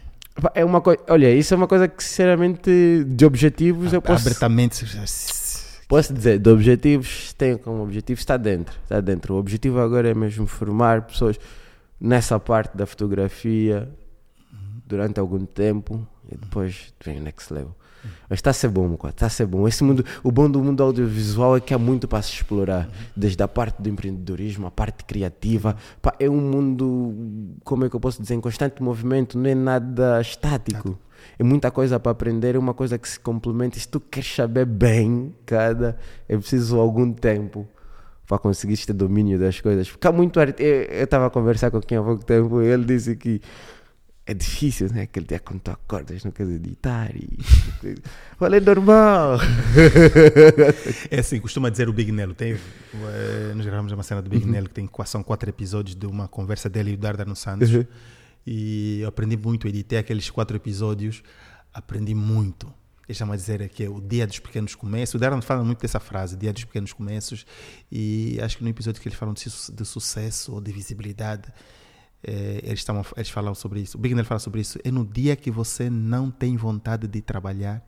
É 0.53 0.63
uma 0.63 0.81
coisa, 0.81 1.01
olha, 1.09 1.33
isso 1.33 1.53
é 1.53 1.57
uma 1.57 1.67
coisa 1.67 1.87
que 1.87 2.03
sinceramente 2.03 3.03
de 3.05 3.25
objetivos 3.25 3.93
eu 3.93 4.01
posso, 4.01 4.27
Abertamente. 4.27 4.85
posso 5.87 6.13
dizer, 6.13 6.39
de 6.39 6.49
objetivos, 6.49 7.33
tenho 7.33 7.59
como 7.59 7.83
objetivo, 7.83 8.19
está 8.19 8.37
dentro, 8.37 8.77
está 8.83 9.01
dentro. 9.01 9.35
O 9.35 9.37
objetivo 9.37 9.79
agora 9.79 10.09
é 10.09 10.13
mesmo 10.13 10.47
formar 10.47 11.03
pessoas 11.03 11.37
nessa 11.99 12.39
parte 12.39 12.75
da 12.75 12.85
fotografia 12.85 13.89
durante 14.85 15.19
algum 15.19 15.45
tempo 15.45 16.05
e 16.31 16.35
depois 16.35 16.93
vem 17.03 17.19
o 17.19 17.21
next 17.21 17.53
level. 17.53 17.75
Mas 18.29 18.39
está 18.39 18.49
a 18.49 18.53
ser 18.53 18.69
bom, 18.69 18.97
está 19.07 19.25
a 19.25 19.29
ser 19.29 19.45
bom. 19.45 19.67
Esse 19.67 19.83
mundo, 19.83 20.05
o 20.23 20.31
bom 20.31 20.49
do 20.49 20.63
mundo 20.63 20.81
audiovisual 20.81 21.57
é 21.57 21.59
que 21.59 21.73
há 21.73 21.77
muito 21.77 22.07
para 22.07 22.21
se 22.21 22.33
explorar, 22.33 22.89
desde 23.15 23.41
a 23.43 23.47
parte 23.47 23.81
do 23.81 23.89
empreendedorismo, 23.89 24.67
a 24.67 24.71
parte 24.71 25.03
criativa. 25.03 25.75
Pá, 26.01 26.13
é 26.19 26.29
um 26.29 26.39
mundo, 26.39 27.55
como 27.63 27.85
é 27.85 27.89
que 27.89 27.95
eu 27.95 27.99
posso 27.99 28.21
dizer, 28.21 28.35
em 28.35 28.41
constante 28.41 28.81
movimento, 28.81 29.37
não 29.37 29.49
é 29.49 29.55
nada 29.55 30.21
estático. 30.21 30.97
É 31.37 31.43
muita 31.43 31.69
coisa 31.69 31.99
para 31.99 32.11
aprender, 32.11 32.55
é 32.55 32.59
uma 32.59 32.73
coisa 32.73 32.97
que 32.97 33.07
se 33.07 33.19
complementa. 33.19 33.79
Se 33.79 33.87
tu 33.87 33.99
queres 33.99 34.33
saber 34.33 34.65
bem 34.65 35.35
cada, 35.45 35.97
é 36.27 36.37
preciso 36.37 36.79
algum 36.79 37.11
tempo 37.13 37.67
para 38.27 38.39
conseguir 38.39 38.73
este 38.73 38.93
domínio 38.93 39.37
das 39.37 39.59
coisas. 39.59 39.89
Porque 39.89 40.07
há 40.07 40.11
muito. 40.11 40.39
Eu 40.39 41.03
estava 41.03 41.27
a 41.27 41.29
conversar 41.29 41.69
com 41.69 41.81
quem 41.81 41.97
há 41.97 42.01
pouco 42.01 42.23
tempo 42.23 42.61
e 42.61 42.65
ele 42.65 42.85
disse 42.85 43.15
que 43.15 43.41
é 44.25 44.33
difícil, 44.33 44.87
né? 44.93 45.03
Aquele 45.03 45.25
dia 45.25 45.39
quando 45.39 45.59
tu 45.61 45.71
acordas, 45.71 46.23
não 46.23 46.31
queres 46.31 46.53
editar 46.55 47.11
e. 47.15 47.37
Olha, 48.39 48.57
é 48.57 48.59
normal. 48.59 49.39
É 51.09 51.19
assim, 51.19 51.39
costuma 51.39 51.69
dizer 51.69 51.89
o 51.89 51.93
Big 51.93 52.11
Nelo. 52.11 52.33
Tem, 52.33 52.53
eh, 52.53 53.53
nós 53.55 53.65
gravamos 53.65 53.91
uma 53.91 54.03
cena 54.03 54.21
do 54.21 54.31
Uhum. 54.31 54.39
Big 54.39 54.49
Nelo 54.49 54.67
que 54.67 54.73
tem 54.75 54.89
são 55.05 55.23
quatro 55.23 55.49
episódios 55.49 55.95
de 55.95 56.05
uma 56.05 56.27
conversa 56.27 56.69
dele 56.69 56.91
e 56.91 56.95
do 56.97 57.01
Darda 57.01 57.25
no 57.25 57.35
Santos. 57.35 57.73
Uhum. 57.73 57.85
E 58.45 58.99
eu 59.01 59.07
aprendi 59.09 59.37
muito, 59.37 59.67
editei 59.67 59.99
aqueles 59.99 60.29
quatro 60.29 60.55
episódios, 60.55 61.21
aprendi 61.73 62.13
muito. 62.15 62.71
Ele 63.07 63.17
chama 63.17 63.33
a 63.33 63.37
dizer 63.37 63.67
que 63.69 63.83
é 63.83 63.89
o 63.89 63.99
dia 63.99 64.25
dos 64.25 64.39
pequenos 64.39 64.73
começos. 64.73 65.15
O 65.15 65.19
Darda 65.19 65.41
fala 65.41 65.63
muito 65.63 65.81
dessa 65.81 65.99
frase, 65.99 66.37
dia 66.37 66.53
dos 66.53 66.63
pequenos 66.63 66.93
começos. 66.93 67.45
E 67.91 68.39
acho 68.41 68.57
que 68.57 68.63
no 68.63 68.69
episódio 68.69 69.01
que 69.01 69.07
eles 69.07 69.17
falam 69.17 69.33
de, 69.33 69.49
su- 69.49 69.71
de 69.73 69.85
sucesso 69.85 70.53
ou 70.53 70.61
de 70.61 70.71
visibilidade, 70.71 71.51
eh, 72.23 72.61
eles, 72.63 72.79
estavam, 72.79 73.05
eles 73.15 73.29
falam 73.29 73.55
sobre 73.55 73.81
isso. 73.81 73.97
O 73.97 74.01
Big 74.01 74.13
Nelo 74.13 74.27
fala 74.27 74.39
sobre 74.39 74.61
isso. 74.61 74.79
É 74.83 74.91
no 74.91 75.05
dia 75.05 75.35
que 75.35 75.49
você 75.49 75.89
não 75.89 76.29
tem 76.29 76.55
vontade 76.55 77.07
de 77.07 77.21
trabalhar 77.21 77.83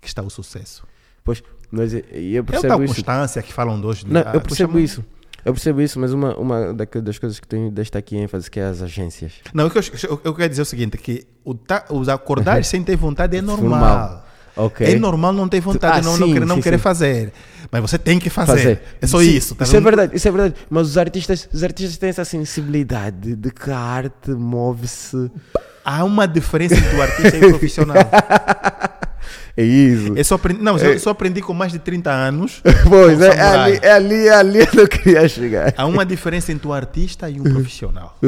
que 0.00 0.08
está 0.08 0.22
o 0.22 0.30
sucesso. 0.30 0.86
Pois, 1.22 1.42
mas 1.70 1.92
eu 1.94 2.00
É 2.00 2.42
tal 2.42 2.44
percebo 2.44 2.84
isso. 2.84 2.94
constância 2.94 3.42
que 3.42 3.52
falam 3.52 3.80
de 3.80 3.86
hoje. 3.86 4.06
Não, 4.06 4.20
eu 4.20 4.40
percebo 4.40 4.78
isso. 4.78 5.04
Eu 5.44 5.52
percebo 5.52 5.82
isso, 5.82 6.00
mas 6.00 6.12
uma, 6.12 6.34
uma 6.36 6.72
das 6.72 7.18
coisas 7.18 7.38
que 7.38 7.46
tenho 7.46 7.70
desta 7.70 7.98
aqui 7.98 8.16
ênfase 8.16 8.50
que 8.50 8.58
é 8.58 8.64
as 8.64 8.80
agências. 8.80 9.34
Não, 9.52 9.64
eu, 9.64 9.72
eu, 10.08 10.20
eu 10.24 10.34
quero 10.34 10.48
dizer 10.48 10.62
é 10.62 10.64
o 10.64 10.66
seguinte, 10.66 10.96
que 10.96 11.26
o, 11.44 11.54
os 11.90 12.08
acordar 12.08 12.64
sem 12.64 12.82
ter 12.82 12.96
vontade 12.96 13.36
é 13.36 13.42
normal. 13.42 13.68
Normal. 13.80 14.26
Ok. 14.56 14.86
É 14.86 14.98
normal 14.98 15.32
não 15.32 15.48
ter 15.48 15.60
vontade, 15.60 15.98
Ah, 15.98 16.02
não, 16.02 16.16
não 16.16 16.26
sim, 16.28 16.32
querer, 16.32 16.46
não 16.46 16.56
sim, 16.56 16.62
querer 16.62 16.76
sim. 16.78 16.82
fazer. 16.82 17.32
Mas 17.72 17.80
você 17.80 17.98
tem 17.98 18.18
que 18.20 18.30
fazer. 18.30 18.80
É 19.02 19.06
só 19.06 19.20
isso. 19.20 19.54
tá 19.54 19.64
Isso 19.64 19.74
é 19.74 19.78
vendo? 19.80 19.84
verdade, 19.84 20.16
isso 20.16 20.28
é 20.28 20.30
verdade. 20.30 20.54
Mas 20.70 20.86
os 20.88 20.96
artistas, 20.98 21.48
os 21.52 21.62
artistas 21.64 21.96
têm 21.96 22.08
essa 22.10 22.24
sensibilidade 22.24 23.34
de 23.34 23.50
que 23.50 23.70
a 23.70 23.78
arte 23.78 24.30
move-se. 24.30 25.30
Há 25.84 26.04
uma 26.04 26.26
diferença 26.28 26.76
entre 26.76 26.96
o 26.96 27.02
artista 27.02 27.36
e 27.36 27.44
o 27.46 27.48
profissional. 27.50 27.96
É 29.56 29.62
isso. 29.62 30.12
Eu 30.16 30.24
só 30.24 30.34
aprendi, 30.34 30.60
não, 30.60 30.76
eu 30.76 30.98
só 30.98 31.10
aprendi 31.10 31.40
com 31.40 31.54
mais 31.54 31.70
de 31.70 31.78
30 31.78 32.10
anos. 32.10 32.60
Pois, 32.88 33.20
é, 33.20 33.36
é 33.36 33.40
ali, 33.40 33.78
é 33.82 33.92
ali, 33.92 34.26
é 34.26 34.34
ali 34.34 34.66
que 34.66 34.80
eu 34.80 34.88
queria 34.88 35.28
chegar. 35.28 35.72
Há 35.76 35.86
uma 35.86 36.04
diferença 36.04 36.50
entre 36.50 36.66
um 36.66 36.72
artista 36.72 37.30
e 37.30 37.40
um 37.40 37.44
profissional. 37.44 38.18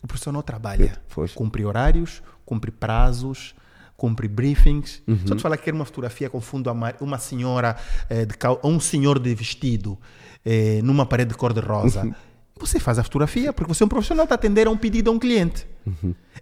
O 0.00 0.06
profissional 0.06 0.42
trabalha, 0.44 0.92
Pois. 1.12 1.32
cumpre 1.32 1.64
horários, 1.64 2.22
cumpre 2.46 2.70
prazos, 2.70 3.52
cumpre 3.96 4.28
briefings. 4.28 5.02
Só 5.26 5.34
te 5.34 5.42
falar 5.42 5.56
que 5.56 5.64
quer 5.64 5.74
uma 5.74 5.84
fotografia 5.84 6.28
com 6.28 6.40
fundo 6.40 6.68
amarelo, 6.68 7.04
uma 7.04 7.18
senhora 7.18 7.76
eh, 8.08 8.24
de 8.24 8.34
cal... 8.34 8.60
um 8.62 8.80
senhor 8.80 9.18
de 9.18 9.34
vestido 9.34 9.98
eh, 10.44 10.80
numa 10.82 11.06
parede 11.06 11.30
de 11.30 11.36
cor-de-rosa. 11.36 12.14
Você 12.58 12.78
faz 12.78 12.98
a 12.98 13.02
fotografia 13.02 13.52
porque 13.52 13.74
você 13.74 13.82
é 13.82 13.86
um 13.86 13.88
profissional 13.88 14.24
está 14.24 14.34
a 14.34 14.36
atender 14.36 14.68
a 14.68 14.70
um 14.70 14.76
pedido 14.76 15.10
a 15.10 15.12
um 15.12 15.18
cliente. 15.18 15.66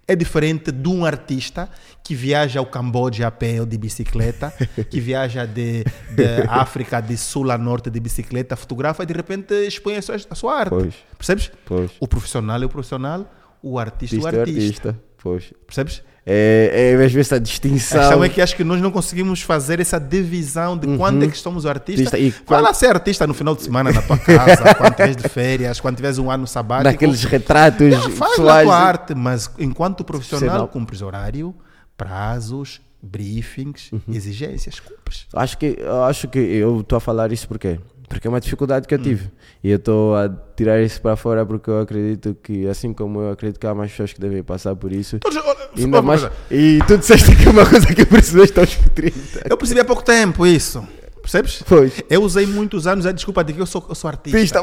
É 0.07 0.15
diferente 0.15 0.71
de 0.71 0.87
um 0.87 1.05
artista 1.05 1.69
que 2.03 2.13
viaja 2.13 2.59
ao 2.59 2.65
Camboja 2.65 3.27
a 3.27 3.31
pé 3.31 3.59
ou 3.59 3.65
de 3.65 3.77
bicicleta, 3.77 4.53
que 4.89 4.99
viaja 4.99 5.45
de, 5.45 5.83
de 5.83 6.25
África 6.47 7.01
de 7.01 7.17
sul 7.17 7.49
a 7.51 7.57
norte 7.57 7.89
de 7.89 7.99
bicicleta, 7.99 8.55
fotografa 8.55 9.01
e 9.03 9.05
de 9.05 9.13
repente 9.13 9.53
expõe 9.65 9.95
a 9.95 10.01
sua, 10.01 10.15
a 10.29 10.35
sua 10.35 10.55
arte. 10.55 10.69
Pois. 10.69 10.93
Percebes? 11.17 11.51
Pois. 11.65 11.91
O 11.99 12.07
profissional 12.07 12.61
é 12.61 12.65
o 12.65 12.69
profissional, 12.69 13.29
o 13.61 13.79
artista, 13.79 14.15
Artista, 14.17 14.35
o 14.35 14.37
é 14.37 14.41
artista. 14.41 14.99
Pois. 15.23 15.53
Percebes? 15.65 16.03
É, 16.25 16.93
é 16.97 17.03
às 17.05 17.11
vezes 17.11 17.27
essa 17.31 17.35
A 17.35 17.39
distinção. 17.39 17.99
questão 17.99 18.23
é 18.23 18.29
que 18.29 18.41
acho 18.41 18.55
que 18.55 18.63
nós 18.63 18.79
não 18.81 18.91
conseguimos 18.91 19.41
fazer 19.41 19.79
essa 19.81 19.99
divisão 19.99 20.77
de 20.77 20.95
quando 20.97 21.23
é 21.25 21.27
que 21.27 21.37
somos 21.37 21.65
o 21.65 21.69
artista. 21.69 22.15
Artista 22.15 22.17
e 22.19 22.31
Fala 22.31 22.67
quando- 22.67 22.75
ser 22.75 22.87
artista 22.87 23.27
no 23.27 23.33
final 23.33 23.53
de 23.55 23.61
semana 23.63 23.91
na 23.91 24.01
tua 24.01 24.17
casa, 24.17 24.73
quando 24.75 24.91
estiveres 24.91 25.15
de 25.17 25.27
férias, 25.29 25.79
quando 25.81 25.95
tiveres 25.97 26.17
um 26.19 26.29
ano 26.31 26.45
sabático. 26.47 26.85
Daqueles 26.91 27.23
retratos 27.25 27.89
Não, 27.89 28.09
faz 28.11 28.35
pessoais. 28.35 28.65
tua 28.67 28.77
arte, 28.77 29.15
mas 29.15 29.49
enquanto 29.59 30.03
profissional, 30.05 30.39
Profissional. 30.41 30.67
cumpres 30.69 31.01
horário, 31.01 31.53
prazos, 31.97 32.79
briefings, 33.01 33.91
Uhum. 33.91 33.99
exigências, 34.09 34.79
cumpres. 34.79 35.25
Acho 35.33 35.57
que, 35.57 35.77
acho 36.07 36.27
que 36.29 36.39
eu 36.39 36.79
estou 36.81 36.95
a 36.97 36.99
falar 37.01 37.31
isso 37.33 37.47
porque 37.49 37.79
porque 38.13 38.27
é 38.27 38.29
uma 38.29 38.39
dificuldade 38.39 38.85
Hum. 38.85 38.87
que 38.87 38.93
eu 38.95 38.99
tive 38.99 39.31
e 39.63 39.69
eu 39.69 39.77
estou 39.77 40.15
a 40.15 40.29
tirar 40.55 40.81
isso 40.81 41.01
para 41.01 41.15
fora 41.15 41.45
porque 41.45 41.69
eu 41.69 41.79
acredito 41.81 42.35
que 42.41 42.67
assim 42.67 42.93
como 42.93 43.21
eu 43.21 43.31
acredito 43.31 43.59
que 43.59 43.67
há 43.67 43.73
mais 43.75 43.91
pessoas 43.91 44.13
que 44.13 44.19
devem 44.21 44.41
passar 44.43 44.75
por 44.75 44.91
isso 44.91 45.19
Todos, 45.19 45.37
olha, 45.37 45.57
e 45.75 45.81
ainda 45.83 46.01
mais 46.01 46.21
coisa. 46.21 46.35
e 46.51 46.79
tu 46.87 46.97
disseste 46.97 47.35
que 47.35 47.47
é 47.47 47.51
uma 47.51 47.65
coisa 47.69 47.85
que 47.87 48.05
precisas 48.05 48.51
aos 48.57 48.75
30 48.95 49.41
Eu 49.49 49.57
percebi 49.57 49.79
há 49.81 49.85
pouco 49.85 50.03
tempo 50.03 50.45
isso. 50.45 50.85
Percebes? 51.21 51.63
Pois. 51.65 52.03
Eu 52.09 52.21
usei 52.21 52.45
muitos 52.45 52.85
anos 52.85 53.05
a 53.05 53.11
desculpa 53.13 53.45
de 53.45 53.53
que 53.53 53.61
eu 53.61 53.65
sou, 53.65 53.85
eu 53.87 53.95
sou 53.95 54.09
artista. 54.09 54.37
Pista. 54.37 54.61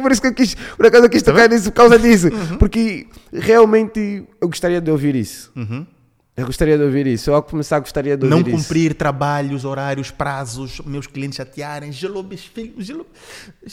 Por 0.00 0.10
isso 0.10 0.20
que 0.22 0.28
eu 0.28 0.32
quis, 0.34 0.54
por 0.54 0.86
acaso 0.86 1.04
eu 1.04 1.10
quis 1.10 1.22
Tá 1.22 1.30
tocar 1.32 1.48
nisso 1.50 1.64
por 1.70 1.76
causa 1.76 1.98
disso. 1.98 2.28
Porque 2.58 3.06
realmente 3.32 4.24
eu 4.40 4.48
gostaria 4.48 4.80
de 4.80 4.90
ouvir 4.90 5.14
isso. 5.14 5.50
Uhum. 5.54 5.86
Eu 6.36 6.44
gostaria 6.44 6.76
de 6.76 6.84
ouvir 6.84 7.06
isso. 7.06 7.30
Eu 7.30 7.34
ao 7.34 7.42
começar 7.42 7.78
gostaria 7.78 8.14
de 8.14 8.26
Não 8.26 8.38
ouvir 8.38 8.52
isso. 8.52 8.62
cumprir 8.62 8.94
trabalhos, 8.94 9.64
horários, 9.64 10.10
prazos, 10.10 10.80
meus 10.84 11.06
clientes 11.06 11.36
chatearem, 11.36 11.90
gelou 11.90 12.22
meus 12.22 12.44
filhos. 12.44 12.84
Gelou... 12.84 13.06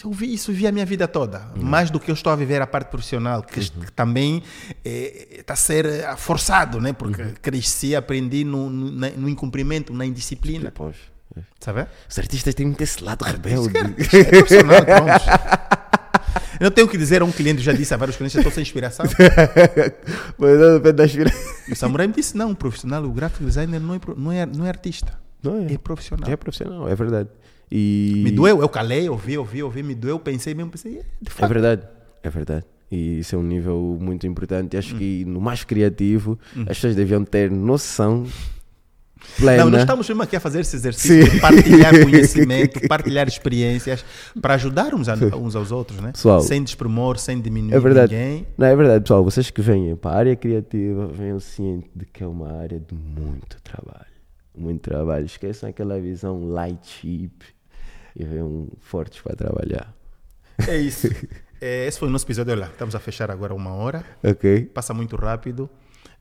Eu 0.01 0.11
vi 0.11 0.33
isso, 0.33 0.53
vi 0.53 0.65
a 0.65 0.71
minha 0.71 0.85
vida 0.85 1.05
toda. 1.05 1.51
Mais 1.57 1.91
do 1.91 1.99
que 1.99 2.09
eu 2.09 2.13
estou 2.13 2.31
a 2.31 2.35
viver 2.37 2.61
a 2.61 2.67
parte 2.67 2.87
profissional, 2.87 3.43
que, 3.43 3.69
que 3.69 3.91
também 3.91 4.41
está 4.83 5.53
a 5.53 5.57
ser 5.57 5.85
eh, 5.85 6.15
forçado, 6.15 6.79
né? 6.79 6.93
porque 6.93 7.23
cresci, 7.41 7.97
aprendi 7.97 8.45
no, 8.45 8.69
no, 8.69 8.91
no 8.91 9.27
incumprimento, 9.27 9.93
na 9.93 10.05
indisciplina. 10.05 10.71
Pois. 10.73 10.95
Sabe? 11.59 11.87
Os 12.09 12.17
artistas 12.17 12.53
têm 12.55 12.67
muito 12.67 12.81
esse 12.81 13.03
lado 13.03 13.23
rebelde. 13.23 13.73
É 13.77 14.23
profissional, 14.23 14.85
pronto. 14.85 15.93
Eu 16.63 16.71
tenho 16.71 16.87
o 16.87 16.89
que 16.89 16.97
dizer 16.97 17.21
a 17.21 17.25
um 17.25 17.31
cliente, 17.31 17.61
já 17.61 17.73
disse 17.73 17.93
a 17.93 17.97
vários 17.97 18.15
clientes, 18.15 18.35
eu 18.35 18.39
estou 18.39 18.51
sem 18.53 18.61
inspiração. 18.61 19.05
Mas 20.37 20.59
não 20.59 20.73
depende 20.75 20.93
das 20.93 21.13
viras. 21.13 21.33
E 21.67 21.71
o 21.71 21.75
Samurai 21.75 22.07
me 22.07 22.13
disse: 22.13 22.35
não, 22.37 22.53
profissional, 22.53 23.03
o 23.05 23.11
graphic 23.11 23.43
designer 23.43 23.79
não 23.79 23.95
é, 23.95 23.99
não 24.17 24.31
é, 24.31 24.45
não 24.45 24.65
é 24.65 24.69
artista, 24.69 25.17
Não 25.41 25.57
é. 25.57 25.73
é 25.73 25.77
profissional. 25.77 26.29
É 26.29 26.35
profissional, 26.35 26.89
é 26.89 26.95
verdade. 26.95 27.29
E 27.71 28.21
Me 28.23 28.31
doeu, 28.31 28.61
eu 28.61 28.69
calei, 28.69 29.07
ouvi, 29.09 29.37
ouvi, 29.37 29.63
ouvi, 29.63 29.81
me 29.81 29.95
doeu, 29.95 30.19
pensei 30.19 30.53
mesmo, 30.53 30.71
pensei, 30.71 30.99
é, 30.99 31.01
de 31.21 31.27
É 31.27 31.29
fato. 31.29 31.49
verdade, 31.49 31.83
é 32.21 32.29
verdade. 32.29 32.65
E 32.91 33.19
isso 33.19 33.33
é 33.35 33.37
um 33.39 33.43
nível 33.43 33.97
muito 33.99 34.27
importante. 34.27 34.77
Acho 34.77 34.95
que 34.95 35.25
no 35.25 35.41
mais 35.41 35.63
criativo 35.63 36.37
as 36.61 36.77
pessoas 36.77 36.95
deviam 36.95 37.23
ter 37.25 37.49
noção 37.49 38.25
plena. 39.37 39.63
Não, 39.63 39.69
nós 39.71 39.81
estamos 39.81 40.07
mesmo 40.07 40.21
aqui 40.23 40.35
a 40.35 40.39
fazer 40.39 40.61
esse 40.61 40.75
exercício 40.75 41.25
Sim. 41.25 41.31
de 41.31 41.39
partilhar 41.39 41.91
conhecimento, 42.03 42.87
partilhar 42.87 43.27
experiências, 43.27 44.03
para 44.41 44.55
ajudarmos 44.55 45.09
a- 45.09 45.15
uns 45.35 45.55
aos 45.55 45.71
outros, 45.71 45.99
né? 45.99 46.11
Pessoal, 46.11 46.41
sem 46.41 46.63
desprimor, 46.63 47.17
sem 47.17 47.39
diminuir 47.41 47.73
É 47.73 47.79
verdade. 47.79 48.15
ninguém. 48.15 48.47
Não, 48.57 48.67
é 48.67 48.75
verdade, 48.75 49.01
pessoal. 49.03 49.23
Vocês 49.23 49.49
que 49.49 49.61
vêm 49.61 49.95
para 49.95 50.11
a 50.11 50.17
área 50.17 50.35
criativa, 50.35 51.07
venham 51.07 51.39
ciente 51.39 51.89
de 51.95 52.05
que 52.05 52.23
é 52.23 52.27
uma 52.27 52.51
área 52.59 52.79
de 52.79 52.93
muito 52.95 53.57
trabalho. 53.63 54.05
Muito 54.55 54.81
trabalho. 54.81 55.25
Esqueçam 55.25 55.69
aquela 55.69 55.99
visão 55.99 56.45
light 56.49 56.79
cheap 56.87 57.43
e 58.15 58.23
venham 58.23 58.67
fortes 58.79 59.19
para 59.21 59.35
trabalhar. 59.35 59.93
É 60.67 60.77
isso. 60.77 61.07
É, 61.65 61.87
esse 61.87 61.97
foi 61.97 62.09
o 62.09 62.11
nosso 62.11 62.25
episódio. 62.25 62.51
Olha, 62.51 62.65
estamos 62.65 62.93
a 62.93 62.99
fechar 62.99 63.31
agora 63.31 63.53
uma 63.55 63.71
hora. 63.73 64.03
Ok? 64.21 64.65
Passa 64.73 64.93
muito 64.93 65.15
rápido. 65.15 65.69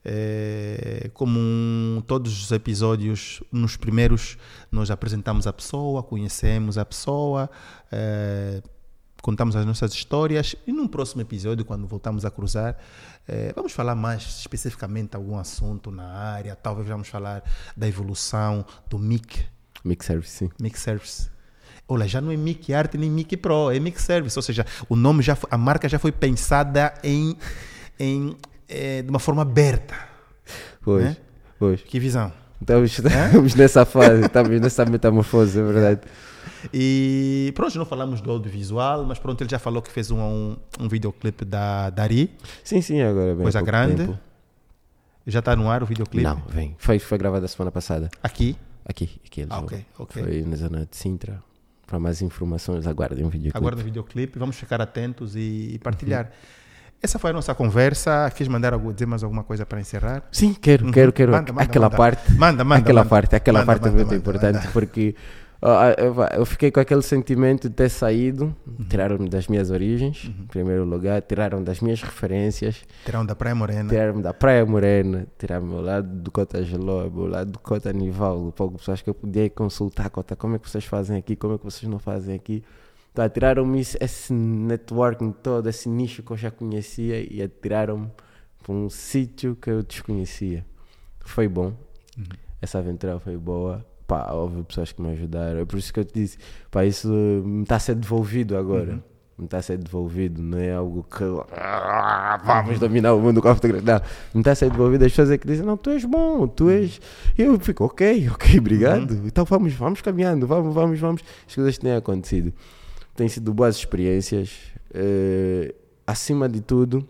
É, 0.05 1.09
como 1.13 1.39
um- 1.39 2.03
todos 2.05 2.43
os 2.43 2.51
episódios, 2.51 3.41
nos 3.51 3.77
primeiros, 3.77 4.37
nós 4.71 4.91
apresentamos 4.91 5.47
a 5.47 5.53
pessoa, 5.53 6.03
conhecemos 6.03 6.77
a 6.77 6.83
pessoa, 6.85 7.49
é, 7.91 8.61
contamos 9.21 9.55
as 9.55 9.65
nossas 9.65 9.93
histórias. 9.93 10.55
E 10.67 10.73
num 10.73 10.87
próximo 10.87 11.21
episódio, 11.21 11.63
quando 11.63 11.87
voltamos 11.87 12.25
a 12.25 12.31
cruzar, 12.31 12.77
é, 13.27 13.53
vamos 13.55 13.71
falar 13.71 13.95
mais 13.95 14.21
especificamente 14.39 15.15
algum 15.15 15.37
assunto 15.37 15.89
na 15.89 16.05
área. 16.05 16.55
Talvez 16.55 16.87
vamos 16.87 17.07
falar 17.07 17.41
da 17.77 17.87
evolução 17.87 18.65
do 18.89 18.99
MIC, 18.99 19.45
Mix 19.85 20.05
Service, 20.05 20.31
sim. 20.31 20.49
Mic 20.59 20.77
Service. 20.77 21.29
Olha, 21.87 22.07
já 22.07 22.19
não 22.21 22.31
é 22.31 22.37
Mic 22.37 22.73
Art 22.73 22.93
nem 22.95 23.09
Mic 23.11 23.35
Pro, 23.37 23.69
é 23.71 23.79
Mic 23.79 24.01
Service. 24.01 24.37
Ou 24.37 24.43
seja, 24.43 24.65
o 24.89 24.95
nome 24.95 25.21
já 25.21 25.35
foi- 25.35 25.49
a 25.51 25.57
marca 25.57 25.87
já 25.89 25.99
foi 25.99 26.11
pensada 26.11 26.93
em, 27.03 27.35
em 27.99 28.35
eh, 28.73 29.01
de 29.03 29.09
uma 29.09 29.19
forma 29.19 29.41
aberta. 29.43 29.95
Pois, 30.81 31.03
Né? 31.05 31.17
pois. 31.59 31.81
Que 31.81 31.99
visão. 31.99 32.31
Estamos, 32.59 32.97
estamos 32.97 33.55
nessa 33.55 33.85
fase, 33.85 34.25
estamos 34.25 34.61
nessa 34.61 34.85
metamorfose, 34.85 35.59
é 35.59 35.63
verdade. 35.71 36.01
E 36.73 37.51
pronto, 37.55 37.77
não 37.77 37.85
falamos 37.85 38.21
do 38.21 38.31
audiovisual, 38.31 39.05
mas 39.05 39.19
pronto, 39.19 39.41
ele 39.41 39.49
já 39.49 39.59
falou 39.59 39.81
que 39.81 39.91
fez 39.91 40.11
um, 40.11 40.19
um, 40.19 40.57
um 40.79 40.87
videoclipe 40.87 41.43
da 41.45 41.89
Dari, 41.89 42.31
Sim, 42.63 42.81
sim, 42.81 43.01
agora 43.01 43.33
bem. 43.33 43.43
coisa 43.43 43.61
grande. 43.61 44.05
tempo. 44.05 44.17
Já 45.27 45.39
está 45.39 45.55
no 45.55 45.69
ar 45.69 45.83
o 45.83 45.85
videoclipe? 45.85 46.23
Não, 46.23 46.41
vem. 46.49 46.75
Foi, 46.77 46.99
foi 46.99 47.17
gravado 47.17 47.45
a 47.45 47.47
semana 47.47 47.71
passada. 47.71 48.09
Aqui? 48.21 48.57
Aqui, 48.85 49.09
aqui 49.25 49.45
Ah, 49.49 49.59
ok, 49.59 49.85
ok. 49.97 50.23
Foi 50.23 50.41
na 50.43 50.55
zona 50.57 50.85
de 50.89 50.97
Sintra. 50.97 51.41
Para 51.87 51.99
mais 51.99 52.21
informações, 52.21 52.87
aguardem 52.87 53.23
um 53.25 53.29
vídeo. 53.29 53.51
Aguarda 53.53 53.81
o 53.81 53.83
videoclipe, 53.83 54.37
vamos 54.39 54.55
ficar 54.57 54.81
atentos 54.81 55.35
e, 55.35 55.71
e 55.73 55.79
partilhar. 55.79 56.31
Essa 57.03 57.19
foi 57.19 57.31
a 57.31 57.33
nossa 57.33 57.53
conversa. 57.53 58.31
Quis 58.33 58.47
mandar 58.47 58.73
algo, 58.73 58.93
dizer 58.93 59.05
mais 59.05 59.23
alguma 59.23 59.43
coisa 59.43 59.65
para 59.65 59.79
encerrar? 59.79 60.23
Sim, 60.31 60.53
quero, 60.53 60.85
Uhum. 60.85 60.91
quero, 60.91 61.11
quero. 61.11 61.31
Manda, 61.33 61.51
manda, 61.51 61.63
aquela 61.63 61.87
manda. 61.87 61.97
parte. 61.97 62.31
Manda, 62.33 62.63
manda, 62.63 62.79
aquela 62.81 63.03
parte, 63.05 63.35
aquela 63.35 63.65
parte 63.65 63.87
é 63.89 63.91
muito 63.91 64.15
importante 64.15 64.67
porque 64.69 65.13
eu, 66.37 66.45
fiquei 66.45 66.71
com 66.71 66.79
aquele 66.79 67.01
sentimento 67.01 67.69
de 67.69 67.75
ter 67.75 67.89
saído, 67.89 68.55
Uhum. 68.67 68.85
tiraram-me 68.89 69.29
das 69.29 69.47
minhas 69.47 69.69
origens, 69.69 70.29
em 70.39 70.45
primeiro 70.47 70.83
lugar, 70.85 71.21
tiraram 71.21 71.61
das 71.63 71.79
minhas 71.81 72.01
referências, 72.01 72.83
Terão 73.05 73.25
da 73.25 73.33
Praia 73.35 73.55
Morena. 73.55 73.89
tiraram-me 73.89 74.21
da 74.21 74.33
Praia 74.33 74.65
Morena, 74.65 75.25
tiraram-me 75.37 75.73
ao 75.75 75.81
lado 75.81 76.07
do 76.07 76.31
Cota 76.31 76.63
Gelobo, 76.63 77.21
ao 77.23 77.27
lado 77.27 77.51
do 77.51 77.59
Cota 77.59 77.91
Nival, 77.93 78.51
pouco 78.55 78.77
pessoas 78.77 79.01
que 79.01 79.09
eu 79.09 79.13
podia 79.13 79.49
consultar, 79.49 80.09
Cota, 80.09 80.35
como 80.35 80.55
é 80.55 80.59
que 80.59 80.69
vocês 80.69 80.83
fazem 80.85 81.17
aqui, 81.17 81.35
como 81.35 81.55
é 81.55 81.57
que 81.57 81.63
vocês 81.65 81.89
não 81.89 81.99
fazem 81.99 82.35
aqui. 82.35 82.63
Tá, 83.13 83.29
tiraram-me 83.29 83.79
esse- 83.79 84.33
networking 84.33 85.31
todo, 85.31 85.69
esse 85.69 85.87
nicho 85.87 86.23
que 86.23 86.31
eu 86.31 86.37
já 86.37 86.49
conhecia 86.49 87.19
e 87.31 87.41
atiraram-me 87.43 88.09
para 88.63 88.73
um 88.73 88.89
sítio 88.89 89.55
que 89.55 89.69
eu 89.69 89.83
desconhecia. 89.83 90.65
Foi 91.23 91.47
bom, 91.47 91.73
essa 92.61 92.79
aventura 92.79 93.19
foi 93.19 93.37
boa. 93.37 93.85
Pá, 94.07 94.31
houve 94.33 94.63
pessoas 94.63 94.91
que 94.91 95.01
me 95.01 95.11
ajudaram. 95.11 95.59
É 95.59 95.65
por 95.65 95.77
isso 95.79 95.93
que 95.93 95.99
eu 95.99 96.05
te 96.05 96.13
disse, 96.13 96.37
pá, 96.71 96.83
isso 96.85 97.07
me 97.07 97.63
está 97.63 97.75
a 97.75 97.79
ser 97.79 97.95
devolvido 97.95 98.57
agora. 98.57 99.03
Me 99.37 99.45
está 99.45 99.57
a 99.57 99.61
ser 99.61 99.77
devolvido, 99.77 100.41
não 100.41 100.59
é 100.59 100.73
algo 100.73 101.03
que 101.03 101.23
ah, 101.51 102.39
vamos 102.45 102.79
dominar 102.79 103.13
o 103.15 103.19
mundo 103.19 103.41
com 103.41 103.47
a 103.47 103.55
fotografia. 103.55 103.93
Não, 103.93 104.01
me 104.35 104.41
está 104.41 104.51
a 104.51 104.55
ser 104.55 104.69
devolvido. 104.69 105.05
As 105.05 105.11
pessoas 105.11 105.31
é 105.31 105.37
que 105.37 105.47
dizem, 105.47 105.65
não, 105.65 105.75
tu 105.77 105.89
és 105.89 106.03
bom, 106.05 106.47
tu 106.47 106.69
és. 106.69 106.99
E 107.37 107.41
eu 107.41 107.59
fico, 107.59 107.83
ok, 107.85 108.29
ok, 108.29 108.59
obrigado. 108.59 109.13
Então 109.25 109.43
vamos, 109.45 109.73
vamos 109.73 110.01
caminhando, 110.01 110.45
vamos, 110.47 110.73
vamos, 110.73 110.99
vamos. 110.99 111.21
As 111.47 111.55
coisas 111.55 111.77
têm 111.77 111.93
acontecido. 111.95 112.53
Têm 113.15 113.27
sido 113.27 113.53
boas 113.53 113.75
experiências. 113.75 114.51
Eh, 114.93 115.73
acima 116.05 116.47
de 116.49 116.61
tudo, 116.61 117.07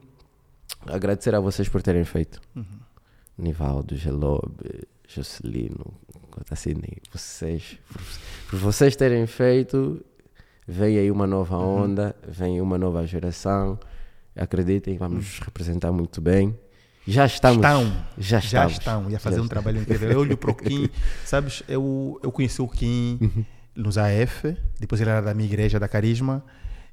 agradecer 0.85 1.33
a 1.35 1.39
vocês 1.39 1.67
por 1.69 1.81
terem 1.81 2.03
feito. 2.03 2.41
Nivaldo, 3.37 3.95
Gelobe, 3.95 4.87
Jocelino, 5.07 5.93
Cotacini, 6.29 6.97
vocês, 7.11 7.77
por, 7.91 8.01
por 8.51 8.59
vocês 8.59 8.95
terem 8.95 9.25
feito, 9.25 10.03
vem 10.67 10.97
aí 10.97 11.09
uma 11.09 11.25
nova 11.25 11.57
onda, 11.57 12.15
vem 12.27 12.55
aí 12.55 12.61
uma 12.61 12.77
nova 12.77 13.05
geração. 13.07 13.79
Acreditem, 14.35 14.97
vamos 14.97 15.39
representar 15.39 15.91
muito 15.91 16.19
bem. 16.21 16.57
Já 17.07 17.25
estamos. 17.25 17.57
Estão. 17.57 17.85
Já 18.17 18.39
Já 18.39 18.67
estamos. 18.67 18.73
estão. 18.73 19.09
E 19.11 19.15
a 19.15 19.19
fazer 19.19 19.35
Já 19.35 19.41
um 19.41 19.45
estamos. 19.45 19.49
trabalho 19.49 19.81
incrível. 19.81 20.11
Eu 20.11 20.19
olho 20.21 20.37
para 20.37 20.51
o 20.51 20.55
Kim, 20.55 20.89
sabes? 21.25 21.61
Eu, 21.67 22.19
eu 22.23 22.31
conheci 22.31 22.61
o 22.61 22.67
Kim 22.67 23.17
Uhum. 23.21 23.45
Nos 23.75 23.97
AF, 23.97 24.55
depois 24.79 25.01
ele 25.01 25.09
era 25.09 25.21
da 25.21 25.33
minha 25.33 25.47
igreja, 25.47 25.79
da 25.79 25.87
Carisma, 25.87 26.43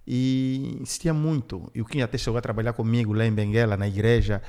e 0.07 0.78
insistia 0.81 1.12
muito. 1.12 1.70
E 1.74 1.81
o 1.81 1.85
Kim 1.85 2.01
até 2.01 2.18
chegou 2.18 2.39
a 2.39 2.41
trabalhar 2.41 2.72
comigo 2.72 3.12
lá 3.12 3.24
em 3.24 3.33
Benguela, 3.33 3.76
na 3.76 3.87
igreja. 3.87 4.43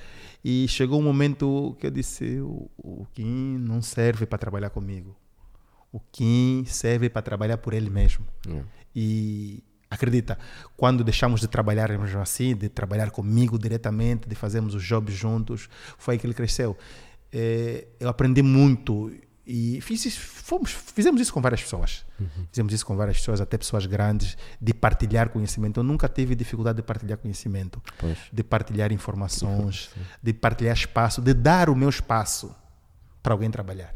E 0.44 0.68
chegou 0.68 1.00
um 1.00 1.04
momento 1.04 1.76
que 1.80 1.86
eu 1.86 1.92
disse: 1.92 2.40
o, 2.40 2.70
o 2.78 3.06
Kim 3.14 3.58
não 3.60 3.82
serve 3.82 4.26
para 4.26 4.38
trabalhar 4.38 4.70
comigo. 4.70 5.16
O 5.92 6.00
Kim 6.00 6.64
serve 6.66 7.10
para 7.10 7.22
trabalhar 7.22 7.58
por 7.58 7.74
ele 7.74 7.90
mesmo. 7.90 8.26
Yeah. 8.46 8.68
E 8.96 9.64
acredita, 9.90 10.40
quando 10.78 11.04
deixamos 11.04 11.42
de 11.42 11.48
trabalhar 11.50 11.90
mesmo 11.90 12.22
assim, 12.22 12.56
de 12.56 12.70
trabalhar 12.70 13.12
comigo 13.12 13.60
diretamente, 13.60 14.28
de 14.28 14.36
fazermos 14.36 14.74
os 14.74 14.84
jobs 14.84 15.14
juntos, 15.14 15.70
foi 15.98 16.16
aí 16.16 16.20
que 16.20 16.26
ele 16.26 16.34
cresceu. 16.34 16.78
Eh, 17.32 17.88
eu 18.00 18.08
aprendi 18.08 18.42
muito 18.42 19.12
e 19.78 19.82
fiz 19.82 20.06
isso- 20.06 20.20
fomos, 20.20 20.72
fizemos 20.72 21.20
isso 21.22 21.34
com 21.34 21.42
várias 21.42 21.62
pessoas. 21.62 22.06
Fizemos 22.52 22.72
isso 22.74 22.86
com 22.86 22.96
várias 22.96 23.18
pessoas, 23.18 23.42
até 23.42 23.58
pessoas 23.58 23.86
grandes, 23.86 24.38
de 24.62 24.74
partilhar 24.74 25.30
conhecimento. 25.30 25.80
Eu 25.80 25.84
nunca 25.84 26.08
tive 26.08 26.36
dificuldade 26.36 26.78
de 26.78 26.84
partilhar 26.84 27.18
conhecimento, 27.18 27.82
Pois. 27.98 28.18
de 28.32 28.44
partilhar 28.44 28.92
informações, 28.92 29.90
de 30.22 30.34
partilhar 30.34 30.76
espaço, 30.76 31.22
de 31.22 31.34
dar 31.34 31.70
o 31.70 31.76
meu 31.76 31.90
espaço 31.90 32.56
para 33.22 33.34
alguém 33.34 33.50
trabalhar. 33.52 33.94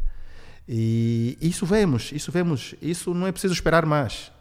E 0.68 1.38
isso 1.42 1.66
vemos, 1.66 2.12
isso 2.12 2.32
vemos, 2.32 2.74
isso 2.82 3.14
não 3.14 3.28
é 3.28 3.32
preciso 3.32 3.54
esperar 3.54 3.86
mais. 3.86 4.32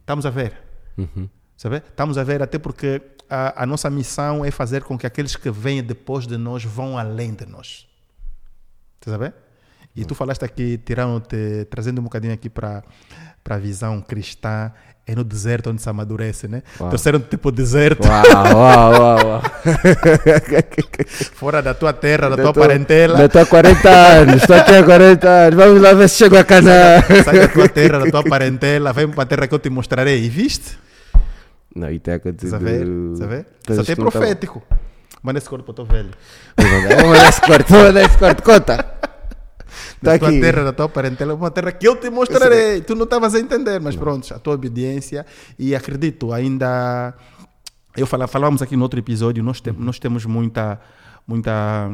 Estamos 0.00 0.26
a 0.26 0.30
ver. 0.30 0.56
Uhum. 0.98 1.28
Sabe? 1.56 1.76
Estamos 1.78 2.16
a 2.18 2.24
ver, 2.24 2.42
até 2.42 2.58
porque 2.58 3.00
a, 3.28 3.62
a 3.62 3.66
nossa 3.66 3.88
missão 3.90 4.44
é 4.44 4.50
fazer 4.50 4.82
com 4.84 4.98
que 4.98 5.06
aqueles 5.06 5.36
que 5.36 5.50
vêm 5.50 5.82
depois 5.82 6.26
de 6.26 6.36
nós 6.36 6.64
vão 6.64 6.96
além 6.98 7.34
de 7.34 7.46
nós. 7.46 7.86
Estás 8.98 9.14
a 9.14 9.18
ver? 9.18 9.34
E 9.94 10.04
tu 10.04 10.14
falaste 10.14 10.44
aqui, 10.44 10.78
tirando-te, 10.78 11.66
trazendo 11.68 12.00
um 12.00 12.04
bocadinho 12.04 12.32
aqui 12.32 12.48
para 12.48 12.82
a 13.48 13.56
visão 13.58 14.00
cristã, 14.00 14.70
é 15.06 15.14
no 15.14 15.24
deserto 15.24 15.70
onde 15.70 15.82
se 15.82 15.88
amadurece, 15.90 16.46
né? 16.46 16.62
Terceiro 16.88 17.18
tipo 17.18 17.50
deserto, 17.50 18.06
Uau, 18.06 18.22
uau, 18.54 18.92
uau, 18.92 19.26
uau. 19.26 19.42
fora 21.34 21.60
da 21.60 21.74
tua 21.74 21.92
terra, 21.92 22.28
da, 22.30 22.36
Da 22.36 22.42
tua 22.44 22.52
tua- 22.52 22.66
parentela. 22.68 23.24
Estou 23.24 23.42
há 23.42 23.46
40 23.46 23.88
anos, 23.90 24.34
estou 24.36 24.56
aqui 24.56 24.74
há 24.74 24.84
40 24.84 25.28
anos. 25.28 25.54
Vamos 25.56 25.82
lá 25.82 25.92
ver 25.94 26.08
se 26.08 26.16
chego 26.18 26.36
a 26.38 26.44
Canaã. 26.44 27.02
Sai 27.24 27.40
da 27.40 27.48
tua 27.48 27.68
terra, 27.68 27.98
da 27.98 28.10
tua 28.10 28.22
parentela, 28.22 28.92
vem 28.92 29.08
para 29.08 29.22
a 29.24 29.26
terra 29.26 29.48
que 29.48 29.54
eu 29.54 29.58
te 29.58 29.68
mostrarei. 29.70 30.24
E 30.24 30.28
viste? 30.28 30.78
Não, 31.74 31.90
e 31.90 31.98
tem 31.98 32.14
acontecido. 32.14 32.58
ver? 32.60 32.84
coisas 33.66 33.68
Isso 33.68 33.80
até 33.80 33.92
é 33.92 33.96
profético. 33.96 34.62
Manda 35.22 35.38
esse 35.38 35.48
corpo 35.48 35.64
para 35.64 35.82
o 35.82 35.84
teu 35.84 35.84
velho. 35.84 36.10
Mandar 36.56 37.28
esse 37.28 37.40
corte, 37.40 37.72
mandar 37.72 38.02
esse 38.02 38.16
corte, 38.16 38.42
conta. 38.42 38.99
Da 40.02 40.12
Tá 40.12 40.18
tua 40.18 40.28
aqui. 40.28 40.40
terra, 40.40 40.64
da 40.64 40.72
tua 40.72 40.88
parentela, 40.88 41.34
uma 41.34 41.50
terra 41.50 41.72
que 41.72 41.86
eu 41.86 41.96
te 41.96 42.08
mostrarei. 42.10 42.80
Tu 42.80 42.94
não 42.94 43.04
estavas 43.04 43.34
a 43.34 43.38
entender, 43.40 43.80
mas 43.80 43.96
pronto, 43.96 44.32
a 44.34 44.38
tua 44.38 44.54
obediência. 44.54 45.24
E 45.58 45.74
acredito, 45.74 46.32
ainda. 46.32 47.14
Eu 47.96 48.06
fala, 48.06 48.26
falávamos 48.28 48.62
aqui 48.62 48.76
no 48.76 48.82
outro 48.82 49.00
episódio, 49.00 49.42
nós, 49.42 49.60
tem, 49.60 49.72
nós 49.72 49.98
temos 49.98 50.24
muita, 50.24 50.80
muita, 51.26 51.90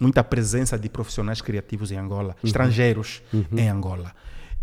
muita 0.00 0.24
presença 0.24 0.76
de 0.78 0.88
profissionais 0.88 1.40
criativos 1.40 1.92
em 1.92 1.96
Angola, 1.96 2.34
estrangeiros 2.42 3.22
em 3.52 3.68
Angola. 3.68 4.12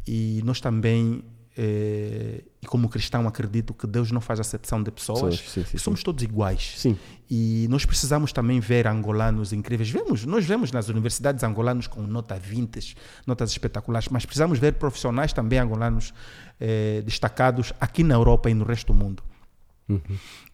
E 0.06 0.42
nós 0.44 0.60
também, 0.60 1.24
eh, 1.58 2.44
e 2.62 2.66
como 2.66 2.90
cristão, 2.90 3.28
acredito 3.28 3.74
que 3.74 3.88
Deus 3.88 4.12
não 4.12 4.20
faz 4.20 4.40
acepção 4.40 4.84
de 4.84 4.92
pessoas, 4.92 5.38
sim, 5.40 5.48
sim, 5.48 5.64
que 5.64 5.70
sim. 5.72 5.78
somos 5.78 6.04
todos 6.04 6.22
iguais. 6.24 6.74
Sim. 6.78 6.98
E 7.30 7.66
nós 7.70 7.86
precisamos 7.86 8.34
também 8.34 8.60
ver 8.60 8.88
angolanos 8.88 9.54
incríveis. 9.54 9.90
Vemos, 9.90 10.26
nós 10.26 10.46
vemos 10.46 10.72
nas 10.72 10.90
universidades 10.90 11.44
angolanos 11.44 11.88
com 11.88 12.02
nota 12.02 12.38
20, 12.38 12.96
notas 13.26 13.52
espetaculares, 13.52 14.10
mas 14.10 14.26
precisamos 14.26 14.60
ver 14.60 14.74
profissionais 14.74 15.32
também 15.32 15.60
angolanos 15.60 16.14
eh, 16.60 17.02
destacados 17.06 17.72
aqui 17.80 18.04
na 18.04 18.16
Europa 18.16 18.50
e 18.50 18.54
no 18.54 18.66
resto 18.66 18.92
do 18.92 19.00
mundo. 19.00 19.24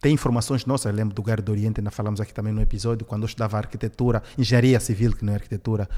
Tem 0.00 0.12
informações 0.12 0.66
nossas, 0.66 0.86
eu 0.86 0.96
lembro 0.96 1.14
do 1.14 1.22
Garo 1.22 1.42
do 1.42 1.52
Oriente, 1.52 1.80
ainda 1.80 1.90
falamos 1.90 2.20
aqui 2.20 2.34
também 2.34 2.52
no 2.52 2.60
episódio, 2.60 3.06
quando 3.06 3.22
eu 3.22 3.26
estudava 3.26 3.56
arquitetura, 3.56 4.22
engenharia 4.36 4.78
civil, 4.78 5.16
que 5.16 5.24
não 5.24 5.32
é 5.32 5.36
arquitetura, 5.36 5.88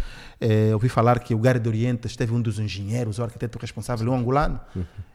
eh, 0.41 0.73
ouvi 0.73 0.89
falar 0.89 1.19
que 1.19 1.35
o 1.35 1.39
Garo 1.39 1.59
do 1.59 1.69
Oriente 1.69 2.07
esteve 2.07 2.33
um 2.33 2.41
dos 2.41 2.59
engenheiros, 2.59 3.19
o 3.19 3.25
arquiteto 3.25 3.59
responsável, 3.59 4.11
um 4.11 4.15
angolano. 4.15 4.61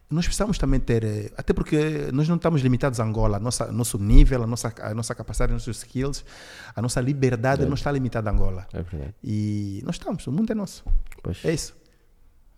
Nós 0.10 0.26
precisamos 0.26 0.58
também 0.58 0.80
ter, 0.80 1.04
eh, 1.04 1.32
até 1.38 1.54
porque 1.54 2.10
nós 2.12 2.28
não 2.28 2.36
estamos 2.36 2.62
limitados 2.62 3.00
a 3.00 3.04
Angola, 3.04 3.40
nossa, 3.40 3.72
nosso 3.72 3.98
nível, 3.98 4.44
a 4.44 4.48
nossa, 4.48 4.74
a 4.82 4.94
nossa 4.94 5.16
capacidade, 5.16 5.54
os 5.54 5.66
nossos 5.66 5.78
skills, 5.78 6.26
a 6.76 6.82
nossa 6.82 7.00
liberdade 7.00 7.66
não 7.66 7.76
está 7.76 7.92
limitada 7.92 8.30
a 8.30 8.34
Angola. 8.34 8.68
É 8.74 8.82
verdade. 8.82 9.14
E 9.24 9.82
nós 9.86 9.96
estamos, 9.96 10.26
o 10.28 10.32
mundo 10.32 10.52
é 10.52 10.56
nosso. 10.56 10.84
Pois. 11.22 11.46
É 11.46 11.54
isso. 11.54 11.80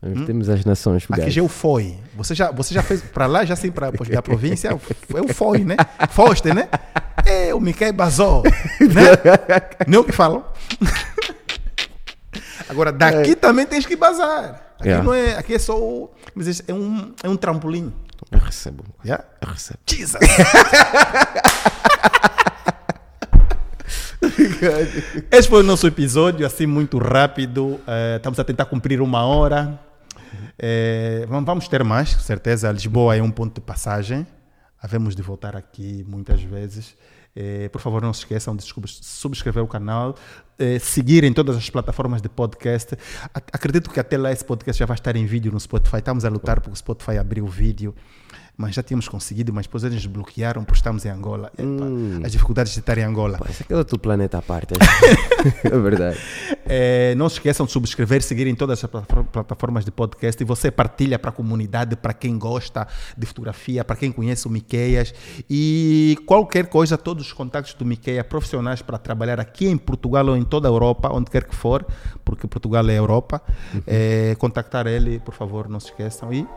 Nós 0.01 0.25
Temos 0.25 0.49
as 0.49 0.65
nações 0.65 1.05
Aqui 1.11 1.29
já 1.29 1.41
é 1.41 1.43
o 1.43 1.47
FOI. 1.47 1.95
Você 2.15 2.33
já, 2.33 2.49
você 2.51 2.73
já 2.73 2.81
fez 2.81 3.01
para 3.01 3.27
lá, 3.27 3.45
já 3.45 3.55
sim, 3.55 3.69
para 3.69 3.91
da 3.91 4.21
província, 4.21 4.69
é 4.69 4.73
o 4.73 4.79
FOI, 5.31 5.63
né? 5.63 5.75
Foster, 6.09 6.55
né? 6.55 6.67
É 7.23 7.53
o 7.53 7.59
Miquel 7.59 7.93
Bazó, 7.93 8.41
né? 8.79 9.11
Nem 9.87 9.99
o 9.99 10.03
que 10.03 10.11
falam. 10.11 10.43
Agora, 12.67 12.91
daqui 12.91 13.35
também 13.35 13.67
tens 13.67 13.85
que 13.85 13.95
bazar. 13.95 14.69
Aqui, 14.79 14.87
Yeah. 14.87 15.03
não 15.03 15.13
é, 15.13 15.35
aqui 15.35 15.53
é 15.53 15.59
só 15.59 15.79
o, 15.79 16.09
mas 16.33 16.63
é, 16.67 16.73
um, 16.73 17.13
é 17.21 17.29
um 17.29 17.35
trampolim. 17.35 17.93
Eu 18.31 18.39
recebo. 18.39 18.83
Yeah? 19.05 19.23
Eu 19.39 19.49
recebo. 19.49 19.77
Jesus! 19.87 20.19
Esse 25.31 25.47
foi 25.47 25.59
o 25.59 25.63
nosso 25.63 25.85
episódio, 25.85 26.47
assim, 26.47 26.65
muito 26.65 26.97
rápido. 26.97 27.79
Eh, 27.87 28.15
estamos 28.17 28.39
a 28.39 28.43
tentar 28.43 28.65
cumprir 28.65 28.99
uma 29.01 29.23
hora. 29.23 29.79
Eh, 30.63 31.25
vamos- 31.27 31.67
ter 31.67 31.83
mais, 31.83 32.13
com 32.13 32.21
certeza. 32.21 32.71
Lisboa 32.71 33.15
é 33.15 33.21
um 33.21 33.31
ponto 33.31 33.55
de 33.55 33.61
passagem. 33.61 34.27
Havemos 34.79 35.15
de 35.15 35.21
voltar 35.23 35.55
aqui 35.55 36.05
muitas 36.07 36.41
vezes. 36.43 36.95
Eh, 37.35 37.69
por 37.69 37.79
favor, 37.81 38.01
não 38.01 38.13
se 38.13 38.19
esqueçam 38.19 38.55
de 38.55 38.61
subs- 38.63 38.99
subscrever 39.01 39.63
o 39.63 39.67
canal, 39.67 40.15
eh, 40.59 40.77
seguir 40.79 41.23
em 41.23 41.31
todas 41.33 41.55
as 41.55 41.69
plataformas 41.69 42.21
de 42.21 42.27
podcast. 42.29 42.95
Acredito 43.53 43.89
que 43.89 43.99
até 43.99 44.17
lá 44.17 44.31
esse 44.31 44.43
podcast 44.43 44.77
já 44.77 44.85
vai 44.85 44.95
estar 44.97 45.15
em 45.15 45.25
vídeo 45.25 45.51
no 45.51 45.59
Spotify. 45.59 45.97
Estamos 45.97 46.25
a 46.25 46.29
lutar 46.29 46.59
para 46.59 46.71
o 46.71 46.75
Spotify 46.75 47.17
abrir 47.17 47.41
o 47.41 47.47
vídeo, 47.47 47.95
mas 48.57 48.75
já 48.75 48.83
tínhamos 48.83 49.07
conseguido, 49.07 49.51
mas 49.51 49.65
depois 49.65 49.83
eles 49.83 50.05
bloquearam 50.05 50.63
por 50.63 50.75
estarmos 50.75 51.03
em 51.05 51.09
Angola. 51.09 51.51
Epa, 51.57 52.25
As 52.25 52.31
dificuldades 52.31 52.73
de 52.73 52.79
estar 52.79 52.97
em 52.97 53.03
Angola. 53.03 53.37
Pô, 53.37 53.45
esse 53.49 53.63
aqui 53.63 53.73
é 53.73 53.75
outro 53.75 53.97
planeta 53.97 54.37
à 54.37 54.41
parte. 54.41 54.73
é 55.63 55.79
verdade. 55.79 56.17
Eh, 56.65 57.15
não 57.15 57.27
se 57.27 57.35
esqueçam 57.35 57.65
de 57.65 57.71
subscrever, 57.71 58.21
seguir 58.21 58.45
em 58.47 58.53
todas 58.55 58.83
as 58.83 58.89
platafor- 58.89 59.23
plataformas 59.25 59.83
de 59.83 59.91
podcast 59.91 60.41
e 60.41 60.45
você 60.45 60.69
partilha 60.69 61.17
para 61.17 61.29
a 61.29 61.33
comunidade, 61.33 61.95
para 61.95 62.13
quem 62.13 62.37
gosta 62.37 62.87
de 63.17 63.25
fotografia, 63.25 63.83
para 63.83 63.95
quem 63.95 64.11
conhece 64.11 64.47
o 64.47 64.49
Miqueias 64.49 65.13
e 65.49 66.17
qualquer 66.25 66.67
coisa, 66.67 66.97
todos 66.97 67.25
os 67.27 67.33
contatos 67.33 67.73
do 67.73 67.83
Miqueias 67.85 68.25
profissionais 68.27 68.81
para 68.81 68.97
trabalhar 68.97 69.39
aqui 69.39 69.67
em 69.67 69.77
Portugal 69.77 70.27
ou 70.27 70.37
em 70.37 70.43
toda 70.43 70.67
a 70.67 70.71
Europa, 70.71 71.09
onde 71.11 71.31
quer 71.31 71.43
que 71.45 71.55
for, 71.55 71.85
porque 72.23 72.47
Portugal 72.47 72.87
é 72.89 72.97
Europa. 72.97 73.41
Eh, 73.87 74.35
contactar 74.37 74.85
ele, 74.87 75.19
por 75.19 75.33
favor, 75.33 75.67
não 75.67 75.79
se 75.79 75.87
esqueçam 75.87 76.31
e 76.31 76.47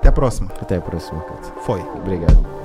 até 0.00 0.08
a 0.08 0.12
próxima. 0.12 0.48
Até 0.60 0.76
a 0.76 0.80
próxima, 0.80 1.20
Cátia. 1.20 1.52
Foi. 1.62 1.80
Obrigado. 1.80 2.59